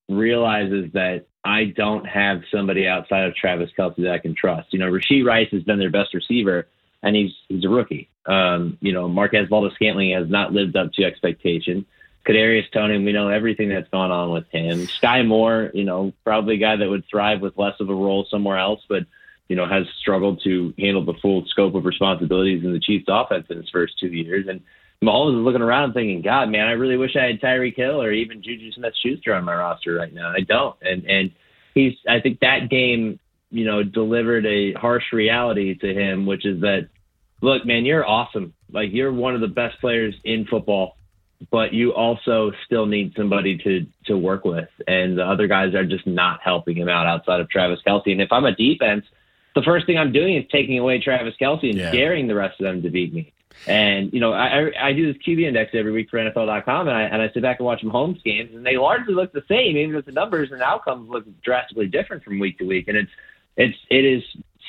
realizes 0.08 0.92
that 0.94 1.28
I 1.44 1.66
don't 1.66 2.06
have 2.06 2.42
somebody 2.52 2.88
outside 2.88 3.26
of 3.26 3.36
Travis 3.36 3.70
Kelce 3.78 3.98
that 3.98 4.12
I 4.12 4.18
can 4.18 4.36
trust. 4.36 4.74
You 4.74 4.80
know, 4.80 4.92
Rashee 4.92 5.26
Rice 5.26 5.50
has 5.52 5.64
been 5.64 5.80
their 5.80 5.92
best 5.92 6.14
receiver, 6.14 6.68
and 7.04 7.16
he's 7.16 7.32
he's 7.48 7.64
a 7.64 7.70
rookie. 7.70 8.10
Um, 8.26 8.78
you 8.82 8.92
know, 8.92 9.08
Marquez 9.08 9.48
Valdes-Scantling 9.50 10.12
has 10.12 10.30
not 10.30 10.52
lived 10.54 10.76
up 10.76 10.92
to 10.94 11.04
expectation. 11.04 11.86
Kadarius 12.28 12.70
Toney, 12.72 13.04
we 13.04 13.14
know 13.14 13.30
everything 13.30 13.70
that's 13.70 13.90
gone 13.90 14.12
on 14.12 14.32
with 14.32 14.48
him. 14.52 14.80
Skyy 14.80 15.26
Moore, 15.26 15.72
you 15.74 15.86
know, 15.86 16.14
probably 16.24 16.56
a 16.56 16.60
guy 16.60 16.76
that 16.76 16.90
would 16.90 17.06
thrive 17.10 17.42
with 17.42 17.58
less 17.58 17.80
of 17.80 17.90
a 17.90 17.96
role 17.96 18.26
somewhere 18.30 18.58
else, 18.58 18.82
but 18.90 19.06
you 19.48 19.56
know, 19.56 19.66
has 19.66 19.88
struggled 20.00 20.42
to 20.44 20.74
handle 20.78 21.04
the 21.04 21.16
full 21.16 21.44
scope 21.48 21.74
of 21.74 21.86
responsibilities 21.86 22.64
in 22.64 22.72
the 22.72 22.80
Chiefs 22.80 23.06
offense 23.08 23.48
in 23.50 23.58
his 23.58 23.70
first 23.70 23.98
two 24.00 24.08
years. 24.08 24.48
And 24.48 24.62
Mahomes 25.04 25.40
is 25.40 25.46
looking 25.46 25.62
around 25.62 25.86
and 25.86 25.94
thinking, 25.94 26.22
God, 26.22 26.50
man, 26.50 26.68
I 26.68 26.72
really 26.72 26.98
wish 26.98 27.16
I 27.16 27.28
had 27.28 27.40
Tyreek 27.40 27.76
Hill 27.76 28.02
or 28.02 28.12
even 28.12 28.44
Juju 28.44 28.72
Smith 28.74 28.94
Schuster 29.02 29.34
on 29.34 29.46
my 29.46 29.56
roster 29.56 29.94
right 29.94 30.14
now. 30.14 30.30
I 30.30 30.42
don't. 30.42 30.76
And 30.82 31.06
and 31.06 31.32
he's 31.74 31.94
I 32.08 32.20
think 32.20 32.40
that 32.42 32.70
game, 32.70 33.20
you 33.50 33.66
know, 33.66 33.82
delivered 33.82 34.46
a 34.46 34.74
harsh 34.74 35.06
reality 35.14 35.76
to 35.76 35.94
him, 35.94 36.26
which 36.26 36.46
is 36.46 36.60
that 36.62 36.90
look, 37.42 37.66
man, 37.66 37.86
you're 37.86 38.06
awesome. 38.06 38.54
Like 38.72 38.90
you're 38.92 39.14
one 39.14 39.36
of 39.36 39.42
the 39.42 39.48
best 39.48 39.80
players 39.80 40.14
in 40.26 40.46
football, 40.46 40.98
but 41.50 41.74
you 41.74 41.94
also 41.94 42.52
still 42.66 42.86
need 42.86 43.14
somebody 43.16 43.58
to 43.60 43.86
to 44.08 44.18
work 44.18 44.44
with. 44.44 44.68
And 44.86 45.18
the 45.18 45.24
other 45.26 45.48
guys 45.48 45.76
are 45.76 45.86
just 45.86 46.08
not 46.08 46.42
helping 46.44 46.76
him 46.76 46.90
out 46.90 47.08
outside 47.08 47.40
of 47.40 47.50
Travis 47.50 47.80
Kelce. 47.88 48.12
And 48.12 48.22
if 48.22 48.34
I'm 48.34 48.44
a 48.44 48.54
defense, 48.54 49.06
the 49.56 49.62
first 49.62 49.86
thing 49.86 49.98
I'm 49.98 50.12
doing 50.12 50.36
is 50.36 50.44
taking 50.52 50.78
away 50.78 51.00
Travis 51.00 51.36
Kelce 51.42 51.70
and 51.70 51.80
Yeah. 51.80 51.92
scaring 51.92 52.28
the 52.28 52.36
rest 52.36 52.60
of 52.60 52.66
them 52.66 52.82
to 52.82 52.90
beat 52.90 53.14
me. 53.14 53.32
And 53.68 54.14
you 54.14 54.20
know, 54.20 54.34
I 54.34 54.72
I 54.80 54.94
do 54.94 55.12
this 55.12 55.22
QB 55.22 55.46
index 55.46 55.72
every 55.74 55.92
week 55.92 56.10
for 56.10 56.18
NFL.com, 56.18 56.88
and 56.88 56.96
I 56.96 57.02
and 57.04 57.22
I 57.22 57.30
sit 57.34 57.42
back 57.42 57.60
and 57.60 57.66
watch 57.66 57.82
Mahomes 57.82 58.24
games, 58.24 58.52
and 58.54 58.66
they 58.66 58.78
largely 58.78 59.14
look 59.14 59.34
the 59.34 59.44
same, 59.48 59.76
even 59.76 59.96
if 59.96 60.06
the 60.06 60.12
numbers 60.12 60.52
and 60.52 60.62
outcomes 60.62 61.10
look 61.10 61.26
drastically 61.42 61.88
different 61.88 62.24
from 62.24 62.40
week 62.40 62.58
to 62.60 62.66
week. 62.66 62.88
And 62.88 62.98
it's 62.98 63.12
it's 63.58 63.78
it 63.90 64.06
is 64.06 64.24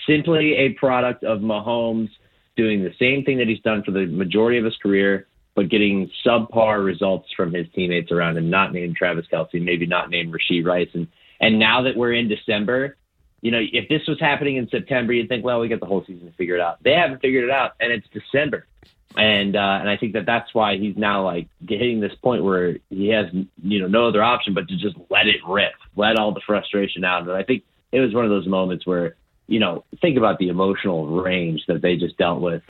simply 0.07 0.55
a 0.55 0.71
product 0.71 1.25
of 1.25 1.41
Mahomes 1.41 2.11
doing 2.57 2.83
the 2.83 2.93
same 2.99 3.25
thing 3.25 3.39
that 3.39 3.49
he's 3.49 3.61
done 3.61 3.83
for 3.83 3.93
the 3.93 4.07
majority 4.07 4.59
of 4.59 4.65
his 4.65 4.77
career, 4.79 5.29
but 5.55 5.69
getting 5.69 6.11
subpar 6.27 6.85
results 6.85 7.29
from 7.37 7.53
his 7.53 7.67
teammates 7.75 8.11
around 8.11 8.37
him, 8.37 8.51
not 8.51 8.73
named 8.73 8.97
Travis 8.97 9.27
Kelce, 9.33 9.63
maybe 9.63 9.87
not 9.87 10.11
named 10.11 10.35
Rashee 10.35 10.65
Rice. 10.65 10.91
And 10.95 11.07
and 11.41 11.59
now 11.59 11.83
that 11.83 11.97
we're 11.97 12.13
in 12.13 12.29
December, 12.29 12.97
you 13.43 13.51
know, 13.51 13.61
if 13.61 13.89
this 13.89 14.03
was 14.07 14.21
happening 14.21 14.57
in 14.57 14.69
September, 14.69 15.13
you'd 15.13 15.29
think, 15.29 15.45
well, 15.45 15.61
we 15.61 15.69
get 15.69 15.81
the 15.81 15.87
whole 15.87 16.05
season 16.07 16.27
to 16.27 16.33
figure 16.37 16.57
it 16.57 16.61
out. 16.61 16.83
They 16.83 16.93
haven't 16.93 17.21
figured 17.21 17.45
it 17.45 17.51
out, 17.51 17.73
and 17.81 17.91
it's 17.93 18.07
December. 18.13 18.67
And 19.17 19.57
uh, 19.57 19.79
and 19.81 19.89
I 19.89 19.97
think 19.97 20.13
that 20.13 20.27
that's 20.27 20.55
why 20.55 20.77
he's 20.77 20.97
now 20.97 21.25
like 21.25 21.49
hitting 21.67 22.01
this 22.01 22.15
point 22.23 22.45
where 22.45 22.77
he 22.91 23.09
has 23.09 23.27
you 23.61 23.81
know 23.81 23.89
no 23.89 24.07
other 24.07 24.23
option 24.23 24.55
but 24.55 24.69
to 24.69 24.77
just 24.77 24.97
let 25.09 25.27
it 25.27 25.41
rip, 25.49 25.73
let 25.97 26.17
all 26.17 26.33
the 26.33 26.41
frustration 26.47 27.05
out. 27.05 27.23
And 27.23 27.33
I 27.33 27.43
think 27.43 27.65
it 27.91 27.99
was 27.99 28.15
one 28.15 28.25
of 28.25 28.31
those 28.31 28.47
moments 28.47 28.87
where 28.87 29.17
you 29.49 29.59
know 29.59 29.85
think 30.01 30.17
about 30.17 30.39
the 30.39 30.49
emotional 30.49 31.09
range 31.09 31.63
that 31.67 31.83
they 31.83 31.97
just 31.97 32.17
dealt 32.19 32.41
with. 32.41 32.63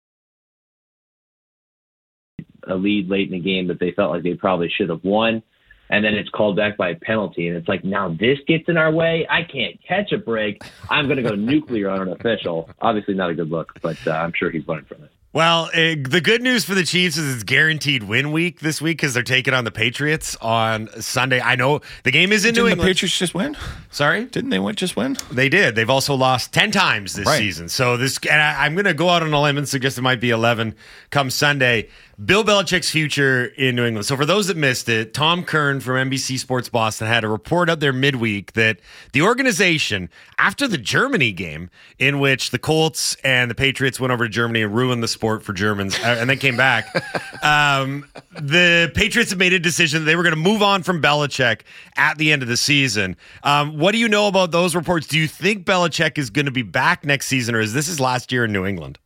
A 2.66 2.74
lead 2.74 3.10
late 3.10 3.30
in 3.30 3.32
the 3.32 3.40
game 3.40 3.68
that 3.68 3.78
they 3.78 3.90
felt 3.90 4.12
like 4.12 4.22
they 4.22 4.34
probably 4.34 4.70
should 4.70 4.88
have 4.88 5.04
won, 5.04 5.42
and 5.90 6.02
then 6.04 6.14
it's 6.14 6.30
called 6.30 6.56
back 6.56 6.76
by 6.78 6.90
a 6.90 6.94
penalty, 6.96 7.48
and 7.48 7.56
it's 7.56 7.68
like 7.68 7.84
now 7.84 8.08
this 8.18 8.38
gets 8.46 8.68
in 8.68 8.76
our 8.78 8.90
way. 8.90 9.26
I 9.28 9.42
can't 9.42 9.78
catch 9.86 10.12
a 10.12 10.18
break. 10.18 10.62
I'm 10.88 11.06
going 11.06 11.18
to 11.18 11.22
go 11.22 11.34
nuclear 11.34 11.90
on 11.90 12.00
an 12.08 12.08
official. 12.12 12.70
Obviously 12.80 13.14
not 13.14 13.28
a 13.30 13.34
good 13.34 13.50
look, 13.50 13.72
but 13.82 13.98
uh, 14.06 14.10
I'm 14.12 14.32
sure 14.34 14.50
he's 14.50 14.66
learned 14.66 14.86
from 14.88 15.04
it. 15.04 15.10
Well, 15.32 15.66
uh, 15.66 15.94
the 16.08 16.20
good 16.20 16.42
news 16.42 16.64
for 16.64 16.74
the 16.74 16.82
Chiefs 16.82 17.16
is 17.16 17.36
it's 17.36 17.44
guaranteed 17.44 18.02
win 18.02 18.32
week 18.32 18.58
this 18.58 18.82
week 18.82 18.96
because 18.96 19.14
they're 19.14 19.22
taking 19.22 19.54
on 19.54 19.62
the 19.62 19.70
Patriots 19.70 20.34
on 20.42 20.88
Sunday. 21.00 21.40
I 21.40 21.54
know 21.54 21.82
the 22.02 22.10
game 22.10 22.32
is 22.32 22.44
in 22.44 22.48
New 22.48 22.62
Didn't 22.62 22.64
the 22.64 22.70
England. 22.72 22.88
Patriots 22.88 23.16
just 23.16 23.32
win? 23.32 23.56
Sorry, 23.92 24.24
Didn't 24.24 24.50
they 24.50 24.58
win, 24.58 24.74
just 24.74 24.96
win? 24.96 25.16
they 25.30 25.48
did. 25.48 25.76
They've 25.76 25.88
also 25.88 26.16
lost 26.16 26.52
ten 26.52 26.72
times 26.72 27.12
this 27.14 27.26
Right. 27.28 27.38
season. 27.38 27.68
So 27.68 27.96
this, 27.96 28.18
and 28.28 28.42
I, 28.42 28.64
I'm 28.64 28.74
going 28.74 28.86
to 28.86 28.94
go 28.94 29.08
out 29.08 29.22
on 29.22 29.32
a 29.32 29.40
limb 29.40 29.56
and 29.56 29.68
suggest 29.68 29.98
it 29.98 30.02
might 30.02 30.18
be 30.20 30.30
eleven 30.30 30.74
come 31.10 31.30
Sunday. 31.30 31.88
Bill 32.22 32.44
Belichick's 32.44 32.90
future 32.90 33.46
in 33.46 33.76
New 33.76 33.84
England. 33.86 34.04
So 34.04 34.14
for 34.14 34.26
those 34.26 34.48
that 34.48 34.56
missed 34.56 34.90
it, 34.90 35.14
Tom 35.14 35.42
Curran 35.42 35.80
from 35.80 36.10
NBC 36.10 36.38
Sports 36.38 36.68
Boston 36.68 37.06
had 37.06 37.24
a 37.24 37.28
report 37.28 37.70
out 37.70 37.80
there 37.80 37.94
midweek 37.94 38.52
that 38.52 38.80
the 39.14 39.22
organization, 39.22 40.10
after 40.36 40.68
the 40.68 40.76
Germany 40.76 41.32
game, 41.32 41.70
in 41.98 42.18
which 42.18 42.50
the 42.50 42.58
Colts 42.58 43.16
and 43.24 43.50
the 43.50 43.54
Patriots 43.54 43.98
went 43.98 44.12
over 44.12 44.26
to 44.26 44.30
Germany 44.30 44.62
and 44.62 44.74
ruined 44.74 45.02
the 45.02 45.08
sport 45.08 45.42
for 45.42 45.54
Germans, 45.54 45.98
uh, 46.00 46.18
and 46.20 46.28
then 46.28 46.36
came 46.36 46.58
back, 46.58 46.94
um, 47.42 48.04
the 48.38 48.92
Patriots 48.94 49.30
have 49.30 49.38
made 49.38 49.54
a 49.54 49.58
decision 49.58 50.00
that 50.00 50.04
they 50.04 50.16
were 50.16 50.22
going 50.22 50.34
to 50.34 50.40
move 50.40 50.62
on 50.62 50.82
from 50.82 51.00
Belichick 51.00 51.62
at 51.96 52.18
the 52.18 52.32
end 52.32 52.42
of 52.42 52.48
the 52.48 52.56
season. 52.56 53.16
Um, 53.44 53.78
what 53.78 53.92
do 53.92 53.98
you 53.98 54.08
know 54.08 54.28
about 54.28 54.50
those 54.50 54.74
reports? 54.74 55.06
Do 55.06 55.18
you 55.18 55.26
think 55.26 55.64
Belichick 55.64 56.18
is 56.18 56.28
going 56.28 56.46
to 56.46 56.52
be 56.52 56.62
back 56.62 57.02
next 57.06 57.28
season, 57.28 57.54
or 57.54 57.60
is 57.60 57.72
this 57.72 57.86
his 57.86 57.98
last 57.98 58.30
year 58.30 58.44
in 58.44 58.52
New 58.52 58.66
England? 58.66 58.98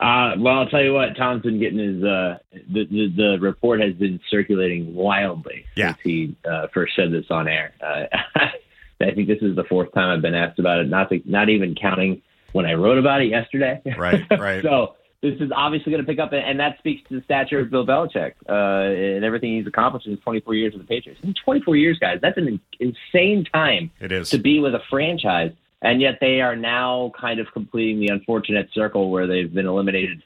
Uh, 0.00 0.34
well, 0.38 0.58
I'll 0.60 0.68
tell 0.68 0.82
you 0.82 0.92
what, 0.92 1.16
Tom's 1.16 1.42
been 1.42 1.58
getting 1.58 1.78
his, 1.78 2.04
uh, 2.04 2.38
the, 2.52 2.84
the, 2.86 3.12
the 3.16 3.38
report 3.40 3.80
has 3.80 3.94
been 3.94 4.20
circulating 4.30 4.94
wildly 4.94 5.64
Yeah. 5.74 5.88
since 5.88 5.98
he 6.04 6.36
uh, 6.48 6.68
first 6.72 6.94
said 6.94 7.10
this 7.12 7.24
on 7.30 7.48
air. 7.48 7.72
Uh, 7.84 8.04
I 9.00 9.10
think 9.14 9.26
this 9.28 9.38
is 9.42 9.56
the 9.56 9.64
fourth 9.64 9.92
time 9.94 10.10
I've 10.10 10.22
been 10.22 10.34
asked 10.34 10.58
about 10.60 10.78
it, 10.80 10.88
not, 10.88 11.08
to, 11.10 11.20
not 11.24 11.48
even 11.48 11.74
counting 11.74 12.22
when 12.52 12.64
I 12.66 12.74
wrote 12.74 12.98
about 12.98 13.22
it 13.22 13.26
yesterday. 13.26 13.80
Right, 13.96 14.24
right. 14.30 14.62
so 14.62 14.94
this 15.20 15.34
is 15.40 15.50
obviously 15.54 15.90
going 15.92 16.04
to 16.04 16.08
pick 16.08 16.20
up, 16.20 16.32
and 16.32 16.60
that 16.60 16.78
speaks 16.78 17.02
to 17.08 17.16
the 17.18 17.24
stature 17.24 17.58
of 17.58 17.70
Bill 17.70 17.84
Belichick 17.86 18.34
uh, 18.48 18.92
and 19.16 19.24
everything 19.24 19.56
he's 19.56 19.66
accomplished 19.66 20.06
in 20.06 20.16
24 20.18 20.54
years 20.54 20.74
with 20.74 20.82
the 20.82 20.88
Patriots. 20.88 21.20
In 21.24 21.34
24 21.44 21.74
years, 21.76 21.98
guys, 21.98 22.18
that's 22.22 22.38
an 22.38 22.60
insane 22.78 23.44
time 23.52 23.90
It 24.00 24.12
is. 24.12 24.30
to 24.30 24.38
be 24.38 24.60
with 24.60 24.74
a 24.76 24.80
franchise, 24.88 25.50
and 25.82 26.00
yet 26.00 26.18
they 26.20 26.40
are 26.40 26.56
now 26.56 27.12
kind 27.18 27.40
of 27.40 27.46
completing 27.52 28.00
the 28.00 28.08
unfortunate 28.08 28.68
circle 28.72 29.10
where 29.10 29.26
they've 29.26 29.52
been 29.52 29.66
eliminated 29.66 30.22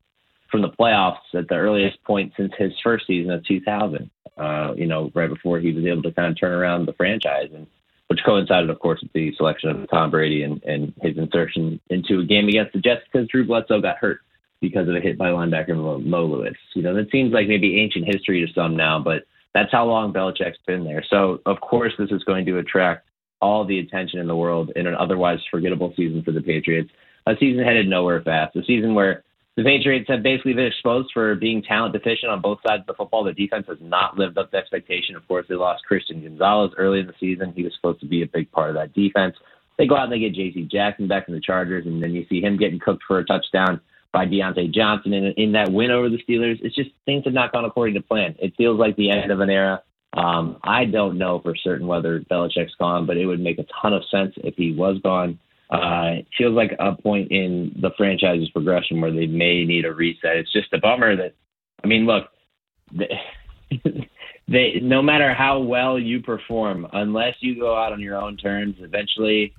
from 0.50 0.62
the 0.62 0.68
playoffs 0.68 1.34
at 1.34 1.48
the 1.48 1.54
earliest 1.54 2.02
point 2.04 2.32
since 2.36 2.52
his 2.56 2.72
first 2.82 3.06
season 3.06 3.32
of 3.32 3.44
2000. 3.46 4.10
Uh, 4.36 4.72
you 4.76 4.86
know, 4.86 5.10
right 5.14 5.28
before 5.28 5.58
he 5.58 5.72
was 5.72 5.84
able 5.84 6.02
to 6.02 6.10
kind 6.12 6.30
of 6.30 6.40
turn 6.40 6.52
around 6.52 6.86
the 6.86 6.92
franchise, 6.94 7.50
and 7.54 7.66
which 8.08 8.20
coincided, 8.24 8.70
of 8.70 8.78
course, 8.78 9.00
with 9.02 9.12
the 9.12 9.34
selection 9.36 9.68
of 9.70 9.90
Tom 9.90 10.10
Brady 10.10 10.42
and, 10.42 10.62
and 10.64 10.92
his 11.02 11.18
insertion 11.18 11.78
into 11.90 12.20
a 12.20 12.24
game 12.24 12.48
against 12.48 12.72
the 12.72 12.80
Jets 12.80 13.02
because 13.10 13.28
Drew 13.28 13.46
Bledsoe 13.46 13.82
got 13.82 13.98
hurt 13.98 14.20
because 14.60 14.88
of 14.88 14.94
a 14.94 15.00
hit 15.00 15.18
by 15.18 15.28
linebacker 15.28 15.76
Mo, 15.76 15.98
Mo 15.98 16.24
Lewis. 16.24 16.56
You 16.74 16.82
know, 16.82 16.94
that 16.94 17.10
seems 17.10 17.32
like 17.32 17.46
maybe 17.46 17.80
ancient 17.80 18.06
history 18.06 18.44
to 18.44 18.52
some 18.54 18.74
now, 18.74 18.98
but 18.98 19.24
that's 19.54 19.72
how 19.72 19.84
long 19.84 20.12
Belichick's 20.12 20.58
been 20.66 20.84
there. 20.84 21.04
So, 21.08 21.40
of 21.44 21.60
course, 21.60 21.92
this 21.98 22.10
is 22.10 22.24
going 22.24 22.46
to 22.46 22.58
attract 22.58 23.06
all 23.42 23.66
the 23.66 23.80
attention 23.80 24.20
in 24.20 24.26
the 24.26 24.36
world 24.36 24.70
in 24.76 24.86
an 24.86 24.94
otherwise 24.94 25.40
forgettable 25.50 25.92
season 25.96 26.22
for 26.22 26.32
the 26.32 26.40
Patriots. 26.40 26.90
A 27.26 27.34
season 27.38 27.62
headed 27.62 27.88
nowhere 27.88 28.22
fast. 28.22 28.56
A 28.56 28.64
season 28.64 28.94
where 28.94 29.24
the 29.56 29.64
Patriots 29.64 30.08
have 30.08 30.22
basically 30.22 30.54
been 30.54 30.66
exposed 30.66 31.10
for 31.12 31.34
being 31.34 31.62
talent 31.62 31.92
deficient 31.92 32.32
on 32.32 32.40
both 32.40 32.58
sides 32.66 32.80
of 32.80 32.86
the 32.86 32.94
football. 32.94 33.24
The 33.24 33.34
defense 33.34 33.66
has 33.68 33.78
not 33.82 34.16
lived 34.16 34.38
up 34.38 34.50
to 34.52 34.56
expectation. 34.56 35.14
Of 35.14 35.28
course, 35.28 35.44
they 35.48 35.56
lost 35.56 35.84
Christian 35.84 36.22
Gonzalez 36.22 36.72
early 36.78 37.00
in 37.00 37.06
the 37.06 37.14
season. 37.20 37.52
He 37.54 37.62
was 37.62 37.74
supposed 37.74 38.00
to 38.00 38.06
be 38.06 38.22
a 38.22 38.26
big 38.26 38.50
part 38.50 38.70
of 38.70 38.76
that 38.76 38.94
defense. 38.94 39.36
They 39.76 39.86
go 39.86 39.96
out 39.96 40.04
and 40.04 40.12
they 40.12 40.20
get 40.20 40.34
J.C. 40.34 40.68
Jackson 40.70 41.08
back 41.08 41.28
in 41.28 41.34
the 41.34 41.40
Chargers, 41.40 41.86
and 41.86 42.02
then 42.02 42.12
you 42.12 42.24
see 42.28 42.40
him 42.40 42.56
getting 42.56 42.78
cooked 42.78 43.02
for 43.06 43.18
a 43.18 43.24
touchdown 43.24 43.80
by 44.12 44.26
Diontae 44.26 44.72
Johnson 44.72 45.12
in, 45.12 45.32
in 45.36 45.52
that 45.52 45.72
win 45.72 45.90
over 45.90 46.08
the 46.08 46.22
Steelers. 46.28 46.58
It's 46.62 46.74
just 46.74 46.90
things 47.06 47.24
have 47.24 47.34
not 47.34 47.52
gone 47.52 47.64
according 47.64 47.94
to 47.94 48.02
plan. 48.02 48.36
It 48.38 48.54
feels 48.56 48.78
like 48.78 48.96
the 48.96 49.10
end 49.10 49.30
of 49.30 49.40
an 49.40 49.50
era. 49.50 49.82
Um, 50.14 50.58
I 50.62 50.84
don't 50.84 51.16
know 51.18 51.40
for 51.40 51.54
certain 51.56 51.86
whether 51.86 52.20
Belichick's 52.20 52.74
gone, 52.78 53.06
but 53.06 53.16
it 53.16 53.26
would 53.26 53.40
make 53.40 53.58
a 53.58 53.64
ton 53.80 53.92
of 53.94 54.02
sense 54.10 54.34
if 54.38 54.54
he 54.56 54.72
was 54.72 54.98
gone. 55.02 55.38
Uh, 55.70 56.18
it 56.18 56.26
feels 56.36 56.52
like 56.52 56.76
a 56.78 56.94
point 56.94 57.30
in 57.32 57.74
the 57.80 57.90
franchise's 57.96 58.50
progression 58.50 59.00
where 59.00 59.10
they 59.10 59.26
may 59.26 59.64
need 59.64 59.86
a 59.86 59.92
reset. 59.92 60.36
It's 60.36 60.52
just 60.52 60.72
a 60.74 60.78
bummer 60.78 61.16
that, 61.16 61.32
I 61.82 61.86
mean, 61.86 62.04
look, 62.04 62.28
they, 62.92 63.08
they 64.48 64.80
no 64.82 65.00
matter 65.00 65.32
how 65.32 65.60
well 65.60 65.98
you 65.98 66.20
perform, 66.20 66.86
unless 66.92 67.36
you 67.40 67.58
go 67.58 67.74
out 67.74 67.92
on 67.92 68.00
your 68.00 68.20
own 68.20 68.36
terms, 68.36 68.76
eventually 68.80 69.54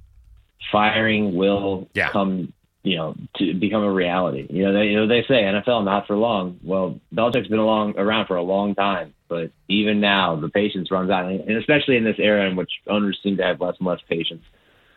firing 0.72 1.36
will 1.36 1.90
Yeah. 1.96 2.10
come, 2.12 2.54
you 2.84 2.98
know, 2.98 3.16
to 3.38 3.54
become 3.54 3.84
a 3.84 3.92
reality. 3.92 4.46
You 4.50 4.66
know, 4.66 4.74
they, 4.74 4.86
you 4.88 4.98
know, 4.98 5.08
they 5.08 5.24
say 5.28 5.44
NFL 5.44 5.86
not 5.86 6.06
for 6.06 6.18
long. 6.18 6.60
Well, 6.64 7.00
Belichick's 7.16 7.48
been 7.48 7.60
along 7.60 7.98
around 7.98 8.28
for 8.28 8.36
a 8.36 8.44
long 8.44 8.76
time, 8.76 9.14
but 9.30 9.52
even 9.70 10.02
now 10.02 10.36
the 10.36 10.50
patience 10.50 10.92
runs 10.92 11.10
out, 11.10 11.26
and 11.26 11.58
especially 11.58 11.96
in 11.96 12.04
this 12.04 12.20
era 12.20 12.48
in 12.48 12.58
which 12.58 12.72
owners 12.88 13.18
seem 13.24 13.38
to 13.38 13.44
have 13.44 13.62
less 13.62 13.76
and 13.80 13.88
less 13.88 14.02
patience 14.10 14.44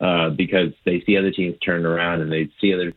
uh, 0.00 0.30
because 0.30 0.72
they 0.84 1.02
see 1.06 1.16
other 1.16 1.30
teams 1.30 1.56
turn 1.64 1.86
around 1.86 2.20
and 2.20 2.32
they 2.32 2.50
see 2.60 2.74
other 2.74 2.92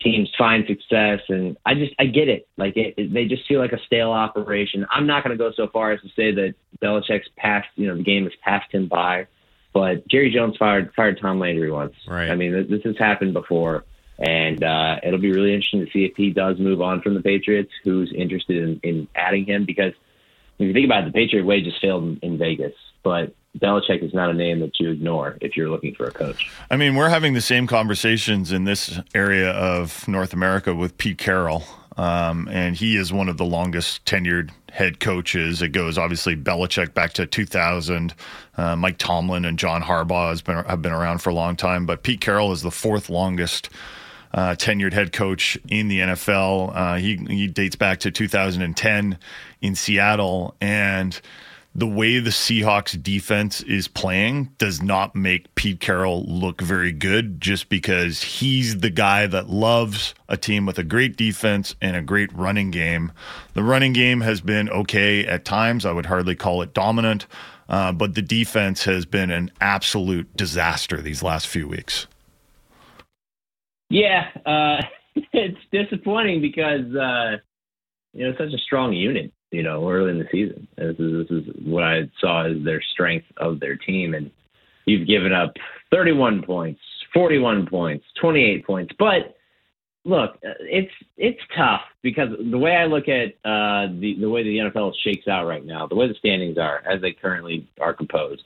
teams 0.00 0.30
find 0.36 0.64
success. 0.66 1.20
And 1.28 1.56
I 1.66 1.74
just, 1.74 1.94
I 1.98 2.06
get 2.06 2.28
it. 2.28 2.48
Like 2.56 2.76
it, 2.76 2.94
it, 2.96 3.12
they 3.12 3.26
just 3.26 3.46
feel 3.46 3.60
like 3.60 3.72
a 3.72 3.84
stale 3.86 4.10
operation. 4.10 4.86
I'm 4.90 5.06
not 5.06 5.24
going 5.24 5.36
to 5.36 5.42
go 5.42 5.52
so 5.54 5.68
far 5.68 5.92
as 5.92 6.00
to 6.00 6.08
say 6.16 6.32
that 6.32 6.54
Belichick's 6.82 7.28
passed, 7.36 7.68
you 7.76 7.86
know, 7.86 7.96
the 7.96 8.02
game 8.02 8.24
has 8.24 8.32
passed 8.42 8.72
him 8.72 8.88
by, 8.88 9.26
but 9.74 10.08
Jerry 10.08 10.32
Jones 10.32 10.56
fired, 10.56 10.92
fired 10.96 11.18
Tom 11.20 11.38
Landry 11.38 11.70
once. 11.70 11.94
Right. 12.08 12.30
I 12.30 12.34
mean, 12.34 12.52
th- 12.52 12.68
this 12.68 12.82
has 12.84 12.96
happened 12.98 13.34
before. 13.34 13.84
And 14.18 14.62
uh, 14.62 14.96
it'll 15.02 15.18
be 15.18 15.32
really 15.32 15.54
interesting 15.54 15.84
to 15.84 15.90
see 15.90 16.04
if 16.04 16.16
he 16.16 16.30
does 16.30 16.58
move 16.58 16.80
on 16.80 17.00
from 17.02 17.14
the 17.14 17.22
Patriots, 17.22 17.72
who's 17.82 18.12
interested 18.16 18.62
in, 18.62 18.80
in 18.82 19.08
adding 19.14 19.44
him. 19.46 19.64
Because 19.64 19.92
if 20.58 20.66
you 20.66 20.72
think 20.72 20.84
about 20.84 21.04
it, 21.04 21.12
the 21.12 21.18
Patriot 21.18 21.44
way 21.44 21.62
just 21.62 21.80
failed 21.80 22.04
in, 22.04 22.18
in 22.22 22.38
Vegas. 22.38 22.74
But 23.02 23.34
Belichick 23.58 24.02
is 24.02 24.14
not 24.14 24.30
a 24.30 24.34
name 24.34 24.60
that 24.60 24.78
you 24.78 24.90
ignore 24.90 25.36
if 25.40 25.56
you're 25.56 25.68
looking 25.68 25.94
for 25.94 26.04
a 26.04 26.10
coach. 26.10 26.50
I 26.70 26.76
mean, 26.76 26.94
we're 26.94 27.08
having 27.08 27.34
the 27.34 27.40
same 27.40 27.66
conversations 27.66 28.52
in 28.52 28.64
this 28.64 28.98
area 29.14 29.50
of 29.50 30.06
North 30.08 30.32
America 30.32 30.74
with 30.74 30.96
Pete 30.98 31.18
Carroll. 31.18 31.64
Um, 31.96 32.48
and 32.50 32.74
he 32.74 32.96
is 32.96 33.12
one 33.12 33.28
of 33.28 33.36
the 33.36 33.44
longest 33.44 34.04
tenured 34.06 34.50
head 34.70 35.00
coaches. 35.00 35.60
It 35.60 35.68
goes 35.68 35.98
obviously 35.98 36.34
Belichick 36.34 36.94
back 36.94 37.12
to 37.14 37.26
2000. 37.26 38.14
Uh, 38.56 38.76
Mike 38.76 38.96
Tomlin 38.96 39.44
and 39.44 39.58
John 39.58 39.82
Harbaugh 39.82 40.30
has 40.30 40.40
been 40.40 40.64
have 40.64 40.80
been 40.80 40.92
around 40.92 41.18
for 41.18 41.28
a 41.28 41.34
long 41.34 41.56
time, 41.56 41.84
but 41.84 42.02
Pete 42.02 42.22
Carroll 42.22 42.52
is 42.52 42.62
the 42.62 42.70
fourth 42.70 43.10
longest 43.10 43.68
uh, 44.34 44.54
tenured 44.56 44.92
head 44.92 45.12
coach 45.12 45.58
in 45.68 45.88
the 45.88 46.00
NFL. 46.00 46.74
Uh, 46.74 46.94
he 46.96 47.16
he 47.28 47.46
dates 47.46 47.76
back 47.76 48.00
to 48.00 48.10
2010 48.10 49.18
in 49.60 49.74
Seattle, 49.74 50.54
and 50.60 51.20
the 51.74 51.86
way 51.86 52.18
the 52.18 52.30
Seahawks 52.30 53.02
defense 53.02 53.62
is 53.62 53.88
playing 53.88 54.50
does 54.58 54.82
not 54.82 55.14
make 55.14 55.54
Pete 55.54 55.80
Carroll 55.80 56.24
look 56.24 56.60
very 56.60 56.92
good 56.92 57.40
just 57.40 57.70
because 57.70 58.22
he's 58.22 58.80
the 58.80 58.90
guy 58.90 59.26
that 59.26 59.48
loves 59.48 60.14
a 60.28 60.36
team 60.36 60.66
with 60.66 60.78
a 60.78 60.84
great 60.84 61.16
defense 61.16 61.74
and 61.80 61.96
a 61.96 62.02
great 62.02 62.30
running 62.34 62.70
game. 62.70 63.10
The 63.54 63.62
running 63.62 63.94
game 63.94 64.20
has 64.20 64.42
been 64.42 64.68
okay 64.68 65.26
at 65.26 65.46
times. 65.46 65.86
I 65.86 65.92
would 65.92 66.06
hardly 66.06 66.36
call 66.36 66.60
it 66.60 66.74
dominant, 66.74 67.26
uh, 67.70 67.92
but 67.92 68.14
the 68.14 68.22
defense 68.22 68.84
has 68.84 69.06
been 69.06 69.30
an 69.30 69.50
absolute 69.60 70.36
disaster 70.36 71.00
these 71.00 71.22
last 71.22 71.46
few 71.46 71.66
weeks. 71.66 72.06
Yeah, 73.92 74.28
uh, 74.46 74.80
it's 75.34 75.58
disappointing 75.70 76.40
because 76.40 76.94
uh, 76.96 77.36
you 78.14 78.26
know 78.26 78.34
such 78.38 78.52
a 78.54 78.58
strong 78.58 78.94
unit. 78.94 79.32
You 79.50 79.62
know, 79.62 79.86
early 79.86 80.12
in 80.12 80.18
the 80.18 80.28
season, 80.32 80.66
this 80.78 80.96
is, 80.98 81.28
this 81.28 81.30
is 81.30 81.44
what 81.62 81.84
I 81.84 82.10
saw 82.18 82.46
as 82.46 82.64
their 82.64 82.80
strength 82.94 83.26
of 83.36 83.60
their 83.60 83.76
team, 83.76 84.14
and 84.14 84.30
you've 84.86 85.06
given 85.06 85.34
up 85.34 85.52
31 85.90 86.42
points, 86.42 86.80
41 87.12 87.66
points, 87.66 88.06
28 88.18 88.66
points. 88.66 88.94
But 88.98 89.36
look, 90.06 90.38
it's 90.42 90.92
it's 91.18 91.40
tough 91.54 91.82
because 92.02 92.30
the 92.50 92.56
way 92.56 92.76
I 92.76 92.86
look 92.86 93.08
at 93.08 93.34
uh, 93.44 93.92
the 94.00 94.16
the 94.18 94.30
way 94.30 94.42
the 94.42 94.56
NFL 94.56 94.94
shakes 95.04 95.28
out 95.28 95.46
right 95.46 95.66
now, 95.66 95.86
the 95.86 95.96
way 95.96 96.08
the 96.08 96.14
standings 96.14 96.56
are 96.56 96.82
as 96.90 97.02
they 97.02 97.12
currently 97.12 97.68
are 97.78 97.92
composed. 97.92 98.44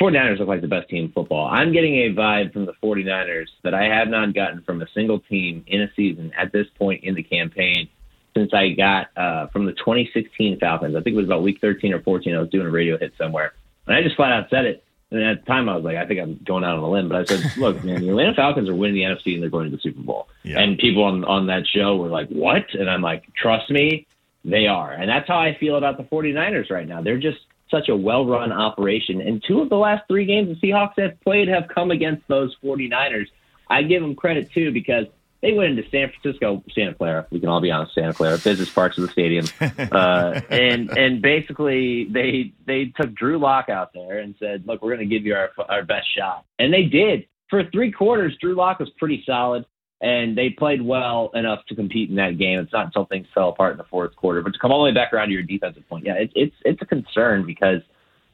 49ers 0.00 0.38
look 0.38 0.48
like 0.48 0.60
the 0.60 0.68
best 0.68 0.88
team 0.88 1.06
in 1.06 1.12
football. 1.12 1.46
I'm 1.46 1.72
getting 1.72 1.96
a 1.96 2.14
vibe 2.14 2.52
from 2.52 2.66
the 2.66 2.74
49ers 2.82 3.46
that 3.62 3.74
I 3.74 3.84
have 3.84 4.08
not 4.08 4.34
gotten 4.34 4.62
from 4.62 4.82
a 4.82 4.86
single 4.94 5.20
team 5.20 5.64
in 5.66 5.82
a 5.82 5.88
season 5.94 6.32
at 6.36 6.52
this 6.52 6.66
point 6.78 7.04
in 7.04 7.14
the 7.14 7.22
campaign 7.22 7.88
since 8.36 8.52
I 8.52 8.70
got 8.70 9.08
uh, 9.16 9.46
from 9.48 9.64
the 9.64 9.72
2016 9.72 10.58
Falcons. 10.58 10.94
I 10.94 11.00
think 11.00 11.14
it 11.14 11.16
was 11.16 11.26
about 11.26 11.42
week 11.42 11.58
13 11.60 11.94
or 11.94 12.02
14. 12.02 12.34
I 12.34 12.38
was 12.38 12.50
doing 12.50 12.66
a 12.66 12.70
radio 12.70 12.98
hit 12.98 13.14
somewhere. 13.16 13.54
And 13.86 13.96
I 13.96 14.02
just 14.02 14.16
flat 14.16 14.32
out 14.32 14.50
said 14.50 14.66
it. 14.66 14.84
And 15.10 15.22
at 15.22 15.40
the 15.40 15.46
time, 15.46 15.68
I 15.68 15.76
was 15.76 15.84
like, 15.84 15.96
I 15.96 16.04
think 16.06 16.20
I'm 16.20 16.40
going 16.44 16.64
out 16.64 16.76
on 16.76 16.82
a 16.82 16.90
limb. 16.90 17.08
But 17.08 17.18
I 17.18 17.24
said, 17.24 17.56
look, 17.56 17.82
man, 17.84 18.02
the 18.02 18.10
Atlanta 18.10 18.34
Falcons 18.34 18.68
are 18.68 18.74
winning 18.74 18.96
the 18.96 19.02
NFC 19.02 19.34
and 19.34 19.42
they're 19.42 19.50
going 19.50 19.70
to 19.70 19.76
the 19.76 19.80
Super 19.80 20.02
Bowl. 20.02 20.28
Yeah. 20.42 20.58
And 20.60 20.78
people 20.78 21.04
on, 21.04 21.24
on 21.24 21.46
that 21.46 21.66
show 21.66 21.96
were 21.96 22.08
like, 22.08 22.28
what? 22.28 22.74
And 22.74 22.90
I'm 22.90 23.02
like, 23.02 23.24
trust 23.34 23.70
me, 23.70 24.06
they 24.44 24.66
are. 24.66 24.92
And 24.92 25.08
that's 25.08 25.28
how 25.28 25.38
I 25.38 25.56
feel 25.58 25.76
about 25.76 25.96
the 25.96 26.04
49ers 26.04 26.70
right 26.70 26.86
now. 26.86 27.02
They're 27.02 27.18
just 27.18 27.38
such 27.70 27.88
a 27.88 27.96
well 27.96 28.26
run 28.26 28.52
operation. 28.52 29.20
And 29.20 29.42
two 29.46 29.60
of 29.60 29.68
the 29.68 29.76
last 29.76 30.04
three 30.08 30.24
games 30.24 30.48
the 30.48 30.68
Seahawks 30.68 30.98
have 30.98 31.20
played 31.20 31.48
have 31.48 31.68
come 31.68 31.90
against 31.90 32.26
those 32.28 32.54
49ers. 32.62 33.26
I 33.68 33.82
give 33.82 34.02
them 34.02 34.14
credit 34.14 34.52
too 34.52 34.72
because 34.72 35.06
they 35.42 35.52
went 35.52 35.78
into 35.78 35.88
San 35.90 36.10
Francisco, 36.10 36.62
Santa 36.74 36.94
Clara. 36.94 37.26
We 37.30 37.40
can 37.40 37.48
all 37.48 37.60
be 37.60 37.70
honest, 37.70 37.94
Santa 37.94 38.12
Clara, 38.12 38.38
business 38.38 38.70
parks 38.70 38.98
of 38.98 39.02
the 39.06 39.12
stadium, 39.12 39.46
uh, 39.60 40.40
and 40.50 40.90
and 40.96 41.20
basically 41.20 42.04
they 42.04 42.52
they 42.66 42.86
took 42.86 43.14
Drew 43.14 43.38
Lock 43.38 43.68
out 43.68 43.92
there 43.92 44.18
and 44.18 44.34
said, 44.38 44.66
"Look, 44.66 44.82
we're 44.82 44.96
going 44.96 45.08
to 45.08 45.14
give 45.14 45.26
you 45.26 45.34
our 45.34 45.50
our 45.68 45.84
best 45.84 46.06
shot," 46.16 46.44
and 46.58 46.72
they 46.72 46.84
did. 46.84 47.26
For 47.48 47.62
three 47.70 47.92
quarters, 47.92 48.36
Drew 48.40 48.56
Lock 48.56 48.80
was 48.80 48.90
pretty 48.98 49.22
solid, 49.24 49.66
and 50.00 50.36
they 50.36 50.50
played 50.50 50.82
well 50.82 51.30
enough 51.34 51.64
to 51.68 51.74
compete 51.74 52.10
in 52.10 52.16
that 52.16 52.38
game. 52.38 52.58
It's 52.58 52.72
not 52.72 52.86
until 52.86 53.06
things 53.06 53.26
fell 53.34 53.48
apart 53.48 53.72
in 53.72 53.78
the 53.78 53.84
fourth 53.84 54.14
quarter, 54.16 54.42
but 54.42 54.52
to 54.52 54.58
come 54.58 54.70
all 54.72 54.78
the 54.78 54.90
way 54.90 54.94
back 54.94 55.12
around 55.12 55.28
to 55.28 55.34
your 55.34 55.42
defensive 55.42 55.88
point, 55.88 56.04
yeah, 56.04 56.14
it, 56.14 56.30
it's 56.34 56.56
it's 56.64 56.82
a 56.82 56.86
concern 56.86 57.46
because. 57.46 57.82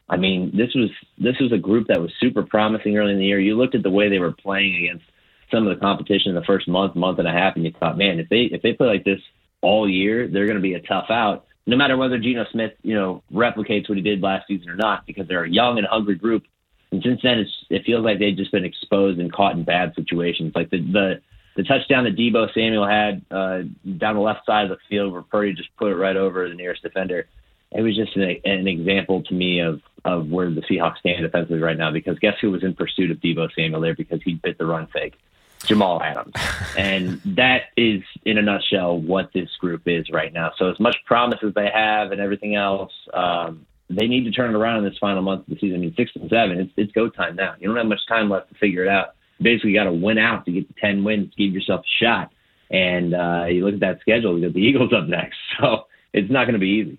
I 0.09 0.17
mean, 0.17 0.51
this 0.55 0.75
was 0.75 0.91
this 1.17 1.39
was 1.41 1.53
a 1.53 1.59
group 1.59 1.87
that 1.87 2.01
was 2.01 2.11
super 2.21 2.43
promising 2.43 2.99
early 2.99 3.13
in 3.13 3.19
the 3.19 3.25
year. 3.25 3.41
You 3.41 3.57
looked 3.57 3.75
at 3.75 3.83
the 3.83 3.89
way 3.89 4.11
they 4.11 4.19
were 4.19 4.33
playing 4.33 4.77
against 4.77 5.05
some 5.53 5.67
of 5.67 5.75
the 5.75 5.81
competition 5.81 6.31
in 6.31 6.35
the 6.35 6.45
first 6.45 6.67
month, 6.67 6.97
month 6.97 7.19
and 7.19 7.29
a 7.29 7.31
half, 7.31 7.55
and 7.55 7.65
you 7.65 7.73
thought, 7.79 7.97
man, 7.97 8.19
if 8.19 8.29
they 8.29 8.43
if 8.53 8.63
they 8.63 8.73
play 8.73 8.89
like 8.89 9.05
this 9.05 9.21
all 9.61 9.89
year, 9.89 10.27
they're 10.27 10.47
going 10.47 10.57
to 10.57 10.63
be 10.63 10.75
a 10.75 10.81
tough 10.81 11.07
out. 11.11 11.47
No 11.67 11.77
matter 11.77 11.97
whether 11.97 12.19
Geno 12.19 12.45
Smith, 12.51 12.73
you 12.83 12.95
know, 12.95 13.23
replicates 13.33 13.89
what 13.89 13.97
he 13.97 14.03
did 14.03 14.21
last 14.21 14.49
season 14.49 14.69
or 14.69 14.75
not, 14.75 15.07
because 15.07 15.29
they're 15.29 15.45
a 15.45 15.51
young 15.51 15.79
and 15.79 15.87
hungry 15.87 16.17
group. 16.17 16.43
And 16.91 17.03
since 17.03 17.21
then, 17.23 17.39
it's, 17.39 17.51
it 17.71 17.85
feels 17.87 18.05
like 18.05 18.19
they've 18.19 18.37
just 18.37 18.51
been 18.51 18.65
exposed 18.65 19.21
and 19.21 19.33
caught 19.33 19.55
in 19.55 19.63
bad 19.63 19.95
situations. 19.95 20.53
Like 20.55 20.71
the 20.71 20.79
the, 20.79 21.21
the 21.57 21.63
touchdown 21.63 22.05
that 22.05 22.17
Deebo 22.17 22.53
Samuel 22.55 22.87
had 22.87 23.23
uh, 23.31 23.63
down 23.99 24.15
the 24.15 24.21
left 24.21 24.47
side 24.47 24.65
of 24.65 24.71
the 24.71 24.79
field, 24.89 25.13
where 25.13 25.23
Purdy 25.23 25.53
just 25.53 25.75
put 25.77 25.93
it 25.93 25.97
right 25.97 26.17
over 26.17 26.49
the 26.49 26.55
nearest 26.55 26.83
defender. 26.83 27.27
It 27.71 27.83
was 27.83 27.97
just 27.97 28.17
an, 28.17 28.37
an 28.45 28.67
example 28.69 29.23
to 29.25 29.35
me 29.35 29.61
of 29.61 29.81
of 30.05 30.29
where 30.29 30.51
the 30.51 30.63
Seahawks 30.63 30.99
stand 30.99 31.23
defensively 31.23 31.61
right 31.61 31.77
now. 31.77 31.91
Because 31.91 32.19
guess 32.19 32.35
who 32.41 32.51
was 32.51 32.65
in 32.65 32.75
pursuit 32.75 33.11
of 33.11 33.19
Deebo 33.19 33.49
Samuel 33.55 33.81
there 33.81 33.95
because 33.95 34.21
he 34.25 34.35
bit 34.35 34.59
the 34.59 34.67
run 34.67 34.89
fake. 34.89 35.15
Jamal 35.65 36.03
Adams. 36.03 36.35
and 36.77 37.21
that 37.25 37.67
is, 37.77 38.03
in 38.25 38.39
a 38.39 38.43
nutshell, 38.43 38.99
what 38.99 39.33
this 39.33 39.49
group 39.61 39.83
is 39.87 40.11
right 40.11 40.33
now. 40.33 40.53
So, 40.59 40.71
as 40.71 40.81
much 40.81 40.97
promise 41.07 41.39
as 41.47 41.55
they 41.55 41.71
have 41.73 42.13
and 42.13 42.21
everything 42.21 42.57
else, 42.57 42.93
um, 43.15 43.67
they 43.89 44.07
need 44.07 44.25
to 44.25 44.31
turn 44.31 44.55
it 44.55 44.59
around 44.59 44.79
in 44.79 44.85
this 44.85 44.99
final 44.99 45.23
month 45.23 45.43
of 45.43 45.55
the 45.55 45.61
season. 45.61 45.77
I 45.77 45.81
mean, 45.81 45.95
six 45.97 46.11
and 46.15 46.29
seven, 46.29 46.59
it's, 46.59 46.73
it's 46.77 46.93
go 46.93 47.09
time 47.09 47.37
now. 47.37 47.55
You 47.59 47.69
don't 47.69 47.77
have 47.77 47.87
much 47.87 48.07
time 48.09 48.31
left 48.31 48.49
to 48.49 48.55
figure 48.57 48.83
it 48.83 48.89
out. 48.89 49.15
Basically, 49.41 49.73
got 49.73 49.85
to 49.85 49.93
win 49.93 50.19
out 50.19 50.45
to 50.47 50.53
get 50.53 50.69
to 50.69 50.75
10 50.81 51.05
wins 51.05 51.33
give 51.37 51.53
yourself 51.53 51.81
a 51.81 52.05
shot. 52.05 52.33
And 52.71 53.15
uh, 53.15 53.47
you 53.47 53.65
look 53.65 53.75
at 53.75 53.81
that 53.81 54.01
schedule, 54.01 54.39
you 54.39 54.47
got 54.47 54.55
the 54.55 54.61
Eagles 54.67 54.93
up 54.93 55.07
next. 55.09 55.37
So, 55.61 55.87
it's 56.13 56.31
not 56.31 56.45
going 56.45 56.55
to 56.55 56.59
be 56.59 56.69
easy. 56.69 56.99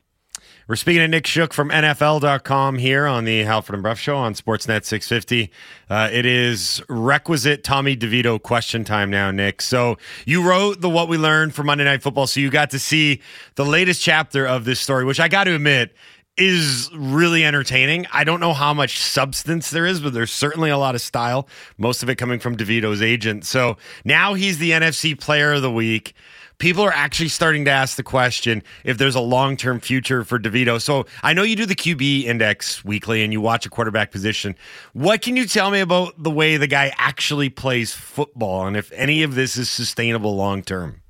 We're 0.67 0.77
speaking 0.77 1.01
to 1.01 1.07
Nick 1.09 1.27
Shook 1.27 1.53
from 1.53 1.69
NFL.com 1.69 2.77
here 2.77 3.05
on 3.05 3.25
the 3.25 3.43
Halford 3.43 3.75
and 3.75 3.83
Bruff 3.83 3.99
Show 3.99 4.15
on 4.15 4.33
Sportsnet 4.33 4.85
650. 4.85 5.51
Uh, 5.89 6.09
it 6.11 6.25
is 6.25 6.81
requisite 6.87 7.65
Tommy 7.65 7.97
DeVito 7.97 8.41
question 8.41 8.85
time 8.85 9.09
now, 9.09 9.29
Nick. 9.29 9.61
So 9.61 9.97
you 10.25 10.41
wrote 10.41 10.79
the 10.79 10.89
What 10.89 11.09
We 11.09 11.17
Learned 11.17 11.53
for 11.53 11.63
Monday 11.63 11.83
Night 11.83 12.01
Football, 12.01 12.27
so 12.27 12.39
you 12.39 12.49
got 12.49 12.69
to 12.69 12.79
see 12.79 13.21
the 13.55 13.65
latest 13.65 14.01
chapter 14.01 14.45
of 14.45 14.63
this 14.63 14.79
story, 14.79 15.03
which 15.03 15.19
I 15.19 15.27
got 15.27 15.45
to 15.45 15.55
admit 15.55 15.93
is 16.37 16.89
really 16.95 17.45
entertaining. 17.45 18.07
I 18.11 18.23
don't 18.23 18.39
know 18.39 18.53
how 18.53 18.73
much 18.73 18.99
substance 18.99 19.69
there 19.69 19.85
is, 19.85 19.99
but 19.99 20.13
there's 20.13 20.31
certainly 20.31 20.69
a 20.69 20.77
lot 20.77 20.95
of 20.95 21.01
style, 21.01 21.47
most 21.77 22.03
of 22.03 22.09
it 22.09 22.15
coming 22.15 22.39
from 22.39 22.57
DeVito's 22.57 23.01
agent. 23.01 23.45
So 23.45 23.77
now 24.03 24.33
he's 24.33 24.57
the 24.57 24.71
NFC 24.71 25.19
Player 25.19 25.53
of 25.53 25.61
the 25.61 25.71
Week 25.71 26.15
people 26.63 26.81
are 26.81 26.93
actually 26.93 27.27
starting 27.27 27.65
to 27.65 27.71
ask 27.71 27.97
the 27.97 28.03
question 28.03 28.63
if 28.85 28.97
there's 28.97 29.15
a 29.15 29.21
long 29.21 29.57
term 29.57 29.81
future 29.81 30.23
for 30.23 30.39
DeVito. 30.39 30.81
So 30.81 31.05
I 31.21 31.33
know 31.33 31.43
you 31.43 31.57
do 31.57 31.65
the 31.65 31.75
QB 31.75 32.23
index 32.23 32.85
weekly 32.85 33.21
and 33.21 33.33
you 33.33 33.41
watch 33.41 33.65
a 33.65 33.69
quarterback 33.69 34.11
position. 34.11 34.55
What 34.93 35.21
can 35.21 35.35
you 35.35 35.45
tell 35.45 35.71
me 35.71 35.81
about 35.81 36.13
the 36.23 36.31
way 36.31 36.55
the 36.55 36.67
guy 36.67 36.93
actually 36.97 37.49
plays 37.49 37.93
football 37.93 38.65
and 38.65 38.77
if 38.77 38.93
any 38.93 39.23
of 39.23 39.35
this 39.35 39.57
is 39.57 39.69
sustainable 39.69 40.37
long 40.37 40.61
term? 40.61 41.01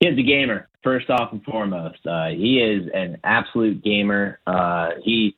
He's 0.00 0.16
a 0.16 0.22
gamer, 0.22 0.66
first 0.82 1.10
off 1.10 1.32
and 1.32 1.42
foremost. 1.44 2.06
Uh, 2.06 2.28
he 2.28 2.60
is 2.60 2.90
an 2.94 3.18
absolute 3.24 3.82
gamer. 3.82 4.40
Uh, 4.46 4.90
he 5.02 5.36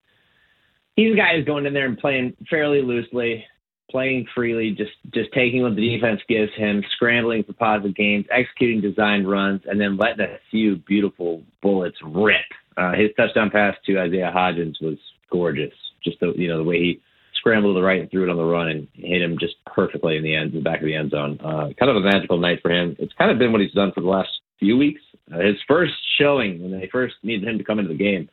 he's 0.97 1.13
a 1.13 1.17
guy 1.17 1.37
who's 1.37 1.45
going 1.45 1.67
in 1.67 1.75
there 1.75 1.87
and 1.87 1.99
playing 1.99 2.37
fairly 2.49 2.83
loosely 2.83 3.45
playing 3.93 4.27
freely, 4.35 4.71
just 4.71 4.91
just 5.13 5.31
taking 5.33 5.63
what 5.63 5.77
the 5.77 5.89
defense 5.89 6.21
gives 6.29 6.51
him, 6.57 6.83
scrambling 6.97 7.45
for 7.45 7.53
positive 7.53 7.95
gains, 7.95 8.25
executing 8.31 8.81
designed 8.81 9.31
runs, 9.31 9.61
and 9.67 9.81
then 9.81 9.97
letting 9.97 10.25
a 10.25 10.39
few 10.51 10.77
beautiful 10.77 11.43
bullets 11.61 11.99
rip. 12.03 12.41
Uh, 12.77 12.93
his 12.93 13.11
touchdown 13.17 13.51
pass 13.51 13.77
to 13.85 14.01
Isaiah 14.01 14.33
Hodgins 14.35 14.81
was 14.81 14.97
gorgeous. 15.31 15.75
Just 16.03 16.19
the 16.19 16.33
you 16.35 16.49
know 16.49 16.57
the 16.57 16.65
way 16.65 16.79
he 16.79 17.01
scrambled 17.35 17.75
to 17.77 17.81
the 17.81 17.87
right 17.87 18.01
and 18.01 18.11
threw 18.11 18.25
it 18.25 18.31
on 18.31 18.37
the 18.37 18.45
run 18.45 18.69
and 18.69 18.89
hit 18.95 19.21
him 19.21 19.37
just 19.39 19.55
perfectly 19.67 20.17
in 20.17 20.25
the 20.25 20.35
end, 20.35 20.51
in 20.51 20.57
the 20.57 20.65
back 20.65 20.81
of 20.81 20.87
the 20.87 20.95
end 20.95 21.11
zone. 21.11 21.39
Uh, 21.45 21.69
kind 21.79 21.91
of 21.91 21.97
a 21.97 22.01
magical 22.01 22.39
night 22.39 22.61
for 22.63 22.71
him. 22.71 22.97
It's 22.99 23.13
kind 23.15 23.31
of 23.31 23.39
been 23.39 23.53
what 23.53 23.61
he's 23.61 23.73
done 23.73 23.93
for 23.93 24.01
the 24.01 24.09
last 24.09 24.31
few 24.59 24.77
weeks. 24.77 25.03
Uh, 25.33 25.39
his 25.39 25.57
first 25.69 25.95
showing 26.19 26.63
when 26.63 26.73
they 26.73 26.89
first 26.91 27.17
needed 27.23 27.47
him 27.47 27.59
to 27.59 27.65
come 27.65 27.79
into 27.79 27.91
the 27.91 27.99
game 27.99 28.29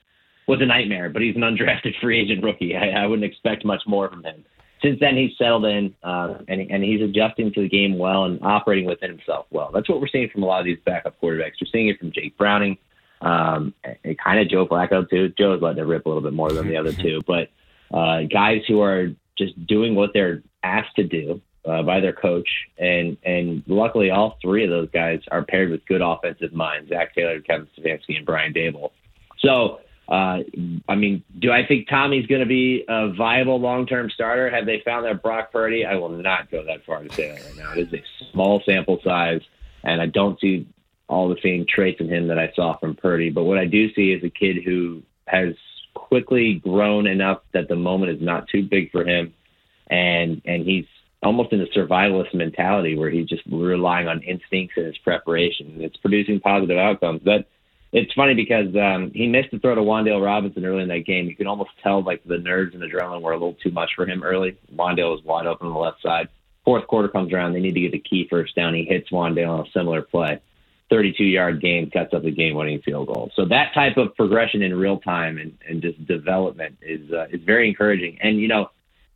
was 0.48 0.62
a 0.62 0.66
nightmare, 0.66 1.10
but 1.10 1.22
he's 1.22 1.36
an 1.36 1.42
undrafted 1.42 2.00
free 2.02 2.20
agent 2.22 2.44
rookie. 2.44 2.76
I, 2.76 3.04
I 3.04 3.06
wouldn't 3.06 3.30
expect 3.30 3.66
much 3.66 3.82
more 3.86 4.10
from 4.10 4.24
him 4.24 4.46
since 4.82 5.00
then 5.00 5.18
he's 5.18 5.38
settled 5.38 5.66
in 5.66 5.94
uh, 6.04 6.36
and, 6.48 6.62
and 6.72 6.84
he's 6.84 7.02
adjusting 7.02 7.52
to 7.54 7.62
the 7.62 7.70
game 7.70 7.98
well 7.98 8.26
and 8.26 8.40
operating 8.44 8.86
within 8.86 9.10
himself 9.10 9.46
well. 9.52 9.72
That's 9.74 9.90
what 9.90 10.00
we're 10.00 10.08
seeing 10.08 10.30
from 10.30 10.44
a 10.44 10.46
lot 10.46 10.60
of 10.60 10.66
these 10.66 10.78
backup 10.86 11.20
quarterbacks. 11.22 11.54
We're 11.62 11.70
seeing 11.72 11.90
it 11.90 12.00
from 12.00 12.12
Jake 12.12 12.38
Browning, 12.38 12.78
um, 13.22 13.74
and 14.04 14.18
kind 14.18 14.40
of 14.40 14.50
Joe 14.50 14.66
Flacco 14.68 15.10
too. 15.10 15.34
Joe's 15.38 15.62
letting 15.62 15.84
it 15.84 15.88
rip 15.88 16.06
a 16.06 16.10
little 16.10 16.24
bit 16.24 16.34
more 16.34 16.52
than 16.52 16.68
the 16.68 16.78
other 16.78 16.94
two, 17.02 17.22
but 17.28 17.50
uh, 17.94 18.22
guys 18.24 18.62
who 18.68 18.82
are 18.82 19.10
just 19.38 19.66
doing 19.68 19.96
what 19.96 20.12
they're 20.14 20.44
asked 20.64 20.96
to 20.96 21.04
do 21.04 21.42
uh, 21.66 21.84
by 21.84 22.00
their 22.00 22.14
coach, 22.14 22.50
and 22.78 23.18
and 23.24 23.64
luckily 23.68 24.10
all 24.10 24.38
three 24.42 24.64
of 24.64 24.70
those 24.70 24.90
guys 24.92 25.20
are 25.32 25.44
paired 25.44 25.70
with 25.70 25.86
good 25.86 26.02
offensive 26.02 26.54
minds: 26.54 26.90
Zac 26.90 27.14
Taylor, 27.16 27.40
Kevin 27.42 27.68
Stefanski, 27.78 28.18
and 28.18 28.26
Brian 28.26 28.54
Daboll. 28.54 28.92
So 29.40 29.80
uh, 30.10 30.40
I 30.88 30.96
mean, 30.96 31.24
do 31.38 31.52
I 31.52 31.66
think 31.68 31.88
Tommy's 31.88 32.26
going 32.26 32.42
to 32.42 32.48
be 32.48 32.84
a 32.90 33.14
viable 33.14 33.60
long-term 33.60 34.10
starter? 34.10 34.50
Have 34.50 34.66
they 34.66 34.82
found 34.84 35.06
their 35.06 35.14
Brock 35.14 35.52
Purdy? 35.52 35.86
I 35.86 35.96
will 35.96 36.10
not 36.10 36.50
go 36.50 36.64
that 36.66 36.84
far 36.84 37.04
to 37.04 37.14
say 37.14 37.30
that 37.30 37.46
right 37.46 37.58
now. 37.58 37.74
It 37.74 37.88
is 37.88 37.94
a 37.94 38.04
small 38.32 38.64
sample 38.66 39.00
size, 39.04 39.42
and 39.84 40.02
I 40.02 40.08
don't 40.08 40.40
see 40.40 40.68
all 41.08 41.30
the 41.30 41.38
same 41.44 41.66
traits 41.68 42.00
in 42.00 42.10
him 42.10 42.28
that 42.28 42.40
I 42.40 42.52
saw 42.56 42.78
from 42.80 42.96
Purdy. 42.96 43.30
But 43.30 43.44
what 43.44 43.60
I 43.60 43.66
do 43.66 43.94
see 43.94 44.12
is 44.12 44.24
a 44.24 44.32
kid 44.32 44.64
who 44.66 45.04
has 45.28 45.54
quickly 45.94 46.56
grown 46.56 47.06
enough 47.06 47.42
that 47.54 47.68
the 47.68 47.76
moment 47.76 48.12
is 48.12 48.22
not 48.22 48.48
too 48.48 48.64
big 48.64 48.92
for 48.92 49.06
him, 49.06 49.32
and 49.92 50.42
and 50.44 50.66
he's 50.66 50.86
almost 51.22 51.52
in 51.52 51.62
a 51.62 51.66
survivalist 51.68 52.34
mentality 52.34 52.98
where 52.98 53.10
he's 53.10 53.28
just 53.28 53.44
relying 53.52 54.08
on 54.08 54.22
instincts 54.24 54.76
and 54.78 54.86
his 54.86 54.98
preparation. 55.00 55.76
It's 55.80 55.98
producing 55.98 56.40
positive 56.40 56.78
outcomes. 56.78 57.22
That 57.26 57.46
it's 57.92 58.14
funny 58.14 58.36
because 58.36 58.76
um, 58.76 59.12
he 59.14 59.28
missed 59.28 59.52
the 59.52 59.60
throw 59.60 59.76
to 59.76 59.82
Wan'Dale 59.82 60.24
Robinson 60.24 60.64
early 60.66 60.84
in 60.84 60.90
that 60.90 61.06
game. 61.06 61.28
You 61.28 61.36
can 61.36 61.48
almost 61.48 61.72
tell 61.84 62.04
like 62.04 62.24
the 62.24 62.38
nerves 62.38 62.76
and 62.76 62.84
adrenaline 62.84 63.22
were 63.22 63.32
a 63.32 63.38
little 63.38 63.58
too 63.62 63.72
much 63.72 63.92
for 63.96 64.06
him 64.06 64.24
early. 64.24 64.58
Wan'Dale 64.74 65.12
was 65.12 65.24
wide 65.24 65.48
open 65.48 65.68
on 65.68 65.74
the 65.74 65.80
left 65.80 66.02
side. 66.02 66.30
Fourth 66.64 66.86
quarter 66.88 67.08
comes 67.08 67.34
around, 67.34 67.54
they 67.54 67.62
need 67.62 67.74
to 67.74 67.82
get 67.82 67.92
the 67.92 68.00
key 68.00 68.28
first 68.30 68.56
down. 68.56 68.76
He 68.76 68.86
hits 68.86 69.10
Wan'Dale 69.12 69.50
on 69.50 69.68
a 69.68 69.72
similar 69.72 70.02
play. 70.02 70.40
32 70.90 71.24
yard 71.24 71.62
game 71.62 71.90
cuts 71.92 72.14
up 72.14 72.24
the 72.24 72.32
game 72.32 72.56
winning 72.56 72.82
field 72.82 73.08
goal. 73.08 73.32
So 73.36 73.46
that 73.46 73.74
type 73.74 73.98
of 73.98 74.16
progression 74.16 74.62
in 74.64 74.76
real 74.76 75.00
time 75.00 75.38
and, 75.38 75.58
and 75.68 75.82
just 75.82 76.04
development 76.08 76.78
is 76.82 77.12
uh, 77.12 77.28
is 77.32 77.42
very 77.44 77.70
encouraging. 77.70 78.18
And 78.22 78.40
you 78.40 78.48
know, 78.48 78.72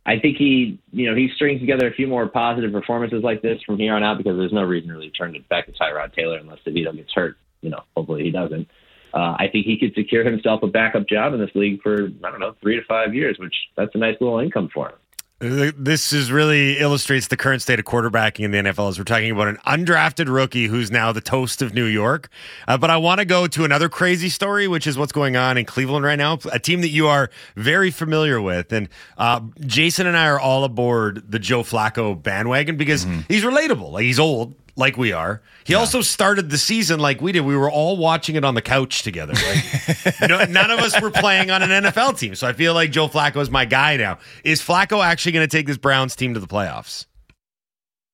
I 0.06 0.18
think 0.18 0.36
he 0.36 0.78
you 0.92 1.08
know 1.08 1.16
he 1.16 1.30
strings 1.34 1.60
together 1.60 1.86
a 1.86 1.94
few 1.94 2.06
more 2.06 2.26
positive 2.28 2.72
performances 2.72 3.22
like 3.22 3.42
this 3.42 3.60
from 3.62 3.78
here 3.78 3.94
on 3.94 4.02
out 4.02 4.18
because 4.18 4.36
there's 4.36 4.52
no 4.52 4.62
reason 4.62 4.88
to 4.90 4.96
really 4.96 5.10
turn 5.10 5.34
it 5.34 5.48
back 5.48 5.66
to 5.66 5.72
Tyrod 5.72 6.14
Taylor 6.14 6.38
unless 6.38 6.58
DeVito 6.66 6.94
gets 6.94 7.12
hurt. 7.14 7.36
You 7.62 7.70
know, 7.70 7.80
hopefully 7.96 8.24
he 8.24 8.30
doesn't. 8.30 8.68
Uh, 9.14 9.36
I 9.38 9.48
think 9.50 9.64
he 9.64 9.78
could 9.78 9.94
secure 9.94 10.24
himself 10.24 10.62
a 10.62 10.66
backup 10.66 11.08
job 11.08 11.34
in 11.34 11.40
this 11.40 11.54
league 11.54 11.80
for 11.82 12.08
I 12.24 12.30
don't 12.30 12.40
know 12.40 12.54
three 12.60 12.76
to 12.76 12.84
five 12.84 13.14
years, 13.14 13.38
which 13.38 13.54
that's 13.76 13.94
a 13.94 13.98
nice 13.98 14.16
little 14.20 14.40
income 14.40 14.68
for 14.74 14.88
him. 14.88 14.96
This 15.40 16.12
is 16.12 16.30
really 16.30 16.78
illustrates 16.78 17.26
the 17.26 17.36
current 17.36 17.60
state 17.60 17.78
of 17.80 17.84
quarterbacking 17.84 18.44
in 18.44 18.50
the 18.52 18.58
NFL. 18.58 18.88
As 18.88 18.98
we're 18.98 19.04
talking 19.04 19.32
about 19.32 19.48
an 19.48 19.58
undrafted 19.66 20.32
rookie 20.32 20.66
who's 20.66 20.90
now 20.92 21.10
the 21.10 21.20
toast 21.20 21.60
of 21.60 21.74
New 21.74 21.84
York. 21.86 22.28
Uh, 22.68 22.78
but 22.78 22.88
I 22.88 22.96
want 22.96 23.18
to 23.18 23.24
go 23.24 23.46
to 23.48 23.64
another 23.64 23.88
crazy 23.88 24.28
story, 24.28 24.68
which 24.68 24.86
is 24.86 24.96
what's 24.96 25.12
going 25.12 25.36
on 25.36 25.58
in 25.58 25.64
Cleveland 25.64 26.04
right 26.04 26.16
now. 26.16 26.38
A 26.52 26.58
team 26.60 26.80
that 26.82 26.90
you 26.90 27.08
are 27.08 27.30
very 27.56 27.90
familiar 27.90 28.40
with, 28.40 28.72
and 28.72 28.88
uh, 29.18 29.40
Jason 29.60 30.06
and 30.06 30.16
I 30.16 30.28
are 30.28 30.38
all 30.40 30.62
aboard 30.64 31.24
the 31.30 31.40
Joe 31.40 31.62
Flacco 31.62 32.20
bandwagon 32.20 32.76
because 32.76 33.04
he's 33.28 33.42
relatable. 33.42 33.90
Like 33.90 34.04
he's 34.04 34.20
old, 34.20 34.54
like 34.76 34.96
we 34.96 35.12
are. 35.12 35.40
He 35.64 35.74
also 35.74 36.00
started 36.00 36.50
the 36.50 36.58
season 36.58 37.00
like 37.00 37.20
we 37.20 37.32
did. 37.32 37.40
We 37.40 37.56
were 37.56 37.70
all 37.70 37.96
watching 37.96 38.36
it 38.36 38.44
on 38.44 38.54
the 38.54 38.62
couch 38.62 39.02
together. 39.02 39.32
Like, 39.34 40.20
no, 40.28 40.44
none 40.44 40.70
of 40.70 40.80
us 40.80 41.00
were 41.00 41.10
playing 41.10 41.50
on 41.50 41.62
an 41.62 41.70
NFL 41.84 42.18
team. 42.18 42.34
So 42.34 42.46
I 42.46 42.52
feel 42.52 42.74
like 42.74 42.90
Joe 42.90 43.08
Flacco 43.08 43.40
is 43.40 43.50
my 43.50 43.64
guy 43.64 43.96
now. 43.96 44.18
Is 44.42 44.60
Flacco 44.60 45.04
actually 45.04 45.32
going 45.32 45.48
to 45.48 45.56
take 45.56 45.66
this 45.66 45.78
Browns 45.78 46.16
team 46.16 46.34
to 46.34 46.40
the 46.40 46.46
playoffs? 46.46 47.06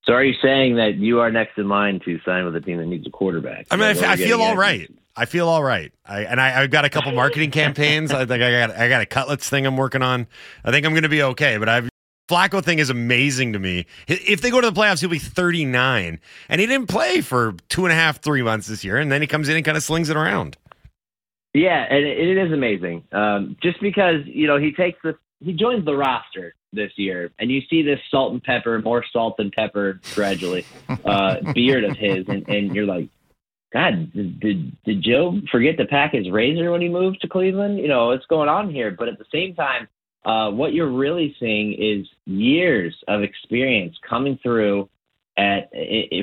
So 0.05 0.15
are 0.15 0.25
you 0.25 0.35
saying 0.43 0.77
that 0.77 0.97
you 0.97 1.21
are 1.21 1.31
next 1.31 1.59
in 1.59 1.69
line 1.69 2.01
to 2.05 2.19
sign 2.25 2.45
with 2.45 2.57
a 2.57 2.61
team 2.61 2.79
that 2.79 2.87
needs 2.87 3.07
a 3.07 3.11
quarterback? 3.11 3.67
I 3.71 3.77
mean, 3.77 3.85
I, 3.85 3.91
Is 3.91 4.01
that 4.01 4.09
what 4.09 4.19
I 4.19 4.23
we're 4.23 4.29
feel 4.29 4.43
all 4.43 4.57
right. 4.57 4.89
all. 4.89 4.97
I 5.17 5.25
feel 5.27 5.49
all 5.49 5.63
right. 5.63 5.93
I, 6.07 6.23
and 6.23 6.41
I, 6.41 6.63
I've 6.63 6.71
got 6.71 6.85
a 6.85 6.89
couple 6.89 7.13
marketing 7.13 7.51
campaigns. 7.53 8.11
I 8.11 8.25
think 8.25 8.43
I 8.43 8.51
got 8.51 8.71
I 8.77 8.89
got 8.89 9.03
a 9.03 9.07
cutlets 9.07 9.51
thing 9.51 9.67
I'm 9.67 9.77
working 9.77 10.03
on. 10.03 10.27
I 10.65 10.71
think 10.71 10.87
I'm 10.87 10.93
going 10.93 11.03
to 11.03 11.11
be 11.11 11.23
okay. 11.23 11.59
But 11.59 11.69
I've 11.69 11.90
Flacco 12.31 12.63
thing 12.63 12.79
is 12.79 12.91
amazing 12.91 13.53
to 13.55 13.59
me. 13.59 13.87
If 14.07 14.41
they 14.41 14.51
go 14.51 14.61
to 14.61 14.71
the 14.71 14.81
playoffs, 14.81 15.01
he'll 15.01 15.11
be 15.11 15.19
39, 15.19 16.21
and 16.49 16.61
he 16.61 16.67
didn't 16.67 16.87
play 16.87 17.21
for 17.21 17.55
two 17.69 17.85
and 17.85 17.93
a 17.93 17.97
half, 17.97 18.23
three 18.23 18.43
months 18.43 18.69
this 18.69 18.85
year, 18.85 18.99
and 18.99 19.11
then 19.11 19.21
he 19.21 19.27
comes 19.27 19.49
in 19.49 19.57
and 19.57 19.65
kind 19.65 19.77
of 19.77 19.83
slings 19.83 20.09
it 20.11 20.17
around. 20.17 20.57
Yeah, 21.53 21.85
and 21.91 22.07
it, 22.07 22.19
it 22.19 22.39
is 22.39 22.53
amazing. 22.53 23.03
Um, 23.11 23.57
just 23.61 23.81
because 23.81 24.21
you 24.27 24.47
know 24.47 24.59
he 24.59 24.73
takes 24.73 25.01
the 25.03 25.19
he 25.41 25.55
joins 25.55 25.85
the 25.85 25.97
roster 25.97 26.55
this 26.73 26.93
year, 26.97 27.33
and 27.41 27.51
you 27.51 27.63
see 27.69 27.83
this 27.83 27.99
salt 28.11 28.33
and 28.33 28.43
pepper, 28.43 28.81
more 28.81 29.05
salt 29.13 29.35
and 29.39 29.51
pepper 29.51 30.01
gradually 30.15 30.65
uh, 31.05 31.53
beard 31.53 31.83
of 31.83 31.97
his, 31.97 32.29
and, 32.29 32.49
and 32.49 32.77
you're 32.77 32.87
like, 32.87 33.09
God, 33.73 34.13
did, 34.13 34.39
did 34.39 34.83
did 34.85 35.03
Joe 35.03 35.41
forget 35.51 35.79
to 35.79 35.87
pack 35.87 36.13
his 36.13 36.31
razor 36.31 36.71
when 36.71 36.81
he 36.81 36.89
moved 36.89 37.23
to 37.23 37.29
Cleveland? 37.29 37.79
You 37.79 37.89
know 37.89 38.07
what's 38.07 38.27
going 38.27 38.49
on 38.49 38.71
here? 38.71 38.93
But 38.97 39.09
at 39.09 39.19
the 39.19 39.27
same 39.33 39.57
time, 39.57 39.89
uh, 40.25 40.51
what 40.51 40.73
you're 40.73 40.93
really 40.93 41.35
seeing 41.41 41.73
is 41.75 42.07
years 42.27 42.95
of 43.09 43.23
experience 43.23 43.97
coming 44.09 44.39
through 44.43 44.89
at 45.39 45.71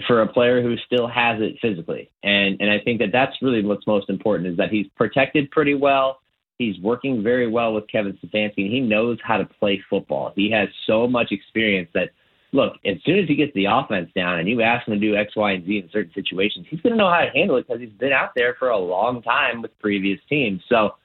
for 0.05 0.21
a 0.21 0.27
player 0.27 0.61
who 0.61 0.75
still 0.85 1.07
has 1.07 1.41
it 1.41 1.55
physically, 1.61 2.09
and 2.23 2.59
and 2.59 2.69
I 2.69 2.79
think 2.79 2.99
that 2.99 3.11
that's 3.11 3.35
really 3.41 3.63
what's 3.63 3.87
most 3.87 4.09
important 4.09 4.49
is 4.49 4.57
that 4.57 4.69
he's 4.69 4.87
protected 4.95 5.49
pretty 5.49 5.73
well. 5.73 6.19
He's 6.59 6.79
working 6.79 7.23
very 7.23 7.47
well 7.47 7.73
with 7.73 7.87
Kevin 7.87 8.17
Stefanski, 8.23 8.65
and 8.65 8.71
he 8.71 8.79
knows 8.79 9.17
how 9.23 9.37
to 9.37 9.45
play 9.45 9.81
football. 9.89 10.33
He 10.35 10.51
has 10.51 10.69
so 10.85 11.07
much 11.07 11.31
experience 11.31 11.89
that 11.93 12.09
look, 12.51 12.73
as 12.85 12.97
soon 13.05 13.19
as 13.19 13.27
he 13.27 13.35
gets 13.35 13.53
the 13.53 13.65
offense 13.65 14.09
down 14.15 14.39
and 14.39 14.47
you 14.47 14.61
ask 14.61 14.87
him 14.87 14.93
to 14.93 14.99
do 14.99 15.15
X, 15.15 15.35
Y, 15.35 15.51
and 15.51 15.65
Z 15.65 15.77
in 15.77 15.89
certain 15.91 16.13
situations, 16.13 16.65
he's 16.69 16.81
going 16.81 16.93
to 16.93 16.97
know 16.97 17.09
how 17.09 17.21
to 17.21 17.31
handle 17.31 17.57
it 17.57 17.67
because 17.67 17.81
he's 17.81 17.89
been 17.91 18.13
out 18.13 18.31
there 18.35 18.55
for 18.59 18.69
a 18.69 18.77
long 18.77 19.21
time 19.21 19.61
with 19.61 19.77
previous 19.79 20.19
teams. 20.29 20.61
So, 20.69 20.95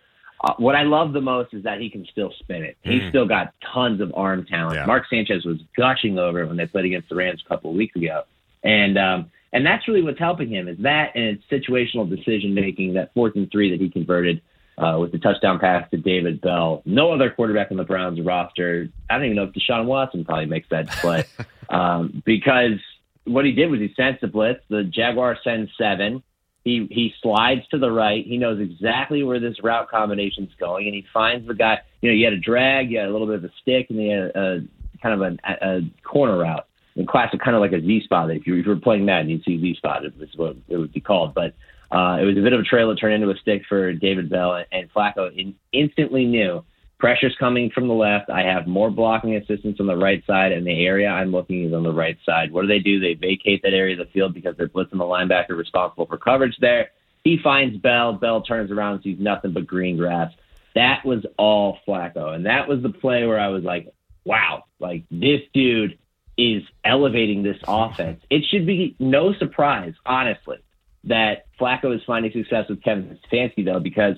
uh, 0.43 0.55
what 0.59 0.74
I 0.74 0.82
love 0.82 1.12
the 1.12 1.20
most 1.20 1.55
is 1.55 1.62
that 1.64 1.80
he 1.80 1.88
can 1.88 2.05
still 2.11 2.32
spin 2.40 2.62
it. 2.64 2.76
He's 2.82 3.03
Mhm. 3.03 3.09
still 3.11 3.26
got 3.26 3.53
tons 3.72 4.01
of 4.01 4.12
arm 4.16 4.45
talent. 4.45 4.76
Yeah. 4.76 4.86
Mark 4.86 5.05
Sanchez 5.09 5.45
was 5.45 5.59
gushing 5.76 6.18
over 6.18 6.40
him 6.40 6.49
when 6.49 6.57
they 6.57 6.66
played 6.66 6.84
against 6.86 7.09
the 7.09 7.14
Rams 7.14 7.43
a 7.45 7.49
couple 7.49 7.70
of 7.70 7.76
weeks 7.76 7.95
ago, 7.97 8.24
and 8.64 8.99
um, 8.99 9.30
and 9.53 9.64
that's 9.66 9.86
really 9.86 10.03
what's 10.03 10.18
helping 10.18 10.49
him 10.49 10.66
is 10.68 10.78
that 10.78 11.14
and 11.14 11.38
situational 11.51 12.09
decision 12.09 12.55
making. 12.55 12.95
That 12.95 13.12
fourth 13.14 13.36
and 13.36 13.51
three 13.51 13.70
that 13.70 13.80
he 13.80 13.88
converted 13.90 14.40
uh, 14.78 14.97
with 14.99 15.12
the 15.12 15.18
touchdown 15.18 15.59
pass 15.59 15.88
to 15.90 15.99
David 15.99 16.40
Bell. 16.40 16.82
No 16.86 17.12
other 17.12 17.28
quarterback 17.30 17.70
on 17.70 17.76
the 17.76 17.84
Browns 17.84 18.18
roster. 18.20 18.88
I 19.11 19.14
don't 19.16 19.24
even 19.26 19.36
know 19.36 19.45
if 19.45 19.53
Deshaun 19.53 19.84
Watson 19.84 20.24
probably 20.24 20.47
makes 20.47 20.68
that 20.70 20.88
play 20.90 21.24
um, 21.68 22.22
because 22.24 22.80
what 23.24 23.45
he 23.45 23.53
did 23.53 23.70
was 23.70 23.78
he 23.80 23.93
sends 23.95 24.20
the 24.20 24.26
blitz. 24.28 24.61
The 24.68 24.82
Jaguar 24.84 25.36
sends 25.45 25.70
seven. 25.78 26.22
He 26.64 26.86
he 26.90 27.12
slides 27.20 27.66
to 27.70 27.78
the 27.78 27.90
right. 27.90 28.24
He 28.24 28.38
knows 28.38 28.60
exactly 28.60 29.22
where 29.22 29.40
this 29.40 29.56
route 29.62 29.90
combination 29.90 30.44
is 30.44 30.54
going, 30.60 30.86
and 30.86 30.94
he 30.94 31.04
finds 31.12 31.46
the 31.46 31.54
guy. 31.54 31.78
You 32.00 32.10
know, 32.10 32.14
you 32.14 32.24
had 32.24 32.34
a 32.34 32.38
drag, 32.38 32.90
you 32.90 32.98
had 32.98 33.08
a 33.08 33.12
little 33.12 33.26
bit 33.26 33.36
of 33.36 33.44
a 33.44 33.50
stick, 33.60 33.86
and 33.90 34.00
you 34.00 34.10
had 34.10 34.30
a, 34.30 34.38
a 34.38 34.60
kind 35.02 35.20
of 35.20 35.38
a, 35.44 35.66
a 35.66 35.80
corner 36.04 36.38
route. 36.38 36.66
In 36.94 37.06
classic, 37.06 37.40
kind 37.40 37.56
of 37.56 37.62
like 37.62 37.72
a 37.72 37.80
Z 37.80 38.02
spot. 38.04 38.30
If 38.30 38.46
you 38.46 38.56
if 38.56 38.66
you 38.66 38.70
were 38.70 38.76
playing 38.76 39.04
Madden, 39.04 39.30
you'd 39.30 39.44
see 39.44 39.60
Z 39.60 39.76
spot. 39.76 40.04
It 40.04 40.16
was 40.18 40.28
what 40.36 40.56
it 40.68 40.76
would 40.76 40.92
be 40.92 41.00
called. 41.00 41.34
But 41.34 41.54
uh, 41.90 42.18
it 42.20 42.24
was 42.24 42.36
a 42.38 42.42
bit 42.42 42.52
of 42.52 42.60
a 42.60 42.64
trail 42.64 42.88
that 42.90 42.96
turned 42.96 43.14
into 43.14 43.30
a 43.30 43.36
stick 43.38 43.62
for 43.68 43.92
David 43.92 44.30
Bell, 44.30 44.54
and, 44.54 44.66
and 44.70 44.92
Flacco 44.92 45.36
in, 45.36 45.54
instantly 45.72 46.24
knew 46.26 46.62
pressure's 47.03 47.34
coming 47.40 47.68
from 47.68 47.88
the 47.88 47.94
left. 47.94 48.30
I 48.30 48.42
have 48.42 48.68
more 48.68 48.88
blocking 48.88 49.34
assistance 49.34 49.78
on 49.80 49.88
the 49.88 49.96
right 49.96 50.22
side, 50.24 50.53
and 50.53 50.64
the 50.64 50.86
area 50.86 51.09
I'm 51.09 51.32
looking 51.32 51.64
is 51.64 51.74
on 51.74 51.82
the 51.82 51.92
right 51.92 52.16
side. 52.24 52.53
What 52.53 52.62
do 52.62 52.68
they 52.68 52.78
do? 52.78 53.00
They 53.00 53.14
vacate 53.14 53.61
that 53.64 53.74
area 53.74 54.00
of 54.00 54.07
the 54.07 54.12
field 54.12 54.34
because 54.34 54.57
they're 54.57 54.68
blitzing 54.68 54.92
the 54.92 54.98
linebacker 54.98 55.57
responsible 55.59 56.07
for 56.07 56.16
coverage 56.16 56.57
there. 56.61 56.90
He 57.24 57.40
finds 57.42 57.76
Bell. 57.78 58.12
Bell 58.12 58.42
turns 58.42 58.70
around 58.70 58.94
and 58.94 59.03
sees 59.03 59.18
nothing 59.18 59.53
but 59.53 59.66
green 59.66 59.96
grass. 59.96 60.32
That 60.76 61.05
was 61.05 61.26
all 61.36 61.78
Flacco, 61.86 62.36
and 62.36 62.46
that 62.46 62.68
was 62.68 62.82
the 62.84 62.90
play 62.90 63.26
where 63.26 63.40
I 63.40 63.48
was 63.48 63.64
like, 63.64 63.92
"Wow! 64.24 64.66
Like 64.78 65.03
this 65.11 65.40
dude 65.53 65.98
is 66.38 66.62
elevating 66.84 67.42
this 67.42 67.59
offense." 67.66 68.22
It 68.30 68.44
should 68.48 68.64
be 68.64 68.94
no 69.00 69.34
surprise, 69.34 69.94
honestly, 70.07 70.59
that 71.05 71.46
Flacco 71.61 71.92
is 71.96 72.00
finding 72.07 72.30
success 72.30 72.66
with 72.68 72.80
Kevin 72.84 73.18
Stefanski, 73.28 73.64
though, 73.64 73.80
because 73.80 74.14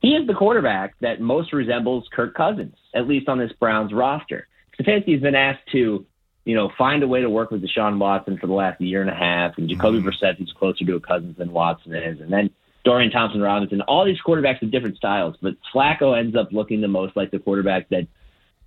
he 0.00 0.08
is 0.08 0.26
the 0.26 0.34
quarterback 0.34 0.94
that 1.00 1.20
most 1.20 1.52
resembles 1.52 2.08
Kirk 2.12 2.34
Cousins, 2.34 2.76
at 2.94 3.08
least 3.08 3.28
on 3.28 3.38
this 3.38 3.52
Browns 3.58 3.92
roster. 3.92 4.46
Stefanski 4.78 5.12
has 5.12 5.22
been 5.22 5.34
asked 5.34 5.66
to, 5.72 6.04
you 6.44 6.54
know, 6.54 6.70
find 6.76 7.02
a 7.02 7.08
way 7.08 7.22
to 7.22 7.30
work 7.30 7.50
with 7.50 7.62
Deshaun 7.62 7.98
Watson 7.98 8.38
for 8.38 8.46
the 8.46 8.52
last 8.52 8.80
year 8.80 9.00
and 9.00 9.10
a 9.10 9.14
half, 9.14 9.56
and 9.56 9.68
Jacoby 9.68 10.00
Brissett, 10.00 10.36
who's 10.38 10.52
closer 10.56 10.84
to 10.84 10.96
a 10.96 11.00
Cousins 11.00 11.36
than 11.38 11.50
Watson 11.50 11.94
is, 11.94 12.20
and 12.20 12.32
then 12.32 12.50
Dorian 12.84 13.10
Thompson 13.10 13.40
Robinson. 13.40 13.80
All 13.82 14.04
these 14.04 14.20
quarterbacks 14.24 14.60
with 14.60 14.70
different 14.70 14.96
styles, 14.96 15.36
but 15.40 15.54
Flacco 15.74 16.16
ends 16.16 16.36
up 16.36 16.52
looking 16.52 16.80
the 16.80 16.88
most 16.88 17.16
like 17.16 17.30
the 17.30 17.38
quarterback 17.38 17.88
that 17.88 18.06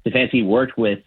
Stefanski 0.06 0.46
worked 0.46 0.78
with 0.78 1.00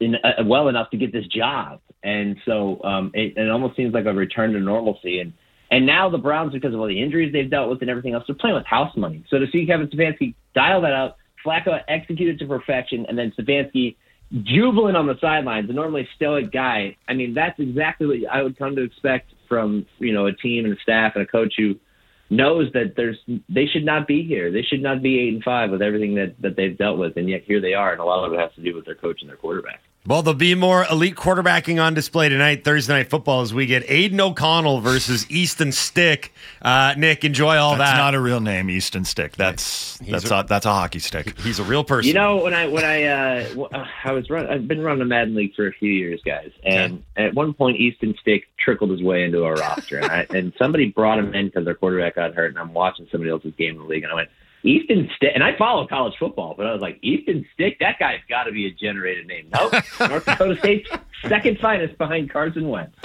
in, 0.00 0.14
uh, 0.16 0.44
well 0.44 0.68
enough 0.68 0.90
to 0.90 0.96
get 0.96 1.12
this 1.12 1.26
job, 1.26 1.80
and 2.02 2.36
so 2.46 2.80
um, 2.84 3.10
it, 3.12 3.36
it 3.36 3.50
almost 3.50 3.76
seems 3.76 3.92
like 3.92 4.06
a 4.06 4.12
return 4.12 4.52
to 4.52 4.60
normalcy. 4.60 5.18
And 5.20 5.32
and 5.74 5.86
now 5.86 6.08
the 6.08 6.18
Browns, 6.18 6.52
because 6.52 6.72
of 6.72 6.78
all 6.78 6.86
the 6.86 7.02
injuries 7.02 7.32
they've 7.32 7.50
dealt 7.50 7.68
with 7.68 7.80
and 7.80 7.90
everything 7.90 8.14
else, 8.14 8.22
they're 8.28 8.36
playing 8.36 8.54
with 8.54 8.64
house 8.64 8.96
money. 8.96 9.24
So 9.28 9.40
to 9.40 9.46
see 9.50 9.66
Kevin 9.66 9.88
Stefanski 9.88 10.36
dial 10.54 10.80
that 10.82 10.92
up, 10.92 11.18
Flacco 11.44 11.80
executed 11.88 12.38
to 12.38 12.46
perfection, 12.46 13.04
and 13.08 13.18
then 13.18 13.32
Stefanski 13.36 13.96
jubilant 14.44 14.96
on 14.96 15.08
the 15.08 15.16
sidelines, 15.20 15.68
a 15.68 15.72
normally 15.72 16.08
stoic 16.14 16.52
guy. 16.52 16.96
I 17.08 17.14
mean, 17.14 17.34
that's 17.34 17.58
exactly 17.58 18.06
what 18.06 18.18
I 18.32 18.44
would 18.44 18.56
come 18.56 18.76
to 18.76 18.82
expect 18.82 19.32
from 19.48 19.84
you 19.98 20.12
know 20.12 20.26
a 20.26 20.32
team 20.32 20.64
and 20.64 20.74
a 20.74 20.80
staff 20.80 21.14
and 21.16 21.24
a 21.24 21.26
coach 21.26 21.54
who 21.56 21.74
knows 22.30 22.70
that 22.74 22.94
there's 22.96 23.18
they 23.48 23.66
should 23.66 23.84
not 23.84 24.06
be 24.06 24.22
here. 24.22 24.52
They 24.52 24.62
should 24.62 24.80
not 24.80 25.02
be 25.02 25.18
eight 25.18 25.34
and 25.34 25.42
five 25.42 25.72
with 25.72 25.82
everything 25.82 26.14
that 26.14 26.40
that 26.40 26.54
they've 26.54 26.78
dealt 26.78 26.98
with, 26.98 27.16
and 27.16 27.28
yet 27.28 27.42
here 27.44 27.60
they 27.60 27.74
are, 27.74 27.90
and 27.90 28.00
a 28.00 28.04
lot 28.04 28.24
of 28.24 28.32
it 28.32 28.38
has 28.38 28.54
to 28.54 28.62
do 28.62 28.76
with 28.76 28.84
their 28.84 28.94
coach 28.94 29.22
and 29.22 29.28
their 29.28 29.36
quarterback. 29.36 29.80
Well, 30.06 30.20
there'll 30.20 30.36
be 30.36 30.54
more 30.54 30.84
elite 30.90 31.14
quarterbacking 31.14 31.82
on 31.82 31.94
display 31.94 32.28
tonight, 32.28 32.62
Thursday 32.62 32.92
night 32.92 33.08
football, 33.08 33.40
as 33.40 33.54
we 33.54 33.64
get 33.64 33.84
Aidan 33.88 34.20
O'Connell 34.20 34.80
versus 34.80 35.24
Easton 35.30 35.72
Stick. 35.72 36.34
Uh, 36.60 36.94
Nick, 36.98 37.24
enjoy 37.24 37.56
all 37.56 37.74
That's 37.78 37.92
that. 37.92 37.96
not 37.96 38.14
a 38.14 38.20
real 38.20 38.40
name, 38.40 38.68
Easton 38.68 39.06
Stick. 39.06 39.34
That's 39.34 39.96
that's 40.06 40.30
a- 40.30 40.40
a, 40.40 40.44
that's 40.44 40.66
a 40.66 40.72
hockey 40.74 40.98
stick. 40.98 41.38
He's 41.40 41.58
a 41.58 41.64
real 41.64 41.84
person. 41.84 42.08
You 42.08 42.12
know, 42.12 42.36
when 42.36 42.52
I 42.52 42.66
when 42.66 42.84
I 42.84 43.04
uh, 43.04 43.48
w- 43.48 43.68
uh, 43.72 43.86
I 44.04 44.12
was 44.12 44.28
run, 44.28 44.46
I've 44.46 44.68
been 44.68 44.82
running 44.82 45.00
a 45.00 45.06
Madden 45.06 45.34
League 45.34 45.54
for 45.54 45.68
a 45.68 45.72
few 45.72 45.90
years, 45.90 46.20
guys, 46.22 46.50
and 46.64 47.02
at 47.16 47.32
one 47.32 47.54
point 47.54 47.78
Easton 47.78 48.14
Stick 48.20 48.44
trickled 48.58 48.90
his 48.90 49.02
way 49.02 49.24
into 49.24 49.46
our 49.46 49.54
roster, 49.54 49.96
and, 50.00 50.12
I, 50.12 50.26
and 50.28 50.52
somebody 50.58 50.90
brought 50.90 51.18
him 51.18 51.32
in 51.34 51.46
because 51.46 51.64
their 51.64 51.74
quarterback 51.76 52.16
got 52.16 52.34
hurt, 52.34 52.50
and 52.50 52.58
I'm 52.58 52.74
watching 52.74 53.08
somebody 53.10 53.30
else's 53.30 53.54
game 53.56 53.76
in 53.76 53.78
the 53.78 53.84
league, 53.84 54.02
and 54.02 54.12
I 54.12 54.16
went 54.16 54.28
Easton 54.64 55.10
Stick, 55.16 55.30
and 55.34 55.44
I 55.44 55.56
follow 55.56 55.86
college 55.86 56.14
football, 56.18 56.54
but 56.56 56.66
I 56.66 56.72
was 56.72 56.80
like 56.80 56.98
Easton 57.02 57.46
Stick, 57.54 57.78
that 57.80 57.98
guy's 57.98 58.20
got 58.28 58.44
to 58.44 58.52
be 58.52 58.66
a 58.66 58.70
generated 58.72 59.26
name. 59.26 59.48
Nope, 59.52 59.72
North 60.00 60.24
Dakota 60.24 60.56
State's 60.58 60.88
second 61.28 61.58
finest 61.58 61.96
behind 61.98 62.30
Carson 62.30 62.68
Wentz. 62.68 62.96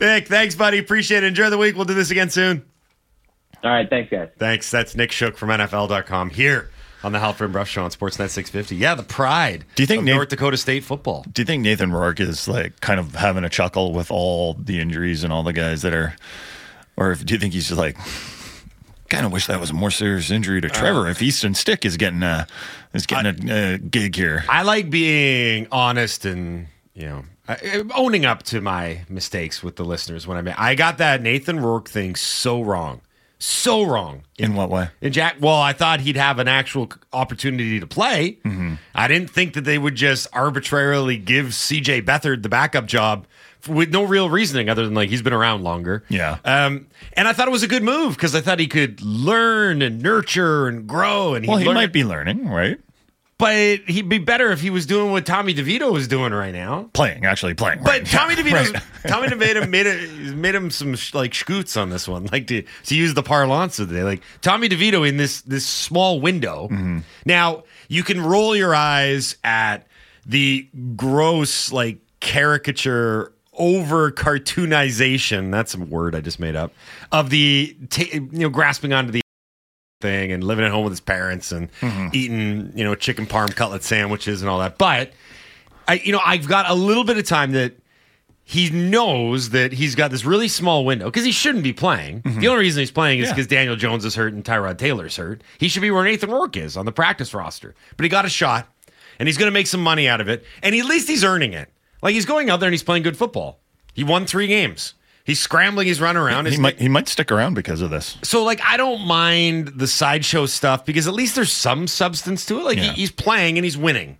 Nick, 0.00 0.28
thanks, 0.28 0.54
buddy. 0.54 0.78
Appreciate 0.78 1.24
it. 1.24 1.28
Enjoy 1.28 1.50
the 1.50 1.58
week. 1.58 1.74
We'll 1.76 1.84
do 1.86 1.94
this 1.94 2.10
again 2.10 2.30
soon. 2.30 2.64
All 3.64 3.70
right, 3.70 3.88
thanks, 3.88 4.10
guys. 4.10 4.28
Thanks. 4.38 4.70
That's 4.70 4.94
Nick 4.94 5.12
Shook 5.12 5.36
from 5.38 5.48
NFL.com 5.50 6.30
here 6.30 6.70
on 7.04 7.12
the 7.12 7.18
Halford 7.20 7.46
and 7.46 7.52
Bruff 7.52 7.68
Show 7.68 7.84
on 7.84 7.90
Sportsnet 7.90 8.28
650. 8.30 8.76
Yeah, 8.76 8.94
the 8.94 9.02
pride 9.02 9.64
Do 9.74 9.82
you 9.82 9.86
think 9.86 10.00
of 10.00 10.04
Nate- 10.04 10.14
North 10.14 10.28
Dakota 10.28 10.56
State 10.56 10.84
football. 10.84 11.24
Do 11.32 11.42
you 11.42 11.46
think 11.46 11.62
Nathan 11.62 11.92
Rourke 11.92 12.20
is 12.20 12.46
like 12.48 12.80
kind 12.80 13.00
of 13.00 13.14
having 13.14 13.44
a 13.44 13.48
chuckle 13.48 13.92
with 13.92 14.10
all 14.10 14.54
the 14.54 14.78
injuries 14.80 15.24
and 15.24 15.32
all 15.32 15.42
the 15.42 15.52
guys 15.52 15.82
that 15.82 15.94
are, 15.94 16.14
or 16.96 17.12
if, 17.12 17.24
do 17.24 17.34
you 17.34 17.40
think 17.40 17.54
he's 17.54 17.68
just 17.68 17.78
like, 17.78 17.96
kind 19.12 19.26
of 19.26 19.32
wish 19.32 19.46
that 19.46 19.60
was 19.60 19.70
a 19.70 19.74
more 19.74 19.90
serious 19.90 20.30
injury 20.30 20.60
to 20.62 20.70
Trevor 20.70 21.06
if 21.08 21.20
Easton 21.20 21.54
Stick 21.54 21.84
is 21.84 21.98
getting 21.98 22.22
a 22.22 22.46
is 22.94 23.06
getting 23.06 23.50
a, 23.50 23.74
a 23.74 23.78
gig 23.78 24.16
here? 24.16 24.44
I 24.48 24.62
like 24.62 24.88
being 24.88 25.68
honest 25.70 26.24
and 26.24 26.66
you 26.94 27.06
know 27.06 27.24
owning 27.94 28.24
up 28.24 28.42
to 28.44 28.62
my 28.62 29.04
mistakes 29.10 29.62
with 29.62 29.76
the 29.76 29.84
listeners 29.84 30.26
when 30.26 30.38
I 30.38 30.40
made. 30.40 30.54
I 30.56 30.74
got 30.74 30.98
that 30.98 31.20
Nathan 31.20 31.60
Rourke 31.60 31.90
thing 31.90 32.14
so 32.14 32.62
wrong, 32.62 33.02
so 33.38 33.82
wrong. 33.82 34.22
In 34.38 34.54
what 34.54 34.70
way? 34.70 34.88
In 35.02 35.12
Jack, 35.12 35.36
well, 35.40 35.60
I 35.60 35.74
thought 35.74 36.00
he'd 36.00 36.16
have 36.16 36.38
an 36.38 36.48
actual 36.48 36.90
opportunity 37.12 37.80
to 37.80 37.86
play. 37.86 38.38
Mm-hmm. 38.44 38.74
I 38.94 39.08
didn't 39.08 39.28
think 39.28 39.52
that 39.54 39.64
they 39.64 39.76
would 39.76 39.94
just 39.94 40.26
arbitrarily 40.32 41.18
give 41.18 41.48
CJ 41.48 42.02
Beathard 42.02 42.42
the 42.42 42.48
backup 42.48 42.86
job 42.86 43.26
with 43.68 43.90
no 43.90 44.04
real 44.04 44.28
reasoning 44.30 44.68
other 44.68 44.84
than 44.84 44.94
like 44.94 45.08
he's 45.10 45.22
been 45.22 45.32
around 45.32 45.62
longer. 45.62 46.04
Yeah. 46.08 46.38
Um, 46.44 46.86
and 47.14 47.28
I 47.28 47.32
thought 47.32 47.48
it 47.48 47.52
was 47.52 47.62
a 47.62 47.68
good 47.68 47.82
move 47.82 48.14
because 48.16 48.34
I 48.34 48.40
thought 48.40 48.58
he 48.58 48.68
could 48.68 49.00
learn 49.02 49.82
and 49.82 50.02
nurture 50.02 50.66
and 50.68 50.86
grow. 50.86 51.34
And 51.34 51.46
Well, 51.46 51.58
he 51.58 51.66
learn- 51.66 51.74
might 51.74 51.92
be 51.92 52.04
learning, 52.04 52.48
right? 52.48 52.78
but 53.38 53.80
he'd 53.88 54.08
be 54.08 54.18
better 54.18 54.52
if 54.52 54.60
he 54.60 54.70
was 54.70 54.86
doing 54.86 55.10
what 55.10 55.26
Tommy 55.26 55.52
DeVito 55.52 55.98
is 55.98 56.06
doing 56.06 56.32
right 56.32 56.52
now. 56.54 56.88
Playing, 56.92 57.24
actually 57.24 57.54
playing. 57.54 57.80
But 57.82 57.88
right. 57.90 58.06
Tommy 58.06 58.36
DeVito's 58.36 58.72
Right. 58.72 58.82
Tommy 59.08 59.26
DeVito 59.26 59.68
made 59.68 59.86
it 59.86 60.36
made 60.36 60.54
him 60.54 60.70
some 60.70 60.94
sh- 60.94 61.12
like 61.12 61.34
scoots 61.34 61.76
on 61.76 61.90
this 61.90 62.06
one, 62.06 62.26
like 62.30 62.46
to 62.48 62.62
to 62.84 62.94
use 62.94 63.14
the 63.14 63.22
parlance 63.24 63.80
of 63.80 63.88
the 63.88 63.96
day. 63.96 64.02
Like 64.04 64.22
Tommy 64.42 64.68
DeVito 64.68 65.08
in 65.08 65.16
this 65.16 65.40
this 65.42 65.66
small 65.66 66.20
window. 66.20 66.68
Mm-hmm. 66.70 66.98
Now 67.26 67.64
you 67.88 68.04
can 68.04 68.20
roll 68.20 68.54
your 68.54 68.76
eyes 68.76 69.34
at 69.42 69.88
the 70.24 70.68
gross 70.94 71.72
like 71.72 71.98
caricature 72.20 73.31
over 73.54 74.10
cartoonization. 74.10 75.50
That's 75.50 75.74
a 75.74 75.80
word 75.80 76.14
I 76.14 76.20
just 76.20 76.40
made 76.40 76.56
up 76.56 76.72
of 77.10 77.30
the 77.30 77.76
ta 77.90 78.04
you 78.12 78.28
know 78.32 78.48
grasping 78.48 78.92
onto 78.92 79.12
the 79.12 79.20
thing 80.00 80.32
and 80.32 80.42
living 80.42 80.64
at 80.64 80.70
home 80.70 80.84
with 80.84 80.92
his 80.92 81.00
parents 81.00 81.52
and 81.52 81.70
Mm-hmm. 81.80 82.08
eating 82.12 82.72
you 82.74 82.84
know 82.84 82.94
chicken 82.94 83.26
parm 83.26 83.54
cutlet 83.54 83.82
sandwiches 83.82 84.42
and 84.42 84.48
all 84.50 84.58
that. 84.60 84.78
But 84.78 85.12
I 85.88 85.94
you 86.04 86.12
know 86.12 86.20
I've 86.24 86.48
got 86.48 86.68
a 86.70 86.74
little 86.74 87.04
bit 87.04 87.18
of 87.18 87.26
time 87.26 87.52
that 87.52 87.74
he 88.44 88.70
knows 88.70 89.50
that 89.50 89.72
he's 89.72 89.94
got 89.94 90.10
this 90.10 90.24
really 90.24 90.48
small 90.48 90.84
window 90.84 91.04
because 91.06 91.24
he 91.24 91.30
shouldn't 91.30 91.62
be 91.62 91.72
playing. 91.72 92.22
The 92.24 92.48
only 92.48 92.60
reason 92.64 92.80
he's 92.80 92.90
playing 92.90 93.20
is 93.20 93.26
Mm-hmm. 93.26 93.30
Yeah. 93.30 93.34
because 93.34 93.46
Daniel 93.46 93.76
Jones 93.76 94.04
is 94.04 94.16
hurt 94.16 94.32
and 94.32 94.44
Tyrod 94.44 94.78
Taylor's 94.78 95.16
hurt. 95.16 95.42
He 95.58 95.68
should 95.68 95.80
be 95.82 95.92
where 95.92 96.02
Nathan 96.04 96.28
Rourke 96.30 96.56
is 96.56 96.76
on 96.76 96.84
the 96.84 96.90
practice 96.92 97.32
roster. 97.34 97.74
But 97.96 98.02
he 98.04 98.08
got 98.10 98.24
a 98.24 98.28
shot 98.28 98.66
and 99.20 99.28
he's 99.28 99.38
going 99.38 99.46
to 99.46 99.52
make 99.54 99.68
some 99.68 99.80
money 99.82 100.08
out 100.08 100.20
of 100.20 100.28
it. 100.28 100.44
And 100.62 100.74
at 100.74 100.84
least 100.86 101.06
he's 101.08 101.22
earning 101.22 101.52
it. 101.52 101.70
Like 102.02 102.14
he's 102.14 102.26
going 102.26 102.50
out 102.50 102.60
there 102.60 102.66
and 102.68 102.74
he's 102.74 102.82
playing 102.82 103.02
good 103.04 103.16
football. 103.16 103.60
He 103.94 104.04
won 104.04 104.26
three 104.26 104.46
games. 104.46 104.94
He's 105.24 105.38
scrambling. 105.38 105.86
He's 105.86 106.00
running 106.00 106.20
around. 106.20 106.46
he 106.46 106.50
His- 106.52 106.58
might 106.60 106.80
he 106.80 106.88
might 106.88 107.06
stick 107.06 107.30
around 107.30 107.54
because 107.54 107.80
of 107.80 107.90
this. 107.90 108.18
so 108.24 108.42
like 108.42 108.60
I 108.64 108.76
don't 108.76 109.06
mind 109.06 109.68
the 109.76 109.86
sideshow 109.86 110.46
stuff 110.46 110.84
because 110.84 111.06
at 111.06 111.14
least 111.14 111.36
there's 111.36 111.52
some 111.52 111.86
substance 111.86 112.44
to 112.46 112.58
it. 112.58 112.64
Like 112.64 112.76
Yeah. 112.78 112.86
Mm-hmm. 112.86 112.94
he's 112.94 113.12
playing 113.12 113.56
and 113.56 113.64
he's 113.64 113.78
winning. 113.78 114.16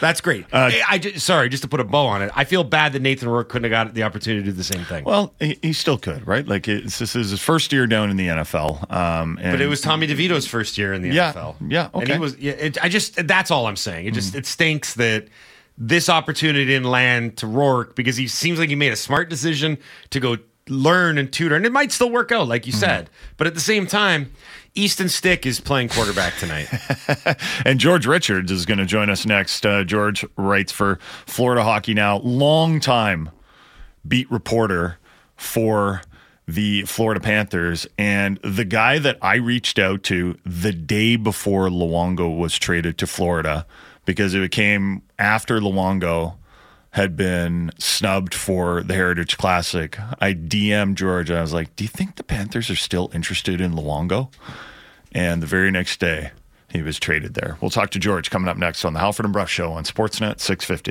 That's 0.00 0.20
great. 0.20 0.46
Uh, 0.52 0.70
I, 0.72 0.82
I 0.88 0.98
just, 0.98 1.24
sorry, 1.24 1.48
just 1.48 1.62
to 1.62 1.68
put 1.68 1.78
a 1.78 1.84
bow 1.84 2.06
on 2.06 2.22
it. 2.22 2.32
I 2.34 2.42
feel 2.44 2.64
bad 2.64 2.94
that 2.94 3.02
Nathan 3.02 3.28
Rourke 3.28 3.50
couldn't 3.50 3.70
have 3.70 3.86
got 3.88 3.94
the 3.94 4.02
opportunity 4.02 4.42
to 4.42 4.50
do 4.50 4.56
the 4.56 4.64
same 4.64 4.84
thing. 4.84 5.04
Well, 5.04 5.32
he, 5.38 5.58
he 5.62 5.72
still 5.74 5.98
could, 5.98 6.26
right? 6.26 6.44
Like 6.48 6.66
it's, 6.66 6.98
this 6.98 7.14
is 7.14 7.30
his 7.30 7.40
first 7.40 7.72
year 7.72 7.86
down 7.86 8.10
in 8.10 8.16
the 8.16 8.26
NFL. 8.28 8.90
Um, 8.90 9.38
and 9.40 9.52
but 9.52 9.60
it 9.60 9.68
was 9.68 9.80
Tommy 9.80 10.08
DeVito's 10.08 10.46
first 10.48 10.76
year 10.78 10.92
in 10.92 11.02
the 11.02 11.10
Yeah, 11.10 11.32
NFL. 11.32 11.56
yeah, 11.68 11.88
And 11.94 12.02
okay. 12.02 12.14
he 12.14 12.18
was. 12.18 12.36
Yeah, 12.38 12.52
it, 12.52 12.82
I 12.82 12.88
just 12.88 13.24
that's 13.28 13.52
all 13.52 13.66
I'm 13.66 13.76
saying. 13.76 14.06
It 14.06 14.14
just 14.14 14.34
it 14.34 14.46
stinks 14.46 14.94
that 14.94 15.28
this 15.78 16.08
opportunity 16.08 16.66
didn't 16.66 16.90
land 16.90 17.36
to 17.38 17.46
Rourke 17.46 17.96
because 17.96 18.16
he 18.16 18.28
seems 18.28 18.58
like 18.58 18.68
he 18.68 18.74
made 18.74 18.92
a 18.92 18.96
smart 18.96 19.28
decision 19.28 19.78
to 20.10 20.20
go 20.20 20.36
learn 20.68 21.18
and 21.18 21.32
tutor, 21.32 21.56
and 21.56 21.66
it 21.66 21.72
might 21.72 21.92
still 21.92 22.10
work 22.10 22.30
out, 22.30 22.46
like 22.46 22.66
you 22.66 22.72
said. 22.72 23.10
But 23.36 23.46
at 23.46 23.54
the 23.54 23.60
same 23.60 23.86
time, 23.86 24.32
Easton 24.74 25.08
Stick 25.08 25.44
is 25.44 25.60
playing 25.60 25.88
quarterback 25.88 26.36
tonight. 26.36 26.68
And 27.64 27.78
George 27.78 28.06
Richards 28.06 28.50
is 28.50 28.66
going 28.66 28.78
to 28.78 28.86
join 28.86 29.08
us 29.08 29.24
next. 29.24 29.64
Uh, 29.64 29.84
George 29.84 30.24
writes 30.36 30.72
for 30.72 30.98
Florida 31.26 31.62
Hockey 31.62 31.94
Now, 31.94 32.18
long 32.18 32.80
time 32.80 33.30
beat 34.06 34.30
reporter 34.30 34.98
for 35.36 36.02
the 36.46 36.82
Florida 36.82 37.20
Panthers, 37.20 37.86
and 37.96 38.38
the 38.42 38.64
guy 38.64 38.98
that 38.98 39.16
I 39.22 39.36
reached 39.36 39.78
out 39.78 40.02
to 40.04 40.36
the 40.44 40.72
day 40.72 41.16
before 41.16 41.68
Luongo 41.68 42.36
was 42.36 42.58
traded 42.58 42.98
to 42.98 43.06
Florida 43.06 43.64
because 44.04 44.34
it 44.34 44.50
came 44.50 45.02
after 45.18 45.60
Luongo 45.60 46.34
had 46.90 47.16
been 47.16 47.70
snubbed 47.78 48.34
for 48.34 48.82
the 48.82 48.94
Heritage 48.94 49.38
Classic. 49.38 49.98
I 50.20 50.34
DM'd 50.34 50.98
George. 50.98 51.30
I 51.30 51.40
was 51.40 51.52
like, 51.52 51.74
"Do 51.74 51.84
you 51.84 51.88
think 51.88 52.16
the 52.16 52.22
Panthers 52.22 52.68
are 52.68 52.76
still 52.76 53.10
interested 53.14 53.60
in 53.60 53.72
Luongo?" 53.72 54.30
And 55.12 55.42
the 55.42 55.46
very 55.46 55.70
next 55.70 56.00
day, 56.00 56.32
he 56.70 56.82
was 56.82 56.98
traded 56.98 57.34
there. 57.34 57.56
We'll 57.60 57.70
talk 57.70 57.90
to 57.90 57.98
George 57.98 58.30
coming 58.30 58.48
up 58.48 58.56
next 58.56 58.84
on 58.84 58.94
the 58.94 59.00
Halford 59.00 59.26
and 59.26 59.32
Bruff 59.32 59.50
Show 59.50 59.72
on 59.72 59.84
Sportsnet 59.84 60.40
650. 60.40 60.90